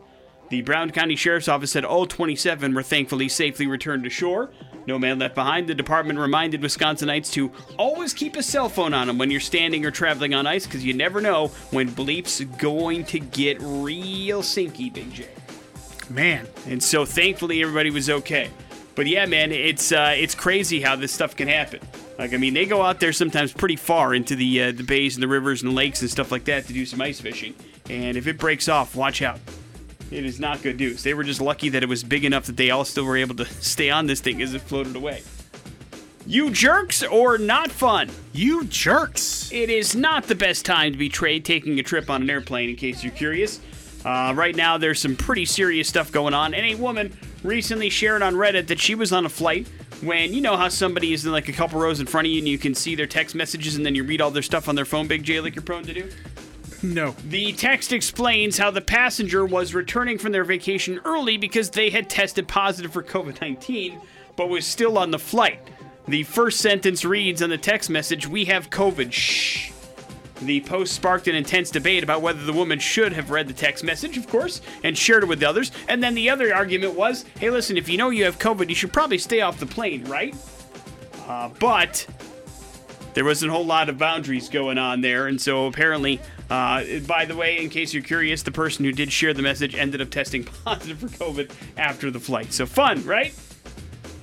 The 0.49 0.61
Brown 0.61 0.91
County 0.91 1.15
Sheriff's 1.15 1.47
Office 1.47 1.71
said 1.71 1.83
all 1.83 2.05
27 2.05 2.75
were 2.75 2.83
thankfully 2.83 3.27
safely 3.27 3.65
returned 3.65 4.03
to 4.03 4.11
shore. 4.11 4.51
No 4.85 4.99
man 4.99 5.17
left 5.17 5.33
behind. 5.33 5.65
The 5.67 5.73
department 5.73 6.19
reminded 6.19 6.61
Wisconsinites 6.61 7.31
to 7.31 7.51
always 7.79 8.13
keep 8.13 8.35
a 8.35 8.43
cell 8.43 8.69
phone 8.69 8.93
on 8.93 9.07
them 9.07 9.17
when 9.17 9.31
you're 9.31 9.39
standing 9.39 9.87
or 9.87 9.89
traveling 9.89 10.35
on 10.35 10.45
ice 10.45 10.67
because 10.67 10.85
you 10.85 10.93
never 10.93 11.19
know 11.19 11.47
when 11.71 11.89
bleep's 11.89 12.39
going 12.59 13.03
to 13.05 13.19
get 13.19 13.57
real 13.59 14.43
sinky, 14.43 14.93
Big 14.93 15.11
J. 15.13 15.29
man. 16.11 16.45
And 16.67 16.83
so 16.83 17.05
thankfully 17.05 17.63
everybody 17.63 17.89
was 17.89 18.07
okay. 18.07 18.51
But 18.93 19.07
yeah, 19.07 19.25
man, 19.25 19.51
it's 19.51 19.91
uh, 19.91 20.13
it's 20.15 20.35
crazy 20.35 20.79
how 20.79 20.95
this 20.95 21.11
stuff 21.11 21.35
can 21.35 21.47
happen. 21.47 21.79
Like 22.17 22.33
I 22.33 22.37
mean, 22.37 22.53
they 22.53 22.65
go 22.65 22.81
out 22.81 22.99
there 22.99 23.13
sometimes 23.13 23.51
pretty 23.53 23.75
far 23.75 24.13
into 24.13 24.35
the 24.35 24.63
uh, 24.63 24.71
the 24.71 24.83
bays 24.83 25.15
and 25.15 25.23
the 25.23 25.27
rivers 25.27 25.63
and 25.63 25.73
lakes 25.73 26.01
and 26.01 26.09
stuff 26.09 26.31
like 26.31 26.45
that 26.45 26.67
to 26.67 26.73
do 26.73 26.85
some 26.85 27.01
ice 27.01 27.19
fishing. 27.19 27.55
And 27.89 28.17
if 28.17 28.27
it 28.27 28.37
breaks 28.37 28.69
off, 28.69 28.95
watch 28.95 29.21
out. 29.21 29.39
It 30.11 30.25
is 30.25 30.39
not 30.39 30.61
good 30.61 30.77
news. 30.77 31.01
They 31.01 31.15
were 31.15 31.23
just 31.23 31.41
lucky 31.41 31.69
that 31.69 31.81
it 31.81 31.89
was 31.89 32.03
big 32.03 32.23
enough 32.23 32.45
that 32.45 32.55
they 32.55 32.69
all 32.69 32.85
still 32.85 33.05
were 33.05 33.17
able 33.17 33.35
to 33.35 33.45
stay 33.61 33.89
on 33.89 34.05
this 34.05 34.21
thing 34.21 34.41
as 34.41 34.53
it 34.53 34.61
floated 34.61 34.95
away. 34.95 35.23
You 36.25 36.51
jerks 36.51 37.03
or 37.03 37.37
not 37.37 37.69
fun? 37.69 38.09
You 38.31 38.63
jerks. 38.65 39.51
It 39.51 39.69
is 39.69 39.93
not 39.93 40.23
the 40.23 40.35
best 40.35 40.65
time 40.65 40.93
to 40.93 40.97
be 40.97 41.09
trade 41.09 41.43
taking 41.43 41.77
a 41.79 41.83
trip 41.83 42.09
on 42.09 42.21
an 42.21 42.29
airplane, 42.29 42.69
in 42.69 42.77
case 42.77 43.03
you're 43.03 43.11
curious. 43.11 43.59
Uh, 44.05 44.33
right 44.35 44.55
now, 44.55 44.77
there's 44.77 45.01
some 45.01 45.17
pretty 45.17 45.45
serious 45.45 45.87
stuff 45.89 46.11
going 46.11 46.33
on, 46.33 46.53
and 46.53 46.65
a 46.65 46.75
woman 46.75 47.17
recently 47.43 47.89
shared 47.89 48.21
on 48.21 48.35
Reddit 48.35 48.67
that 48.67 48.79
she 48.79 48.95
was 48.95 49.11
on 49.11 49.25
a 49.25 49.29
flight 49.29 49.67
when 50.05 50.33
you 50.33 50.41
know 50.41 50.57
how 50.57 50.69
somebody 50.69 51.13
is 51.13 51.25
in 51.25 51.31
like 51.31 51.49
a 51.49 51.53
couple 51.53 51.79
rows 51.79 51.99
in 51.99 52.05
front 52.05 52.27
of 52.27 52.31
you 52.31 52.39
and 52.39 52.47
you 52.47 52.57
can 52.57 52.75
see 52.75 52.95
their 52.95 53.07
text 53.07 53.35
messages 53.35 53.75
and 53.75 53.85
then 53.85 53.95
you 53.95 54.03
read 54.03 54.21
all 54.21 54.31
their 54.31 54.43
stuff 54.43 54.67
on 54.67 54.75
their 54.75 54.85
phone, 54.85 55.07
Big 55.07 55.23
J, 55.23 55.39
like 55.39 55.55
you're 55.55 55.63
prone 55.63 55.83
to 55.83 55.93
do. 55.93 56.09
No. 56.81 57.15
The 57.29 57.53
text 57.53 57.93
explains 57.93 58.57
how 58.57 58.69
the 58.69 58.81
passenger 58.81 59.45
was 59.45 59.73
returning 59.73 60.17
from 60.17 60.33
their 60.33 60.43
vacation 60.43 60.99
early 61.05 61.37
because 61.37 61.69
they 61.69 61.89
had 61.89 62.09
tested 62.09 62.47
positive 62.47 62.91
for 62.91 63.01
COVID 63.01 63.39
19, 63.39 63.99
but 64.35 64.49
was 64.49 64.65
still 64.65 64.97
on 64.97 65.11
the 65.11 65.19
flight. 65.19 65.59
The 66.07 66.23
first 66.23 66.59
sentence 66.59 67.05
reads 67.05 67.41
on 67.41 67.49
the 67.49 67.57
text 67.57 67.89
message, 67.89 68.27
We 68.27 68.45
have 68.45 68.69
COVID. 68.69 69.13
Shh. 69.13 69.72
The 70.43 70.59
post 70.61 70.93
sparked 70.93 71.29
an 71.29 71.35
intense 71.35 71.71
debate 71.71 72.03
about 72.03 72.21
whether 72.21 72.43
the 72.43 72.51
woman 72.51 72.77
should 72.77 73.13
have 73.13 73.29
read 73.29 73.47
the 73.47 73.53
text 73.53 73.83
message, 73.83 74.17
of 74.17 74.27
course, 74.27 74.61
and 74.83 74.97
shared 74.97 75.23
it 75.23 75.27
with 75.27 75.41
others. 75.41 75.71
And 75.87 76.03
then 76.03 76.15
the 76.15 76.29
other 76.29 76.53
argument 76.53 76.95
was, 76.95 77.23
hey, 77.39 77.49
listen, 77.49 77.77
if 77.77 77.87
you 77.87 77.97
know 77.97 78.09
you 78.09 78.25
have 78.25 78.39
COVID, 78.39 78.67
you 78.67 78.75
should 78.75 78.91
probably 78.91 79.17
stay 79.17 79.39
off 79.39 79.59
the 79.59 79.65
plane, 79.65 80.03
right? 80.05 80.35
Uh, 81.27 81.49
but 81.59 82.05
there 83.13 83.23
wasn't 83.23 83.51
a 83.51 83.53
whole 83.53 83.65
lot 83.65 83.87
of 83.87 83.97
boundaries 83.97 84.49
going 84.49 84.77
on 84.77 84.99
there, 84.99 85.27
and 85.27 85.39
so 85.39 85.67
apparently, 85.67 86.19
uh, 86.49 86.83
by 87.07 87.23
the 87.25 87.35
way, 87.35 87.63
in 87.63 87.69
case 87.69 87.93
you're 87.93 88.03
curious, 88.03 88.43
the 88.43 88.51
person 88.51 88.83
who 88.83 88.91
did 88.91 89.13
share 89.13 89.33
the 89.33 89.41
message 89.41 89.75
ended 89.75 90.01
up 90.01 90.09
testing 90.09 90.43
positive 90.65 90.99
for 90.99 91.07
COVID 91.07 91.51
after 91.77 92.11
the 92.11 92.19
flight. 92.19 92.51
So 92.51 92.65
fun, 92.65 93.05
right? 93.05 93.33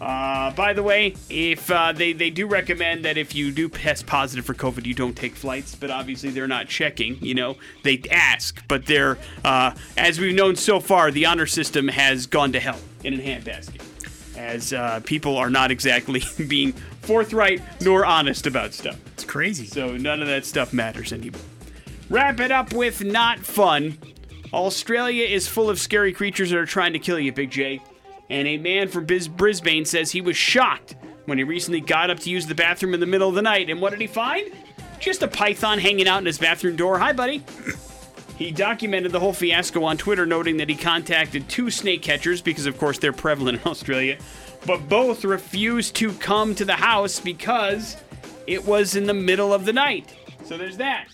Uh, 0.00 0.50
by 0.52 0.72
the 0.72 0.82
way, 0.82 1.14
if 1.28 1.70
uh, 1.70 1.92
they 1.92 2.14
they 2.14 2.30
do 2.30 2.46
recommend 2.46 3.04
that 3.04 3.18
if 3.18 3.34
you 3.34 3.52
do 3.52 3.68
test 3.68 4.06
positive 4.06 4.46
for 4.46 4.54
COVID, 4.54 4.86
you 4.86 4.94
don't 4.94 5.14
take 5.14 5.36
flights. 5.36 5.74
But 5.74 5.90
obviously, 5.90 6.30
they're 6.30 6.48
not 6.48 6.68
checking. 6.68 7.22
You 7.22 7.34
know, 7.34 7.56
they 7.82 8.02
ask, 8.10 8.66
but 8.66 8.86
they're 8.86 9.18
uh, 9.44 9.74
as 9.98 10.18
we've 10.18 10.34
known 10.34 10.56
so 10.56 10.80
far, 10.80 11.10
the 11.10 11.26
honor 11.26 11.46
system 11.46 11.88
has 11.88 12.26
gone 12.26 12.52
to 12.52 12.60
hell 12.60 12.78
in 13.04 13.14
a 13.14 13.18
handbasket, 13.18 13.82
as 14.38 14.72
uh, 14.72 15.00
people 15.04 15.36
are 15.36 15.50
not 15.50 15.70
exactly 15.70 16.22
being 16.48 16.72
forthright 17.02 17.60
nor 17.82 18.06
honest 18.06 18.46
about 18.46 18.72
stuff. 18.72 18.98
It's 19.12 19.24
crazy. 19.24 19.66
So 19.66 19.98
none 19.98 20.22
of 20.22 20.28
that 20.28 20.46
stuff 20.46 20.72
matters 20.72 21.12
anymore. 21.12 21.42
Wrap 22.08 22.40
it 22.40 22.50
up 22.50 22.72
with 22.72 23.04
not 23.04 23.38
fun. 23.38 23.98
Australia 24.52 25.24
is 25.24 25.46
full 25.46 25.70
of 25.70 25.78
scary 25.78 26.12
creatures 26.12 26.50
that 26.50 26.58
are 26.58 26.66
trying 26.66 26.92
to 26.94 26.98
kill 26.98 27.20
you, 27.20 27.32
Big 27.32 27.50
J. 27.50 27.82
And 28.30 28.46
a 28.46 28.56
man 28.56 28.88
from 28.88 29.04
Bis- 29.04 29.28
Brisbane 29.28 29.84
says 29.84 30.12
he 30.12 30.20
was 30.20 30.36
shocked 30.36 30.94
when 31.26 31.36
he 31.36 31.44
recently 31.44 31.80
got 31.80 32.10
up 32.10 32.20
to 32.20 32.30
use 32.30 32.46
the 32.46 32.54
bathroom 32.54 32.94
in 32.94 33.00
the 33.00 33.06
middle 33.06 33.28
of 33.28 33.34
the 33.34 33.42
night. 33.42 33.68
And 33.68 33.80
what 33.80 33.90
did 33.90 34.00
he 34.00 34.06
find? 34.06 34.50
Just 35.00 35.22
a 35.22 35.28
python 35.28 35.78
hanging 35.78 36.06
out 36.08 36.18
in 36.18 36.26
his 36.26 36.38
bathroom 36.38 36.76
door. 36.76 36.98
Hi, 36.98 37.12
buddy. 37.12 37.42
He 38.36 38.50
documented 38.52 39.12
the 39.12 39.20
whole 39.20 39.32
fiasco 39.32 39.84
on 39.84 39.98
Twitter, 39.98 40.24
noting 40.24 40.56
that 40.58 40.68
he 40.68 40.74
contacted 40.74 41.48
two 41.48 41.70
snake 41.70 42.02
catchers 42.02 42.40
because, 42.40 42.66
of 42.66 42.78
course, 42.78 42.98
they're 42.98 43.12
prevalent 43.12 43.60
in 43.60 43.66
Australia, 43.70 44.16
but 44.64 44.88
both 44.88 45.24
refused 45.24 45.94
to 45.96 46.12
come 46.14 46.54
to 46.54 46.64
the 46.64 46.74
house 46.74 47.20
because 47.20 47.96
it 48.46 48.64
was 48.64 48.96
in 48.96 49.04
the 49.04 49.14
middle 49.14 49.52
of 49.52 49.66
the 49.66 49.72
night. 49.72 50.14
So 50.44 50.56
there's 50.56 50.78
that. 50.78 51.08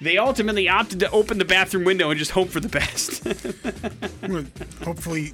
They 0.00 0.18
ultimately 0.18 0.68
opted 0.68 1.00
to 1.00 1.10
open 1.10 1.38
the 1.38 1.44
bathroom 1.44 1.84
window 1.84 2.10
and 2.10 2.18
just 2.18 2.32
hope 2.32 2.48
for 2.48 2.60
the 2.60 2.68
best. 2.68 3.24
Hopefully. 4.84 5.32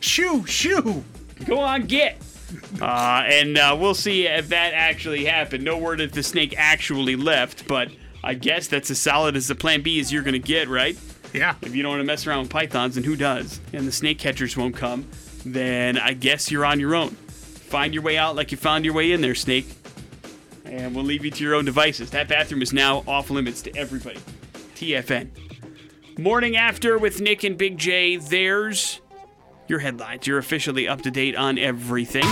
Shoo, 0.00 0.46
shoo. 0.46 1.04
Go 1.44 1.58
on, 1.58 1.86
get. 1.86 2.18
Uh, 2.80 3.22
and 3.26 3.56
uh, 3.56 3.76
we'll 3.78 3.94
see 3.94 4.26
if 4.26 4.48
that 4.48 4.72
actually 4.74 5.24
happened. 5.24 5.64
No 5.64 5.78
word 5.78 6.00
if 6.00 6.12
the 6.12 6.22
snake 6.22 6.54
actually 6.56 7.16
left, 7.16 7.66
but 7.66 7.90
I 8.22 8.34
guess 8.34 8.68
that's 8.68 8.90
as 8.90 9.00
solid 9.00 9.36
as 9.36 9.48
the 9.48 9.54
plan 9.54 9.82
B 9.82 9.98
is 9.98 10.12
you're 10.12 10.22
going 10.22 10.32
to 10.32 10.38
get, 10.38 10.68
right? 10.68 10.98
Yeah. 11.32 11.54
If 11.62 11.74
you 11.74 11.82
don't 11.82 11.90
want 11.92 12.00
to 12.00 12.06
mess 12.06 12.26
around 12.26 12.42
with 12.42 12.50
pythons, 12.50 12.96
and 12.96 13.06
who 13.06 13.16
does? 13.16 13.60
And 13.72 13.86
the 13.86 13.92
snake 13.92 14.18
catchers 14.18 14.56
won't 14.56 14.76
come, 14.76 15.06
then 15.44 15.98
I 15.98 16.12
guess 16.12 16.50
you're 16.50 16.66
on 16.66 16.80
your 16.80 16.94
own. 16.94 17.10
Find 17.10 17.94
your 17.94 18.02
way 18.02 18.18
out 18.18 18.34
like 18.34 18.50
you 18.50 18.58
found 18.58 18.84
your 18.84 18.94
way 18.94 19.12
in 19.12 19.20
there, 19.20 19.34
snake. 19.34 19.66
And 20.64 20.94
we'll 20.94 21.04
leave 21.04 21.24
you 21.24 21.30
to 21.30 21.44
your 21.44 21.54
own 21.54 21.64
devices. 21.64 22.10
That 22.10 22.28
bathroom 22.28 22.62
is 22.62 22.72
now 22.72 23.04
off 23.06 23.30
limits 23.30 23.62
to 23.62 23.76
everybody. 23.76 24.20
TFN. 24.74 25.49
Morning 26.20 26.54
after 26.54 26.98
with 26.98 27.22
Nick 27.22 27.44
and 27.44 27.56
Big 27.56 27.78
J. 27.78 28.16
There's 28.16 29.00
your 29.68 29.78
headlines. 29.78 30.26
You're 30.26 30.36
officially 30.36 30.86
up 30.86 31.00
to 31.00 31.10
date 31.10 31.34
on 31.34 31.56
everything. 31.56 32.26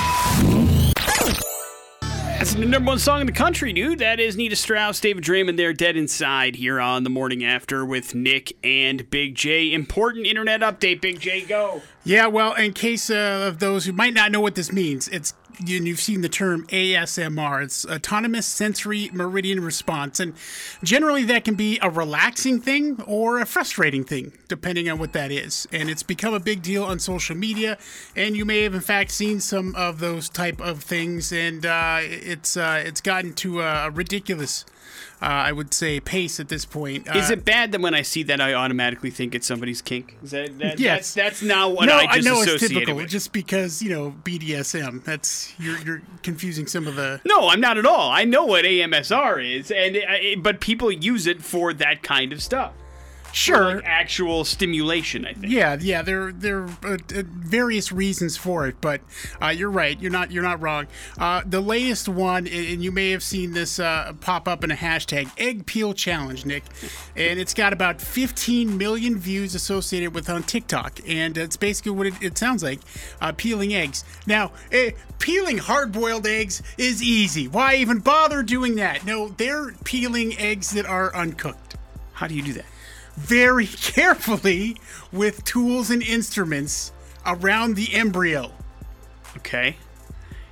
That's 2.38 2.52
the 2.52 2.66
number 2.66 2.90
one 2.90 2.98
song 2.98 3.22
in 3.22 3.26
the 3.26 3.32
country, 3.32 3.72
dude. 3.72 4.00
That 4.00 4.20
is 4.20 4.36
Nita 4.36 4.56
Strauss, 4.56 5.00
David 5.00 5.24
Draiman. 5.24 5.56
They're 5.56 5.72
dead 5.72 5.96
inside 5.96 6.56
here 6.56 6.78
on 6.78 7.02
the 7.02 7.08
morning 7.08 7.42
after 7.42 7.82
with 7.82 8.14
Nick 8.14 8.52
and 8.62 9.08
Big 9.08 9.34
J. 9.34 9.72
Important 9.72 10.26
internet 10.26 10.60
update, 10.60 11.00
Big 11.00 11.18
J. 11.18 11.46
Go. 11.46 11.80
Yeah, 12.04 12.26
well, 12.26 12.52
in 12.56 12.74
case 12.74 13.08
uh, 13.08 13.46
of 13.48 13.58
those 13.58 13.86
who 13.86 13.92
might 13.92 14.12
not 14.12 14.30
know 14.30 14.42
what 14.42 14.54
this 14.54 14.70
means, 14.70 15.08
it's 15.08 15.32
you've 15.64 16.00
seen 16.00 16.20
the 16.20 16.28
term 16.28 16.66
ASMR. 16.68 17.62
It's 17.62 17.84
autonomous 17.86 18.46
sensory 18.46 19.10
meridian 19.12 19.62
response, 19.64 20.20
and 20.20 20.34
generally 20.82 21.24
that 21.24 21.44
can 21.44 21.54
be 21.54 21.78
a 21.82 21.90
relaxing 21.90 22.60
thing 22.60 23.00
or 23.06 23.40
a 23.40 23.46
frustrating 23.46 24.04
thing, 24.04 24.32
depending 24.48 24.88
on 24.88 24.98
what 24.98 25.12
that 25.12 25.30
is. 25.30 25.66
And 25.72 25.88
it's 25.90 26.02
become 26.02 26.34
a 26.34 26.40
big 26.40 26.62
deal 26.62 26.84
on 26.84 26.98
social 26.98 27.36
media, 27.36 27.78
and 28.16 28.36
you 28.36 28.44
may 28.44 28.62
have 28.62 28.74
in 28.74 28.80
fact 28.80 29.10
seen 29.10 29.40
some 29.40 29.74
of 29.74 29.98
those 30.00 30.28
type 30.28 30.60
of 30.60 30.82
things, 30.82 31.32
and 31.32 31.64
uh, 31.66 31.98
it's 32.00 32.56
uh, 32.56 32.82
it's 32.84 33.00
gotten 33.00 33.34
to 33.34 33.60
a 33.60 33.90
ridiculous. 33.90 34.64
Uh, 35.20 35.26
I 35.26 35.52
would 35.52 35.74
say 35.74 35.98
pace 35.98 36.38
at 36.38 36.48
this 36.48 36.64
point. 36.64 37.08
Is 37.08 37.28
Uh, 37.28 37.32
it 37.34 37.44
bad 37.44 37.72
that 37.72 37.80
when 37.80 37.92
I 37.92 38.02
see 38.02 38.22
that 38.24 38.40
I 38.40 38.54
automatically 38.54 39.10
think 39.10 39.34
it's 39.34 39.46
somebody's 39.48 39.82
kink? 39.82 40.16
Is 40.22 40.30
that, 40.30 40.56
that 40.60 40.78
Yes. 40.78 41.12
that's, 41.12 41.14
that's 41.14 41.42
not 41.42 41.72
what 41.72 41.86
no, 41.86 41.96
I 41.96 42.06
just 42.06 42.18
I 42.28 42.30
know 42.30 42.42
it's 42.42 42.60
typical. 42.68 42.94
with. 42.94 43.08
Just 43.08 43.32
because 43.32 43.82
you 43.82 43.90
know 43.90 44.14
BDSM, 44.22 45.02
that's 45.04 45.47
you're 45.58 45.78
you're 45.78 46.02
confusing 46.22 46.66
some 46.66 46.86
of 46.86 46.96
the. 46.96 47.20
No, 47.24 47.48
I'm 47.48 47.60
not 47.60 47.78
at 47.78 47.86
all. 47.86 48.10
I 48.10 48.24
know 48.24 48.44
what 48.44 48.64
AMSR 48.64 49.56
is, 49.58 49.70
and 49.70 49.96
it, 49.96 50.04
it- 50.08 50.42
but 50.42 50.60
people 50.60 50.90
use 50.90 51.26
it 51.26 51.42
for 51.42 51.72
that 51.74 52.02
kind 52.02 52.32
of 52.32 52.42
stuff, 52.42 52.72
Sure. 53.32 53.76
like 53.76 53.84
actual 53.84 54.44
stimulation. 54.44 55.26
I 55.26 55.32
think. 55.34 55.52
Yeah, 55.52 55.76
yeah, 55.80 56.02
there 56.02 56.32
there 56.32 56.62
are 56.62 56.68
uh, 56.84 56.98
uh, 57.14 57.22
various 57.26 57.92
reasons 57.92 58.36
for 58.36 58.66
it, 58.66 58.76
but 58.80 59.00
uh, 59.42 59.48
you're 59.48 59.70
right. 59.70 60.00
You're 60.00 60.10
not 60.10 60.30
you're 60.32 60.42
not 60.42 60.60
wrong. 60.60 60.86
Uh, 61.18 61.42
the 61.44 61.60
latest 61.60 62.08
one, 62.08 62.46
and 62.46 62.82
you 62.82 62.90
may 62.90 63.10
have 63.10 63.22
seen 63.22 63.52
this 63.52 63.78
uh, 63.78 64.12
pop 64.20 64.48
up 64.48 64.64
in 64.64 64.70
a 64.70 64.76
hashtag 64.76 65.30
egg 65.38 65.66
peel 65.66 65.92
challenge, 65.92 66.46
Nick, 66.46 66.64
and 67.16 67.38
it's 67.38 67.54
got 67.54 67.72
about 67.72 68.00
15 68.00 68.76
million 68.76 69.18
views 69.18 69.54
associated 69.54 70.14
with 70.14 70.28
on 70.28 70.42
TikTok, 70.42 71.00
and 71.06 71.36
it's 71.36 71.56
basically 71.56 71.92
what 71.92 72.06
it, 72.06 72.14
it 72.22 72.38
sounds 72.38 72.62
like: 72.62 72.80
uh, 73.20 73.32
peeling 73.32 73.74
eggs. 73.74 74.04
Now, 74.26 74.52
eh, 74.72 74.92
peeling 75.18 75.58
hard-boiled 75.58 76.26
eggs 76.26 76.62
is 76.76 77.02
easy. 77.02 77.48
Why 77.48 77.76
even 77.76 77.98
bother 77.98 78.42
doing 78.42 78.76
that? 78.76 79.04
No, 79.04 79.28
they're 79.28 79.72
peeling 79.84 80.36
eggs 80.38 80.70
that 80.72 80.86
are 80.86 81.14
uncooked 81.14 81.76
How 82.14 82.26
do 82.26 82.34
you 82.34 82.42
do 82.42 82.52
that? 82.54 82.64
Very 83.18 83.66
carefully 83.66 84.76
with 85.12 85.44
tools 85.44 85.90
and 85.90 86.02
instruments 86.02 86.92
around 87.26 87.74
the 87.74 87.94
embryo. 87.94 88.52
Okay. 89.36 89.76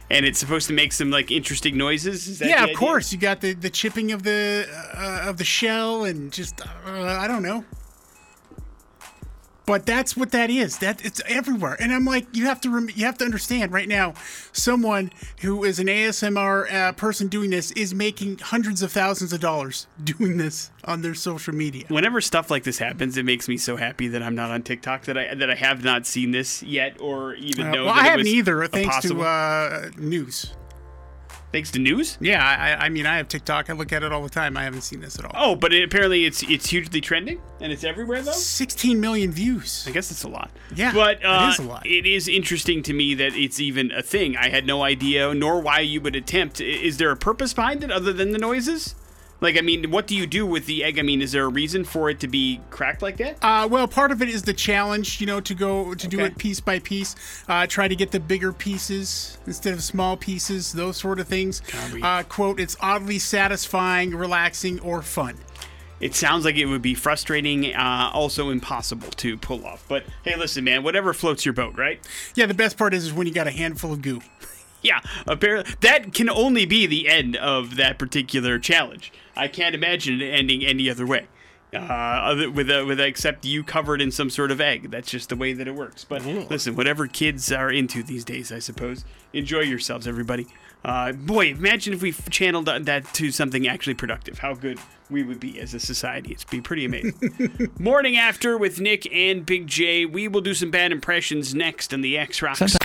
And 0.08 0.24
it's 0.24 0.38
supposed 0.38 0.68
to 0.68 0.72
make 0.72 0.92
some 0.92 1.10
like 1.10 1.30
interesting 1.30 1.76
noises. 1.76 2.28
Is 2.28 2.38
that 2.38 2.48
yeah, 2.48 2.64
of 2.64 2.76
course. 2.76 3.12
You 3.12 3.18
got 3.18 3.40
the, 3.40 3.54
the 3.54 3.70
chipping 3.70 4.12
of 4.12 4.22
the 4.22 4.68
uh, 4.94 5.28
of 5.28 5.36
the 5.36 5.44
shell 5.44 6.04
and 6.04 6.32
just 6.32 6.60
uh, 6.60 6.66
I 6.86 7.26
don't 7.26 7.42
know. 7.42 7.64
But 9.66 9.84
that's 9.84 10.16
what 10.16 10.30
that 10.30 10.48
is. 10.48 10.78
That 10.78 11.04
it's 11.04 11.20
everywhere, 11.26 11.76
and 11.80 11.92
I'm 11.92 12.04
like, 12.04 12.26
you 12.32 12.44
have 12.46 12.60
to 12.60 12.70
rem- 12.70 12.88
you 12.94 13.04
have 13.04 13.18
to 13.18 13.24
understand 13.24 13.72
right 13.72 13.88
now. 13.88 14.14
Someone 14.52 15.10
who 15.40 15.64
is 15.64 15.80
an 15.80 15.88
ASMR 15.88 16.72
uh, 16.72 16.92
person 16.92 17.26
doing 17.26 17.50
this 17.50 17.72
is 17.72 17.92
making 17.92 18.38
hundreds 18.38 18.80
of 18.82 18.92
thousands 18.92 19.32
of 19.32 19.40
dollars 19.40 19.88
doing 20.04 20.36
this 20.36 20.70
on 20.84 21.02
their 21.02 21.14
social 21.14 21.52
media. 21.52 21.84
Whenever 21.88 22.20
stuff 22.20 22.48
like 22.48 22.62
this 22.62 22.78
happens, 22.78 23.16
it 23.16 23.24
makes 23.24 23.48
me 23.48 23.56
so 23.56 23.76
happy 23.76 24.06
that 24.08 24.22
I'm 24.22 24.36
not 24.36 24.52
on 24.52 24.62
TikTok. 24.62 25.02
That 25.06 25.18
I 25.18 25.34
that 25.34 25.50
I 25.50 25.56
have 25.56 25.82
not 25.82 26.06
seen 26.06 26.30
this 26.30 26.62
yet, 26.62 27.00
or 27.00 27.34
even 27.34 27.66
Uh, 27.66 27.70
know. 27.72 27.84
well, 27.86 27.94
I 27.94 28.00
it 28.00 28.04
haven't 28.04 28.18
was 28.20 28.28
either, 28.34 28.66
thanks 28.68 28.94
possible- 28.94 29.22
to 29.22 29.28
uh, 29.28 29.90
news. 29.98 30.52
Thanks 31.52 31.70
to 31.72 31.78
news. 31.78 32.18
Yeah, 32.20 32.44
I, 32.44 32.86
I 32.86 32.88
mean, 32.88 33.06
I 33.06 33.16
have 33.16 33.28
TikTok. 33.28 33.70
I 33.70 33.72
look 33.72 33.92
at 33.92 34.02
it 34.02 34.12
all 34.12 34.22
the 34.22 34.30
time. 34.30 34.56
I 34.56 34.64
haven't 34.64 34.82
seen 34.82 35.00
this 35.00 35.18
at 35.18 35.24
all. 35.24 35.32
Oh, 35.34 35.56
but 35.56 35.72
it, 35.72 35.82
apparently 35.82 36.24
it's 36.24 36.42
it's 36.42 36.70
hugely 36.70 37.00
trending 37.00 37.40
and 37.60 37.72
it's 37.72 37.84
everywhere 37.84 38.22
though. 38.22 38.32
16 38.32 39.00
million 39.00 39.30
views. 39.30 39.84
I 39.86 39.90
guess 39.90 40.10
it's 40.10 40.24
a 40.24 40.28
lot. 40.28 40.50
Yeah, 40.74 40.92
but 40.92 41.24
uh, 41.24 41.46
it 41.46 41.48
is 41.50 41.58
a 41.58 41.68
lot. 41.68 41.86
It 41.86 42.06
is 42.06 42.28
interesting 42.28 42.82
to 42.84 42.92
me 42.92 43.14
that 43.14 43.34
it's 43.34 43.60
even 43.60 43.90
a 43.92 44.02
thing. 44.02 44.36
I 44.36 44.48
had 44.48 44.66
no 44.66 44.82
idea, 44.82 45.34
nor 45.34 45.60
why 45.60 45.80
you 45.80 46.00
would 46.00 46.16
attempt. 46.16 46.60
Is 46.60 46.98
there 46.98 47.10
a 47.10 47.16
purpose 47.16 47.52
behind 47.52 47.82
it 47.84 47.90
other 47.90 48.12
than 48.12 48.32
the 48.32 48.38
noises? 48.38 48.94
Like, 49.40 49.58
I 49.58 49.60
mean, 49.60 49.90
what 49.90 50.06
do 50.06 50.16
you 50.16 50.26
do 50.26 50.46
with 50.46 50.66
the 50.66 50.82
egg? 50.82 50.98
I 50.98 51.02
mean, 51.02 51.20
is 51.20 51.32
there 51.32 51.44
a 51.44 51.48
reason 51.48 51.84
for 51.84 52.08
it 52.08 52.20
to 52.20 52.28
be 52.28 52.60
cracked 52.70 53.02
like 53.02 53.18
that? 53.18 53.36
Uh, 53.42 53.68
well, 53.70 53.86
part 53.86 54.10
of 54.10 54.22
it 54.22 54.28
is 54.28 54.42
the 54.42 54.54
challenge, 54.54 55.20
you 55.20 55.26
know, 55.26 55.40
to 55.40 55.54
go 55.54 55.94
to 55.94 56.08
do 56.08 56.20
it 56.20 56.38
piece 56.38 56.60
by 56.60 56.78
piece. 56.78 57.14
Uh, 57.48 57.66
try 57.66 57.86
to 57.86 57.94
get 57.96 58.10
the 58.12 58.20
bigger 58.20 58.52
pieces 58.52 59.38
instead 59.46 59.74
of 59.74 59.82
small 59.82 60.16
pieces, 60.16 60.72
those 60.72 60.96
sort 60.96 61.20
of 61.20 61.28
things. 61.28 61.60
Uh, 62.02 62.22
quote, 62.22 62.58
it's 62.58 62.76
oddly 62.80 63.18
satisfying, 63.18 64.14
relaxing, 64.14 64.80
or 64.80 65.02
fun. 65.02 65.36
It 65.98 66.14
sounds 66.14 66.44
like 66.44 66.56
it 66.56 66.66
would 66.66 66.82
be 66.82 66.94
frustrating, 66.94 67.74
uh, 67.74 68.10
also 68.12 68.50
impossible 68.50 69.08
to 69.12 69.36
pull 69.38 69.64
off. 69.66 69.84
But 69.88 70.04
hey, 70.24 70.36
listen, 70.36 70.64
man, 70.64 70.82
whatever 70.82 71.14
floats 71.14 71.44
your 71.44 71.54
boat, 71.54 71.76
right? 71.78 72.00
Yeah, 72.34 72.46
the 72.46 72.54
best 72.54 72.76
part 72.76 72.92
is, 72.92 73.06
is 73.06 73.12
when 73.14 73.26
you 73.26 73.32
got 73.32 73.46
a 73.46 73.50
handful 73.50 73.92
of 73.92 74.02
goo. 74.02 74.20
Yeah, 74.82 75.00
apparently 75.26 75.74
that 75.80 76.14
can 76.14 76.30
only 76.30 76.64
be 76.64 76.86
the 76.86 77.08
end 77.08 77.34
of 77.34 77.74
that 77.76 77.98
particular 77.98 78.58
challenge. 78.60 79.10
I 79.36 79.48
can't 79.48 79.74
imagine 79.74 80.20
it 80.20 80.26
ending 80.26 80.64
any 80.64 80.88
other 80.90 81.06
way. 81.06 81.26
Uh, 81.74 81.78
other, 81.78 82.50
with 82.50 82.70
a, 82.70 82.84
with 82.84 83.00
except 83.00 83.44
you 83.44 83.62
covered 83.62 84.00
in 84.00 84.10
some 84.10 84.30
sort 84.30 84.50
of 84.50 84.60
egg. 84.60 84.90
That's 84.90 85.10
just 85.10 85.28
the 85.28 85.36
way 85.36 85.52
that 85.52 85.66
it 85.66 85.74
works. 85.74 86.04
But 86.04 86.24
listen, 86.24 86.76
whatever 86.76 87.06
kids 87.06 87.50
are 87.52 87.70
into 87.70 88.02
these 88.02 88.24
days, 88.24 88.52
I 88.52 88.60
suppose. 88.60 89.04
Enjoy 89.32 89.60
yourselves, 89.60 90.06
everybody. 90.06 90.46
Uh, 90.84 91.12
boy, 91.12 91.48
imagine 91.48 91.92
if 91.92 92.02
we 92.02 92.12
channeled 92.12 92.66
that 92.66 93.12
to 93.14 93.30
something 93.30 93.66
actually 93.66 93.94
productive. 93.94 94.38
How 94.38 94.54
good 94.54 94.78
we 95.10 95.22
would 95.22 95.40
be 95.40 95.60
as 95.60 95.74
a 95.74 95.80
society. 95.80 96.32
It'd 96.32 96.48
be 96.48 96.60
pretty 96.60 96.84
amazing. 96.84 97.72
Morning 97.78 98.16
after 98.16 98.56
with 98.56 98.80
Nick 98.80 99.12
and 99.12 99.44
Big 99.44 99.66
J. 99.66 100.06
We 100.06 100.28
will 100.28 100.40
do 100.40 100.54
some 100.54 100.70
bad 100.70 100.92
impressions 100.92 101.54
next 101.54 101.92
on 101.92 102.00
the 102.00 102.16
X 102.16 102.40
Rocks. 102.42 102.76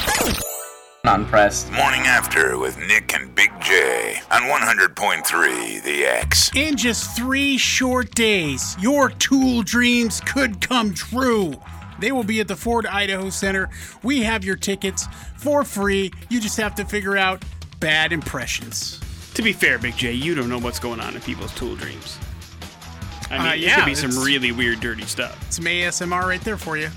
Not 1.04 1.20
impressed. 1.22 1.72
Morning 1.72 2.02
After 2.02 2.60
with 2.60 2.78
Nick 2.78 3.16
and 3.16 3.34
Big 3.34 3.50
J 3.60 4.22
on 4.30 4.44
100.3 4.44 5.84
The 5.84 6.06
X. 6.06 6.52
In 6.56 6.78
just 6.78 7.18
three 7.18 7.58
short 7.58 8.14
days, 8.14 8.76
your 8.80 9.10
tool 9.10 9.64
dreams 9.64 10.22
could 10.22 10.62
come 10.62 10.94
true. 10.94 11.56
They 12.00 12.12
will 12.12 12.24
be 12.24 12.40
at 12.40 12.48
the 12.48 12.56
Ford 12.56 12.86
Idaho 12.86 13.32
Center. 13.32 13.72
We 14.04 14.22
have 14.22 14.44
your 14.44 14.56
tickets 14.56 15.08
for 15.38 15.64
free. 15.64 16.12
You 16.30 16.40
just 16.40 16.58
have 16.58 16.76
to 16.76 16.86
figure 16.86 17.18
out 17.18 17.44
bad 17.80 18.14
impressions. 18.14 19.00
To 19.34 19.42
be 19.42 19.54
fair, 19.54 19.80
Big 19.80 19.96
J, 19.98 20.12
you 20.12 20.36
don't 20.36 20.50
know 20.50 20.60
what's 20.60 20.80
going 20.80 21.00
on 21.00 21.16
in 21.16 21.22
people's 21.22 21.54
tool 21.56 21.76
dreams. 21.76 22.20
I 23.32 23.38
mean, 23.40 23.48
Uh, 23.48 23.54
it 23.68 23.74
could 23.76 23.86
be 23.86 23.96
some 23.96 24.16
really 24.24 24.52
weird, 24.52 24.82
dirty 24.82 25.06
stuff. 25.08 25.52
Some 25.52 25.66
ASMR 25.66 26.28
right 26.28 26.42
there 26.42 26.58
for 26.58 26.78
you. 26.78 26.92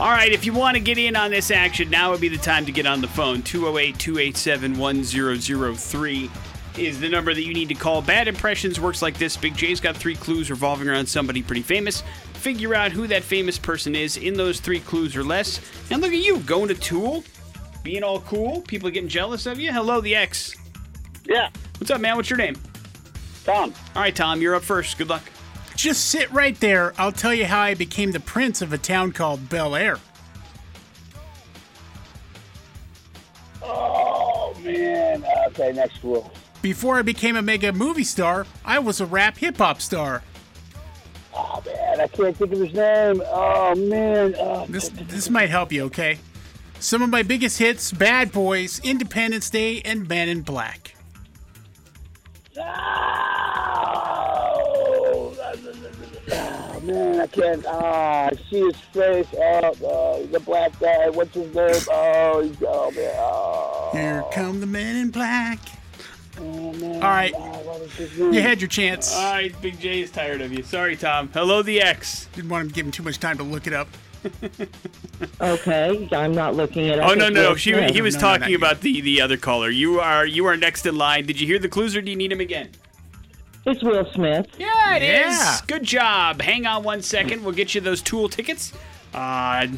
All 0.00 0.10
right, 0.10 0.32
if 0.32 0.44
you 0.44 0.52
want 0.52 0.74
to 0.74 0.80
get 0.80 0.98
in 0.98 1.14
on 1.14 1.30
this 1.30 1.52
action, 1.52 1.88
now 1.88 2.10
would 2.10 2.20
be 2.20 2.28
the 2.28 2.36
time 2.36 2.66
to 2.66 2.72
get 2.72 2.84
on 2.84 3.00
the 3.00 3.06
phone. 3.06 3.42
208 3.42 3.96
287 3.96 4.76
1003 4.76 6.30
is 6.76 6.98
the 6.98 7.08
number 7.08 7.32
that 7.32 7.42
you 7.42 7.54
need 7.54 7.68
to 7.68 7.74
call. 7.74 8.02
Bad 8.02 8.26
Impressions 8.26 8.80
works 8.80 9.02
like 9.02 9.16
this 9.18 9.36
Big 9.36 9.56
J's 9.56 9.78
got 9.78 9.96
three 9.96 10.16
clues 10.16 10.50
revolving 10.50 10.88
around 10.88 11.06
somebody 11.06 11.42
pretty 11.42 11.62
famous. 11.62 12.02
Figure 12.32 12.74
out 12.74 12.90
who 12.90 13.06
that 13.06 13.22
famous 13.22 13.56
person 13.56 13.94
is 13.94 14.16
in 14.16 14.34
those 14.34 14.58
three 14.58 14.80
clues 14.80 15.14
or 15.14 15.22
less. 15.22 15.60
And 15.90 16.02
look 16.02 16.12
at 16.12 16.18
you 16.18 16.40
going 16.40 16.68
to 16.68 16.74
Tool, 16.74 17.22
being 17.84 18.02
all 18.02 18.20
cool. 18.20 18.62
People 18.62 18.90
getting 18.90 19.08
jealous 19.08 19.46
of 19.46 19.60
you. 19.60 19.72
Hello, 19.72 20.00
the 20.00 20.16
X. 20.16 20.56
Yeah, 21.24 21.50
What's 21.78 21.90
up, 21.90 22.00
man? 22.00 22.16
What's 22.16 22.30
your 22.30 22.38
name? 22.38 22.56
Tom. 23.44 23.72
All 23.94 24.02
right, 24.02 24.14
Tom, 24.14 24.40
you're 24.40 24.54
up 24.54 24.62
first. 24.62 24.98
Good 24.98 25.08
luck. 25.08 25.22
Just 25.76 26.06
sit 26.06 26.30
right 26.32 26.58
there. 26.60 26.94
I'll 26.98 27.12
tell 27.12 27.34
you 27.34 27.46
how 27.46 27.60
I 27.60 27.74
became 27.74 28.12
the 28.12 28.20
prince 28.20 28.62
of 28.62 28.72
a 28.72 28.78
town 28.78 29.12
called 29.12 29.48
Bel 29.48 29.74
Air. 29.74 29.98
Oh 33.62 34.54
man. 34.62 35.24
Okay, 35.48 35.72
next 35.72 36.02
rule. 36.02 36.30
Before 36.62 36.96
I 36.96 37.02
became 37.02 37.36
a 37.36 37.42
mega 37.42 37.72
movie 37.72 38.04
star, 38.04 38.46
I 38.64 38.78
was 38.78 39.00
a 39.00 39.06
rap 39.06 39.36
hip 39.38 39.58
hop 39.58 39.80
star. 39.80 40.22
Oh 41.34 41.62
man, 41.66 42.00
I 42.00 42.06
can't 42.06 42.36
think 42.36 42.52
of 42.52 42.60
his 42.60 42.72
name. 42.72 43.22
Oh 43.26 43.74
man. 43.74 44.34
Oh, 44.38 44.66
This 44.68 44.88
this 44.90 45.28
might 45.28 45.50
help 45.50 45.72
you, 45.72 45.84
okay? 45.84 46.18
Some 46.78 47.02
of 47.02 47.10
my 47.10 47.22
biggest 47.22 47.58
hits: 47.58 47.92
Bad 47.92 48.32
Boys, 48.32 48.80
Independence 48.84 49.50
Day, 49.50 49.80
and 49.82 50.08
Man 50.08 50.28
in 50.28 50.42
Black. 50.42 50.94
oh, 52.56 52.60
I 57.24 57.26
can't. 57.26 57.64
Ah, 57.66 58.26
I 58.26 58.32
see 58.50 58.60
his 58.60 58.76
face. 58.92 59.26
Oh, 59.34 60.20
uh, 60.20 60.26
the 60.30 60.40
black 60.40 60.78
guy. 60.78 61.08
What's 61.08 61.32
his 61.32 61.54
name? 61.54 61.72
Oh, 61.90 62.42
he's, 62.42 62.56
oh 62.62 62.90
man. 62.90 63.14
Oh, 63.16 63.90
Here 63.94 64.22
come 64.30 64.60
the 64.60 64.66
Men 64.66 64.96
in 64.96 65.10
Black. 65.10 65.58
oh, 66.38 66.72
man. 66.74 66.96
All 66.96 67.08
right, 67.08 67.32
what 67.34 67.80
is 67.80 67.92
his 67.94 68.18
name? 68.18 68.34
you 68.34 68.42
had 68.42 68.60
your 68.60 68.68
chance. 68.68 69.14
All 69.16 69.32
right, 69.32 69.62
Big 69.62 69.80
J 69.80 70.02
is 70.02 70.10
tired 70.10 70.42
of 70.42 70.52
you. 70.52 70.62
Sorry, 70.62 70.96
Tom. 70.96 71.30
Hello, 71.32 71.62
the 71.62 71.80
X. 71.80 72.28
Didn't 72.34 72.50
want 72.50 72.68
to 72.68 72.74
give 72.74 72.84
him 72.84 72.92
too 72.92 73.02
much 73.02 73.18
time 73.18 73.38
to 73.38 73.42
look 73.42 73.66
it 73.66 73.72
up. 73.72 73.88
Okay, 75.40 76.08
I'm 76.12 76.34
not 76.34 76.54
looking 76.56 76.88
at. 76.88 76.98
Oh 76.98 77.14
no, 77.14 77.28
no, 77.28 77.54
she, 77.54 77.72
he 77.92 78.00
was 78.02 78.14
No, 78.16 78.20
no, 78.20 78.26
not 78.28 78.38
talking 78.38 78.50
you. 78.52 78.56
about 78.56 78.80
the 78.80 79.00
the 79.00 79.20
other 79.20 79.36
caller. 79.36 79.70
You 79.70 80.00
are 80.00 80.26
you 80.26 80.46
are 80.46 80.56
next 80.56 80.86
in 80.86 80.96
line. 80.96 81.24
Did 81.26 81.40
you 81.40 81.46
hear 81.46 81.58
the 81.58 81.68
clues 81.68 81.94
or 81.94 82.00
do 82.02 82.10
you 82.10 82.16
need 82.16 82.32
him 82.32 82.40
again? 82.40 82.70
It's 83.66 83.82
Will 83.82 84.04
Smith. 84.12 84.46
Yeah, 84.58 84.96
it 84.96 85.02
is. 85.02 85.38
Yeah. 85.38 85.58
Good 85.66 85.84
job. 85.84 86.42
Hang 86.42 86.66
on 86.66 86.82
one 86.82 87.00
second. 87.02 87.42
We'll 87.44 87.54
get 87.54 87.74
you 87.74 87.80
those 87.80 88.02
tool 88.02 88.28
tickets. 88.28 88.72
Uh, 89.14 89.68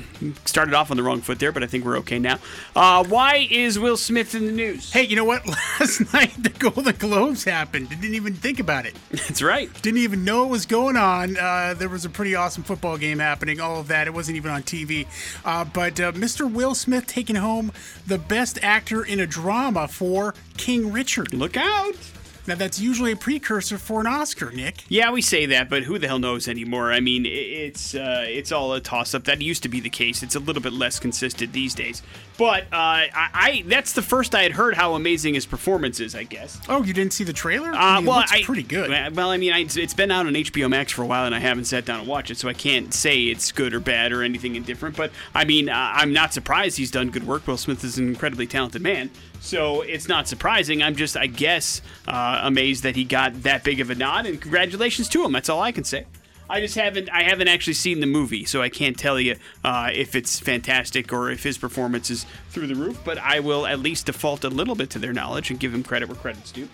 started 0.46 0.72
off 0.72 0.90
on 0.90 0.96
the 0.96 1.02
wrong 1.02 1.20
foot 1.20 1.38
there, 1.38 1.52
but 1.52 1.62
I 1.62 1.66
think 1.66 1.84
we're 1.84 1.98
okay 1.98 2.18
now. 2.18 2.38
Uh, 2.74 3.04
why 3.04 3.46
is 3.50 3.78
Will 3.78 3.98
Smith 3.98 4.34
in 4.34 4.46
the 4.46 4.52
news? 4.52 4.90
Hey, 4.90 5.02
you 5.02 5.14
know 5.14 5.26
what? 5.26 5.46
Last 5.80 6.10
night 6.14 6.32
the 6.42 6.48
Golden 6.48 6.96
Globes 6.96 7.44
happened. 7.44 7.90
Didn't 7.90 8.14
even 8.14 8.32
think 8.32 8.58
about 8.60 8.86
it. 8.86 8.94
That's 9.10 9.42
right. 9.42 9.70
Didn't 9.82 10.00
even 10.00 10.24
know 10.24 10.40
what 10.40 10.50
was 10.50 10.64
going 10.64 10.96
on. 10.96 11.36
Uh, 11.36 11.74
there 11.76 11.90
was 11.90 12.06
a 12.06 12.08
pretty 12.10 12.34
awesome 12.34 12.62
football 12.62 12.96
game 12.96 13.18
happening. 13.18 13.60
All 13.60 13.78
of 13.78 13.88
that. 13.88 14.06
It 14.06 14.14
wasn't 14.14 14.38
even 14.38 14.50
on 14.50 14.62
TV. 14.62 15.06
Uh, 15.44 15.66
but 15.66 16.00
uh, 16.00 16.12
Mr. 16.12 16.50
Will 16.50 16.74
Smith 16.74 17.06
taking 17.06 17.36
home 17.36 17.72
the 18.06 18.18
best 18.18 18.58
actor 18.62 19.04
in 19.04 19.20
a 19.20 19.26
drama 19.26 19.86
for 19.86 20.34
King 20.56 20.90
Richard. 20.90 21.34
Look 21.34 21.58
out. 21.58 21.94
Now 22.46 22.54
that's 22.54 22.78
usually 22.78 23.12
a 23.12 23.16
precursor 23.16 23.78
for 23.78 24.00
an 24.00 24.06
Oscar, 24.06 24.50
Nick. 24.52 24.84
Yeah, 24.88 25.10
we 25.10 25.20
say 25.20 25.46
that, 25.46 25.68
but 25.68 25.82
who 25.82 25.98
the 25.98 26.06
hell 26.06 26.18
knows 26.18 26.46
anymore? 26.46 26.92
I 26.92 27.00
mean, 27.00 27.26
it's 27.26 27.94
uh, 27.94 28.24
it's 28.28 28.52
all 28.52 28.72
a 28.74 28.80
toss-up. 28.80 29.24
That 29.24 29.42
used 29.42 29.62
to 29.64 29.68
be 29.68 29.80
the 29.80 29.90
case. 29.90 30.22
It's 30.22 30.36
a 30.36 30.40
little 30.40 30.62
bit 30.62 30.72
less 30.72 31.00
consistent 31.00 31.52
these 31.52 31.74
days. 31.74 32.02
But 32.38 32.64
uh, 32.64 32.66
I, 32.72 33.08
I 33.14 33.64
that's 33.66 33.92
the 33.92 34.02
first 34.02 34.34
I 34.34 34.42
had 34.42 34.52
heard 34.52 34.74
how 34.74 34.94
amazing 34.94 35.34
his 35.34 35.46
performance 35.46 36.00
is. 36.00 36.14
I 36.14 36.24
guess. 36.24 36.60
Oh, 36.68 36.82
you 36.82 36.92
didn't 36.92 37.12
see 37.12 37.24
the 37.24 37.32
trailer? 37.32 37.70
Uh, 37.70 37.76
I 37.76 37.96
mean, 37.96 38.06
well, 38.06 38.24
I, 38.30 38.42
pretty 38.42 38.62
good. 38.62 38.90
Well, 39.16 39.30
I 39.30 39.36
mean, 39.36 39.52
I, 39.52 39.60
it's 39.60 39.94
been 39.94 40.10
out 40.10 40.26
on 40.26 40.34
HBO 40.34 40.68
Max 40.68 40.92
for 40.92 41.02
a 41.02 41.06
while, 41.06 41.26
and 41.26 41.34
I 41.34 41.38
haven't 41.38 41.64
sat 41.64 41.84
down 41.84 42.00
and 42.00 42.08
watched 42.08 42.30
it, 42.30 42.38
so 42.38 42.48
I 42.48 42.52
can't 42.52 42.92
say 42.94 43.24
it's 43.24 43.50
good 43.52 43.74
or 43.74 43.80
bad 43.80 44.12
or 44.12 44.22
anything 44.22 44.54
indifferent. 44.54 44.96
But 44.96 45.10
I 45.34 45.44
mean, 45.44 45.68
uh, 45.68 45.92
I'm 45.94 46.12
not 46.12 46.32
surprised 46.32 46.78
he's 46.78 46.90
done 46.90 47.10
good 47.10 47.26
work. 47.26 47.46
Will 47.46 47.56
Smith 47.56 47.82
is 47.82 47.98
an 47.98 48.06
incredibly 48.08 48.46
talented 48.46 48.82
man, 48.82 49.10
so 49.40 49.82
it's 49.82 50.08
not 50.08 50.28
surprising. 50.28 50.82
I'm 50.82 50.96
just, 50.96 51.16
I 51.16 51.26
guess, 51.26 51.82
uh, 52.06 52.40
amazed 52.42 52.82
that 52.82 52.96
he 52.96 53.04
got 53.04 53.42
that 53.42 53.64
big 53.64 53.80
of 53.80 53.90
a 53.90 53.94
nod, 53.94 54.26
and 54.26 54.40
congratulations 54.40 55.08
to 55.10 55.24
him. 55.24 55.32
That's 55.32 55.48
all 55.48 55.60
I 55.62 55.72
can 55.72 55.84
say. 55.84 56.06
I 56.48 56.60
just 56.60 56.76
haven't 56.76 57.10
I 57.10 57.24
haven't 57.24 57.48
actually 57.48 57.74
seen 57.74 58.00
the 58.00 58.06
movie, 58.06 58.44
so 58.44 58.62
I 58.62 58.68
can't 58.68 58.96
tell 58.96 59.18
you 59.18 59.34
uh, 59.64 59.90
if 59.92 60.14
it's 60.14 60.38
fantastic 60.38 61.12
or 61.12 61.30
if 61.30 61.42
his 61.42 61.58
performance 61.58 62.08
is 62.08 62.24
through 62.50 62.68
the 62.68 62.76
roof. 62.76 63.00
But 63.04 63.18
I 63.18 63.40
will 63.40 63.66
at 63.66 63.80
least 63.80 64.06
default 64.06 64.44
a 64.44 64.48
little 64.48 64.76
bit 64.76 64.90
to 64.90 65.00
their 65.00 65.12
knowledge 65.12 65.50
and 65.50 65.58
give 65.58 65.74
him 65.74 65.82
credit 65.82 66.08
where 66.08 66.16
credit's 66.16 66.52
due, 66.52 66.68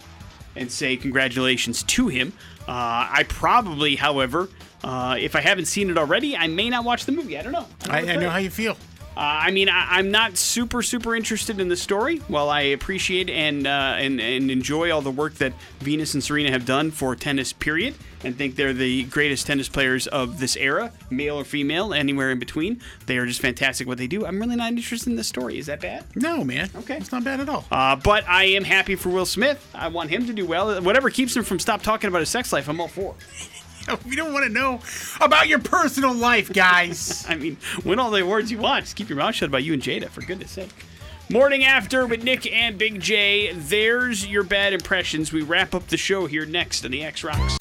and 0.56 0.70
say 0.70 0.96
congratulations 0.96 1.82
to 1.84 2.08
him. 2.08 2.34
Uh, 2.68 3.08
I 3.10 3.24
probably, 3.28 3.96
however, 3.96 4.50
uh, 4.84 5.16
if 5.18 5.34
I 5.34 5.40
haven't 5.40 5.66
seen 5.66 5.88
it 5.88 5.96
already, 5.96 6.36
I 6.36 6.48
may 6.48 6.68
not 6.68 6.84
watch 6.84 7.06
the 7.06 7.12
movie. 7.12 7.38
I 7.38 7.42
don't 7.42 7.52
know. 7.52 7.66
I, 7.88 8.00
don't 8.02 8.10
I 8.10 8.14
know 8.14 8.20
know. 8.20 8.30
how 8.30 8.38
you 8.38 8.50
feel. 8.50 8.76
Uh, 9.16 9.20
I 9.20 9.50
mean, 9.50 9.68
I, 9.68 9.98
I'm 9.98 10.10
not 10.10 10.36
super, 10.36 10.82
super 10.82 11.14
interested 11.14 11.60
in 11.60 11.68
the 11.68 11.76
story. 11.76 12.18
While 12.28 12.48
I 12.48 12.60
appreciate 12.62 13.28
and, 13.28 13.66
uh, 13.66 13.94
and 13.98 14.20
and 14.20 14.50
enjoy 14.50 14.90
all 14.90 15.02
the 15.02 15.10
work 15.10 15.34
that 15.34 15.52
Venus 15.80 16.14
and 16.14 16.24
Serena 16.24 16.50
have 16.50 16.64
done 16.64 16.90
for 16.90 17.14
tennis, 17.14 17.52
period, 17.52 17.94
and 18.24 18.36
think 18.36 18.56
they're 18.56 18.72
the 18.72 19.04
greatest 19.04 19.46
tennis 19.46 19.68
players 19.68 20.06
of 20.06 20.38
this 20.38 20.56
era, 20.56 20.92
male 21.10 21.36
or 21.36 21.44
female, 21.44 21.92
anywhere 21.92 22.30
in 22.30 22.38
between. 22.38 22.80
They 23.06 23.18
are 23.18 23.26
just 23.26 23.40
fantastic 23.40 23.86
what 23.86 23.98
they 23.98 24.06
do. 24.06 24.24
I'm 24.24 24.40
really 24.40 24.56
not 24.56 24.70
interested 24.70 25.10
in 25.10 25.16
the 25.16 25.24
story. 25.24 25.58
Is 25.58 25.66
that 25.66 25.80
bad? 25.80 26.04
No, 26.14 26.44
man. 26.44 26.70
Okay. 26.76 26.96
It's 26.96 27.12
not 27.12 27.24
bad 27.24 27.40
at 27.40 27.48
all. 27.48 27.64
Uh, 27.70 27.96
but 27.96 28.26
I 28.28 28.44
am 28.44 28.64
happy 28.64 28.94
for 28.94 29.10
Will 29.10 29.26
Smith. 29.26 29.68
I 29.74 29.88
want 29.88 30.10
him 30.10 30.26
to 30.26 30.32
do 30.32 30.46
well. 30.46 30.80
Whatever 30.80 31.10
keeps 31.10 31.36
him 31.36 31.44
from 31.44 31.58
stop 31.58 31.82
talking 31.82 32.08
about 32.08 32.20
his 32.20 32.28
sex 32.28 32.52
life, 32.52 32.68
I'm 32.68 32.80
all 32.80 32.88
for. 32.88 33.14
we 34.06 34.16
don't 34.16 34.32
want 34.32 34.46
to 34.46 34.52
know 34.52 34.80
about 35.20 35.48
your 35.48 35.58
personal 35.58 36.14
life, 36.14 36.52
guys. 36.52 37.24
I 37.28 37.34
mean, 37.36 37.56
win 37.84 37.98
all 37.98 38.10
the 38.10 38.22
awards 38.22 38.50
you 38.50 38.58
want. 38.58 38.84
Just 38.84 38.96
keep 38.96 39.08
your 39.08 39.18
mouth 39.18 39.34
shut 39.34 39.48
about 39.48 39.64
you 39.64 39.72
and 39.72 39.82
Jada, 39.82 40.08
for 40.08 40.22
goodness 40.22 40.50
sake. 40.50 40.70
Morning 41.30 41.64
after 41.64 42.06
with 42.06 42.22
Nick 42.22 42.52
and 42.52 42.76
Big 42.76 43.00
J. 43.00 43.52
There's 43.54 44.26
your 44.26 44.42
bad 44.42 44.72
impressions. 44.72 45.32
We 45.32 45.42
wrap 45.42 45.74
up 45.74 45.86
the 45.86 45.96
show 45.96 46.26
here 46.26 46.44
next 46.44 46.84
on 46.84 46.90
the 46.90 47.02
X 47.04 47.24
Rocks. 47.24 47.56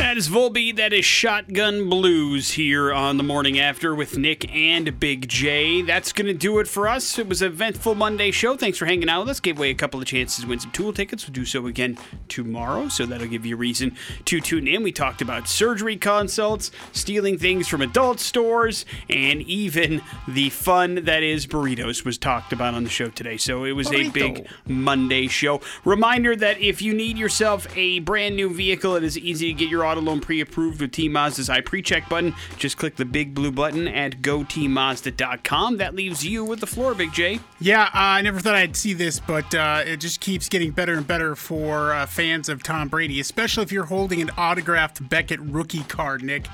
That 0.00 0.16
is 0.16 0.30
Volbeat. 0.30 0.76
That 0.76 0.94
is 0.94 1.04
Shotgun 1.04 1.90
Blues 1.90 2.52
here 2.52 2.90
on 2.90 3.18
the 3.18 3.22
morning 3.22 3.60
after 3.60 3.94
with 3.94 4.16
Nick 4.16 4.50
and 4.52 4.98
Big 4.98 5.28
J. 5.28 5.82
That's 5.82 6.12
going 6.12 6.26
to 6.26 6.32
do 6.32 6.58
it 6.58 6.66
for 6.66 6.88
us. 6.88 7.18
It 7.18 7.28
was 7.28 7.42
an 7.42 7.48
eventful 7.52 7.94
Monday 7.94 8.30
show. 8.30 8.56
Thanks 8.56 8.78
for 8.78 8.86
hanging 8.86 9.10
out 9.10 9.20
with 9.20 9.28
us. 9.28 9.40
Gave 9.40 9.58
away 9.58 9.68
a 9.68 9.74
couple 9.74 10.00
of 10.00 10.06
chances 10.06 10.42
to 10.42 10.48
win 10.48 10.58
some 10.58 10.70
tool 10.72 10.94
tickets. 10.94 11.26
We'll 11.26 11.34
do 11.34 11.44
so 11.44 11.66
again 11.66 11.98
tomorrow, 12.28 12.88
so 12.88 13.04
that'll 13.04 13.28
give 13.28 13.44
you 13.44 13.54
a 13.54 13.58
reason 13.58 13.94
to 14.24 14.40
tune 14.40 14.66
in. 14.66 14.82
We 14.82 14.90
talked 14.90 15.20
about 15.20 15.48
surgery 15.48 15.98
consults, 15.98 16.70
stealing 16.92 17.36
things 17.36 17.68
from 17.68 17.82
adult 17.82 18.20
stores, 18.20 18.86
and 19.10 19.42
even 19.42 20.00
the 20.26 20.48
fun 20.48 21.04
that 21.04 21.22
is 21.22 21.46
burritos 21.46 22.06
was 22.06 22.16
talked 22.16 22.54
about 22.54 22.72
on 22.72 22.84
the 22.84 22.90
show 22.90 23.10
today. 23.10 23.36
So 23.36 23.64
it 23.64 23.72
was 23.72 23.92
a 23.92 24.08
big 24.08 24.48
Monday 24.66 25.28
show. 25.28 25.60
Reminder 25.84 26.34
that 26.36 26.58
if 26.58 26.80
you 26.80 26.94
need 26.94 27.18
yourself 27.18 27.68
a 27.76 27.98
brand 28.00 28.34
new 28.34 28.48
vehicle, 28.52 28.96
it 28.96 29.04
is 29.04 29.18
easy 29.18 29.52
to 29.52 29.58
get 29.58 29.68
your 29.68 29.89
auto 29.90 30.00
loan 30.00 30.20
pre-approved 30.20 30.80
with 30.80 30.92
T 30.92 31.08
Mazda's 31.08 31.50
I 31.50 31.60
pre-check 31.60 32.08
button. 32.08 32.34
Just 32.56 32.76
click 32.76 32.96
the 32.96 33.04
big 33.04 33.34
blue 33.34 33.50
button 33.50 33.88
at 33.88 34.22
gotmazda.com. 34.22 35.78
That 35.78 35.94
leaves 35.94 36.24
you 36.24 36.44
with 36.44 36.60
the 36.60 36.66
floor, 36.66 36.94
Big 36.94 37.12
J. 37.12 37.40
Yeah, 37.58 37.84
uh, 37.84 37.88
I 37.92 38.22
never 38.22 38.40
thought 38.40 38.54
I'd 38.54 38.76
see 38.76 38.92
this, 38.92 39.20
but 39.20 39.54
uh, 39.54 39.82
it 39.84 39.98
just 39.98 40.20
keeps 40.20 40.48
getting 40.48 40.70
better 40.70 40.94
and 40.94 41.06
better 41.06 41.34
for 41.34 41.92
uh, 41.92 42.06
fans 42.06 42.48
of 42.48 42.62
Tom 42.62 42.88
Brady, 42.88 43.20
especially 43.20 43.62
if 43.62 43.72
you're 43.72 43.86
holding 43.86 44.20
an 44.20 44.30
autographed 44.30 45.08
Beckett 45.08 45.40
rookie 45.40 45.82
card, 45.84 46.22
Nick. 46.22 46.46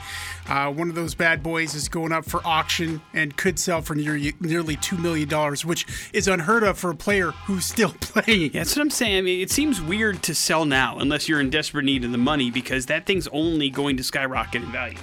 Uh, 0.48 0.72
one 0.72 0.88
of 0.88 0.94
those 0.94 1.14
bad 1.14 1.42
boys 1.42 1.74
is 1.74 1.88
going 1.88 2.12
up 2.12 2.24
for 2.24 2.40
auction 2.44 3.00
and 3.12 3.36
could 3.36 3.58
sell 3.58 3.82
for 3.82 3.94
nearly, 3.94 4.32
nearly 4.40 4.76
$2 4.76 4.98
million, 4.98 5.28
which 5.64 5.86
is 6.12 6.28
unheard 6.28 6.62
of 6.62 6.78
for 6.78 6.90
a 6.90 6.96
player 6.96 7.32
who's 7.32 7.66
still 7.66 7.94
playing. 8.00 8.52
That's 8.52 8.76
what 8.76 8.82
I'm 8.82 8.90
saying. 8.90 9.18
I 9.18 9.20
mean, 9.22 9.40
it 9.40 9.50
seems 9.50 9.80
weird 9.80 10.22
to 10.24 10.34
sell 10.34 10.64
now 10.64 10.98
unless 10.98 11.28
you're 11.28 11.40
in 11.40 11.50
desperate 11.50 11.84
need 11.84 12.04
of 12.04 12.12
the 12.12 12.18
money 12.18 12.50
because 12.50 12.86
that 12.86 13.06
thing's 13.06 13.25
only 13.32 13.70
going 13.70 13.96
to 13.96 14.02
skyrocket 14.02 14.62
in 14.62 14.72
value. 14.72 14.98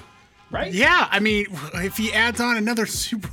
Right? 0.51 0.71
Yeah, 0.71 1.07
I 1.09 1.19
mean, 1.19 1.47
if 1.75 1.97
he 1.97 2.13
adds 2.13 2.39
on 2.39 2.57
another 2.57 2.85
Super 2.85 3.29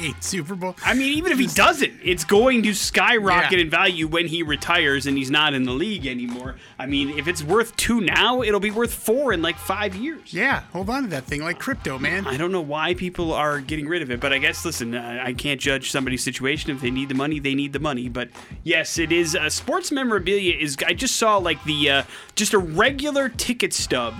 eight 0.00 0.22
Super 0.22 0.54
Bowl, 0.54 0.74
I 0.84 0.94
mean, 0.94 1.14
even 1.16 1.32
if 1.32 1.38
he 1.38 1.46
doesn't, 1.46 1.92
it's 2.02 2.24
going 2.24 2.62
to 2.64 2.74
skyrocket 2.74 3.52
Yeah. 3.52 3.58
in 3.58 3.70
value 3.70 4.06
when 4.06 4.26
he 4.26 4.42
retires 4.42 5.06
and 5.06 5.16
he's 5.16 5.30
not 5.30 5.54
in 5.54 5.64
the 5.64 5.72
league 5.72 6.06
anymore. 6.06 6.56
I 6.78 6.86
mean, 6.86 7.10
if 7.18 7.28
it's 7.28 7.42
worth 7.42 7.76
two 7.76 8.00
now, 8.00 8.42
it'll 8.42 8.60
be 8.60 8.70
worth 8.70 8.92
four 8.94 9.32
in 9.32 9.42
like 9.42 9.56
five 9.58 9.94
years. 9.94 10.32
yeah, 10.34 10.60
hold 10.72 10.90
on 10.90 11.04
to 11.04 11.08
that 11.10 11.24
thing 11.24 11.42
like 11.42 11.58
crypto, 11.58 11.98
man. 11.98 12.26
I 12.26 12.36
don't 12.36 12.52
know 12.52 12.60
why 12.60 12.94
people 12.94 13.32
are 13.32 13.60
getting 13.60 13.86
rid 13.88 14.02
of 14.02 14.10
it, 14.10 14.20
but 14.20 14.32
I 14.32 14.38
guess 14.38 14.64
listen, 14.64 14.94
uh, 14.94 15.22
I 15.24 15.32
can't 15.32 15.60
judge 15.60 15.90
somebody's 15.90 16.22
situation. 16.22 16.70
If 16.70 16.80
they 16.80 16.90
need 16.90 17.08
the 17.08 17.14
money, 17.14 17.38
they 17.38 17.54
need 17.54 17.72
the 17.72 17.78
money. 17.80 18.08
But 18.08 18.28
yes, 18.64 18.98
it 18.98 19.12
is. 19.12 19.34
Uh, 19.36 19.48
sports 19.50 19.90
memorabilia 19.92 20.54
is. 20.54 20.76
I 20.86 20.94
just 20.94 21.16
saw 21.16 21.36
like 21.36 21.62
the 21.64 21.90
uh, 21.90 22.02
just 22.34 22.52
a 22.54 22.58
regular 22.58 23.28
ticket 23.28 23.72
stub 23.72 24.14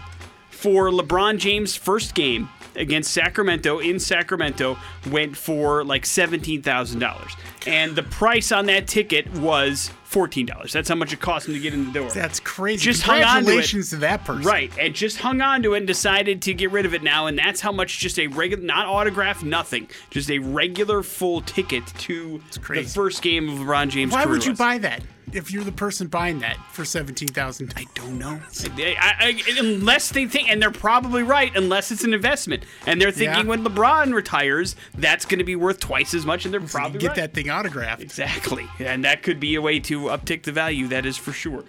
for 0.50 0.90
LeBron 0.90 1.38
James' 1.38 1.74
first 1.76 2.14
game 2.14 2.48
against 2.76 3.12
Sacramento 3.12 3.78
in 3.78 3.98
Sacramento 3.98 4.78
went 5.10 5.36
for 5.36 5.84
like 5.84 6.06
seventeen 6.06 6.62
thousand 6.62 7.00
dollars, 7.00 7.32
and 7.66 7.94
the 7.96 8.02
price 8.02 8.52
on 8.52 8.66
that 8.66 8.86
ticket 8.88 9.30
was 9.34 9.90
fourteen 10.04 10.46
dollars. 10.46 10.72
That's 10.72 10.88
how 10.88 10.94
much 10.94 11.12
it 11.12 11.20
cost 11.20 11.48
him 11.48 11.54
to 11.54 11.60
get 11.60 11.74
in 11.74 11.86
the 11.86 11.92
door. 11.92 12.10
That's 12.10 12.40
crazy. 12.40 12.84
Just 12.84 13.02
hung 13.02 13.22
on 13.22 13.22
to 13.22 13.30
it. 13.30 13.34
Congratulations 13.34 13.90
to 13.90 13.96
that 13.96 14.24
person. 14.24 14.42
Right, 14.44 14.72
and 14.78 14.94
just 14.94 15.18
hung 15.18 15.40
on 15.40 15.62
to 15.62 15.74
it 15.74 15.78
and 15.78 15.86
decided 15.86 16.42
to 16.42 16.54
get 16.54 16.70
rid 16.70 16.86
of 16.86 16.94
it 16.94 17.02
now, 17.02 17.26
and 17.26 17.38
that's 17.38 17.60
how 17.60 17.72
much 17.72 17.98
just 17.98 18.18
a 18.18 18.26
regular, 18.28 18.62
not 18.62 18.86
autograph, 18.86 19.42
nothing, 19.42 19.88
just 20.10 20.30
a 20.30 20.38
regular 20.38 21.02
full 21.02 21.40
ticket 21.40 21.86
to 21.98 22.42
the 22.68 22.82
first 22.82 23.22
game 23.22 23.48
of 23.48 23.58
LeBron 23.58 23.88
James' 23.88 24.12
Why 24.12 24.26
would 24.26 24.44
you 24.44 24.52
was. 24.52 24.58
buy 24.58 24.78
that? 24.78 25.02
If 25.32 25.50
you're 25.52 25.64
the 25.64 25.72
person 25.72 26.08
buying 26.08 26.40
that 26.40 26.56
for 26.72 26.84
seventeen 26.84 27.28
thousand? 27.28 27.72
I 27.76 27.84
don't 27.94 28.18
know. 28.18 28.40
I, 28.78 28.94
I, 29.20 29.42
unless 29.58 30.10
they 30.10 30.26
think, 30.26 30.50
and 30.50 30.60
they're 30.60 30.70
probably 30.70 31.22
right, 31.22 31.54
unless 31.56 31.90
it's 31.90 32.04
an 32.04 32.12
investment, 32.14 32.64
and 32.86 33.00
they're 33.00 33.10
thinking 33.10 33.44
Yeah. 33.44 33.50
when 33.50 33.64
LeBron 33.64 34.12
retires, 34.14 34.76
that's 34.94 35.24
going 35.24 35.38
to 35.38 35.44
be 35.44 35.56
worth 35.56 35.80
twice 35.80 36.14
as 36.14 36.26
much, 36.26 36.44
and 36.44 36.52
they're 36.52 36.60
probably 36.60 36.98
gonna 36.98 37.00
Get 37.00 37.08
right. 37.08 37.16
that 37.16 37.34
thing 37.34 37.50
autographed. 37.50 38.02
Exactly. 38.02 38.66
And 38.78 39.04
that 39.04 39.22
could 39.22 39.38
be 39.40 39.54
a 39.54 39.62
way 39.62 39.78
to 39.80 40.00
uptick 40.06 40.42
the 40.42 40.52
value, 40.52 40.88
that 40.88 41.06
is 41.06 41.16
for 41.16 41.32
sure. 41.32 41.64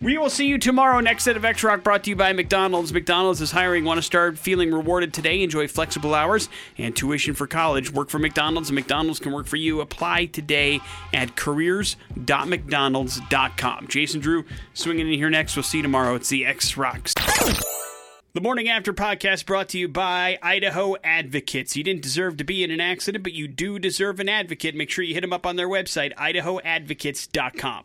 We 0.00 0.18
will 0.18 0.28
see 0.28 0.46
you 0.46 0.58
tomorrow. 0.58 1.00
Next 1.00 1.24
set 1.24 1.38
of 1.38 1.44
X 1.44 1.64
Rock 1.64 1.82
brought 1.82 2.04
to 2.04 2.10
you 2.10 2.16
by 2.16 2.34
McDonald's. 2.34 2.92
McDonald's 2.92 3.40
is 3.40 3.50
hiring. 3.50 3.84
Want 3.84 3.96
to 3.96 4.02
start 4.02 4.36
feeling 4.36 4.70
rewarded 4.70 5.14
today? 5.14 5.42
Enjoy 5.42 5.66
flexible 5.66 6.14
hours 6.14 6.50
and 6.76 6.94
tuition 6.94 7.32
for 7.34 7.46
college. 7.46 7.90
Work 7.90 8.10
for 8.10 8.18
McDonald's, 8.18 8.68
and 8.68 8.74
McDonald's 8.74 9.20
can 9.20 9.32
work 9.32 9.46
for 9.46 9.56
you. 9.56 9.80
Apply 9.80 10.26
today 10.26 10.80
at 11.14 11.34
careers.mcdonalds.com. 11.34 13.88
Jason 13.88 14.20
Drew 14.20 14.44
swinging 14.74 15.08
in 15.08 15.14
here 15.14 15.30
next. 15.30 15.56
We'll 15.56 15.62
see 15.62 15.78
you 15.78 15.82
tomorrow. 15.82 16.14
It's 16.14 16.28
the 16.28 16.44
X 16.44 16.76
Rocks. 16.76 17.14
The 18.34 18.42
Morning 18.42 18.68
After 18.68 18.92
podcast 18.92 19.46
brought 19.46 19.70
to 19.70 19.78
you 19.78 19.88
by 19.88 20.38
Idaho 20.42 20.96
Advocates. 21.02 21.74
You 21.74 21.82
didn't 21.82 22.02
deserve 22.02 22.36
to 22.36 22.44
be 22.44 22.62
in 22.62 22.70
an 22.70 22.82
accident, 22.82 23.24
but 23.24 23.32
you 23.32 23.48
do 23.48 23.78
deserve 23.78 24.20
an 24.20 24.28
advocate. 24.28 24.74
Make 24.74 24.90
sure 24.90 25.04
you 25.04 25.14
hit 25.14 25.22
them 25.22 25.32
up 25.32 25.46
on 25.46 25.56
their 25.56 25.70
website, 25.70 26.14
idahoadvocates.com. 26.16 27.84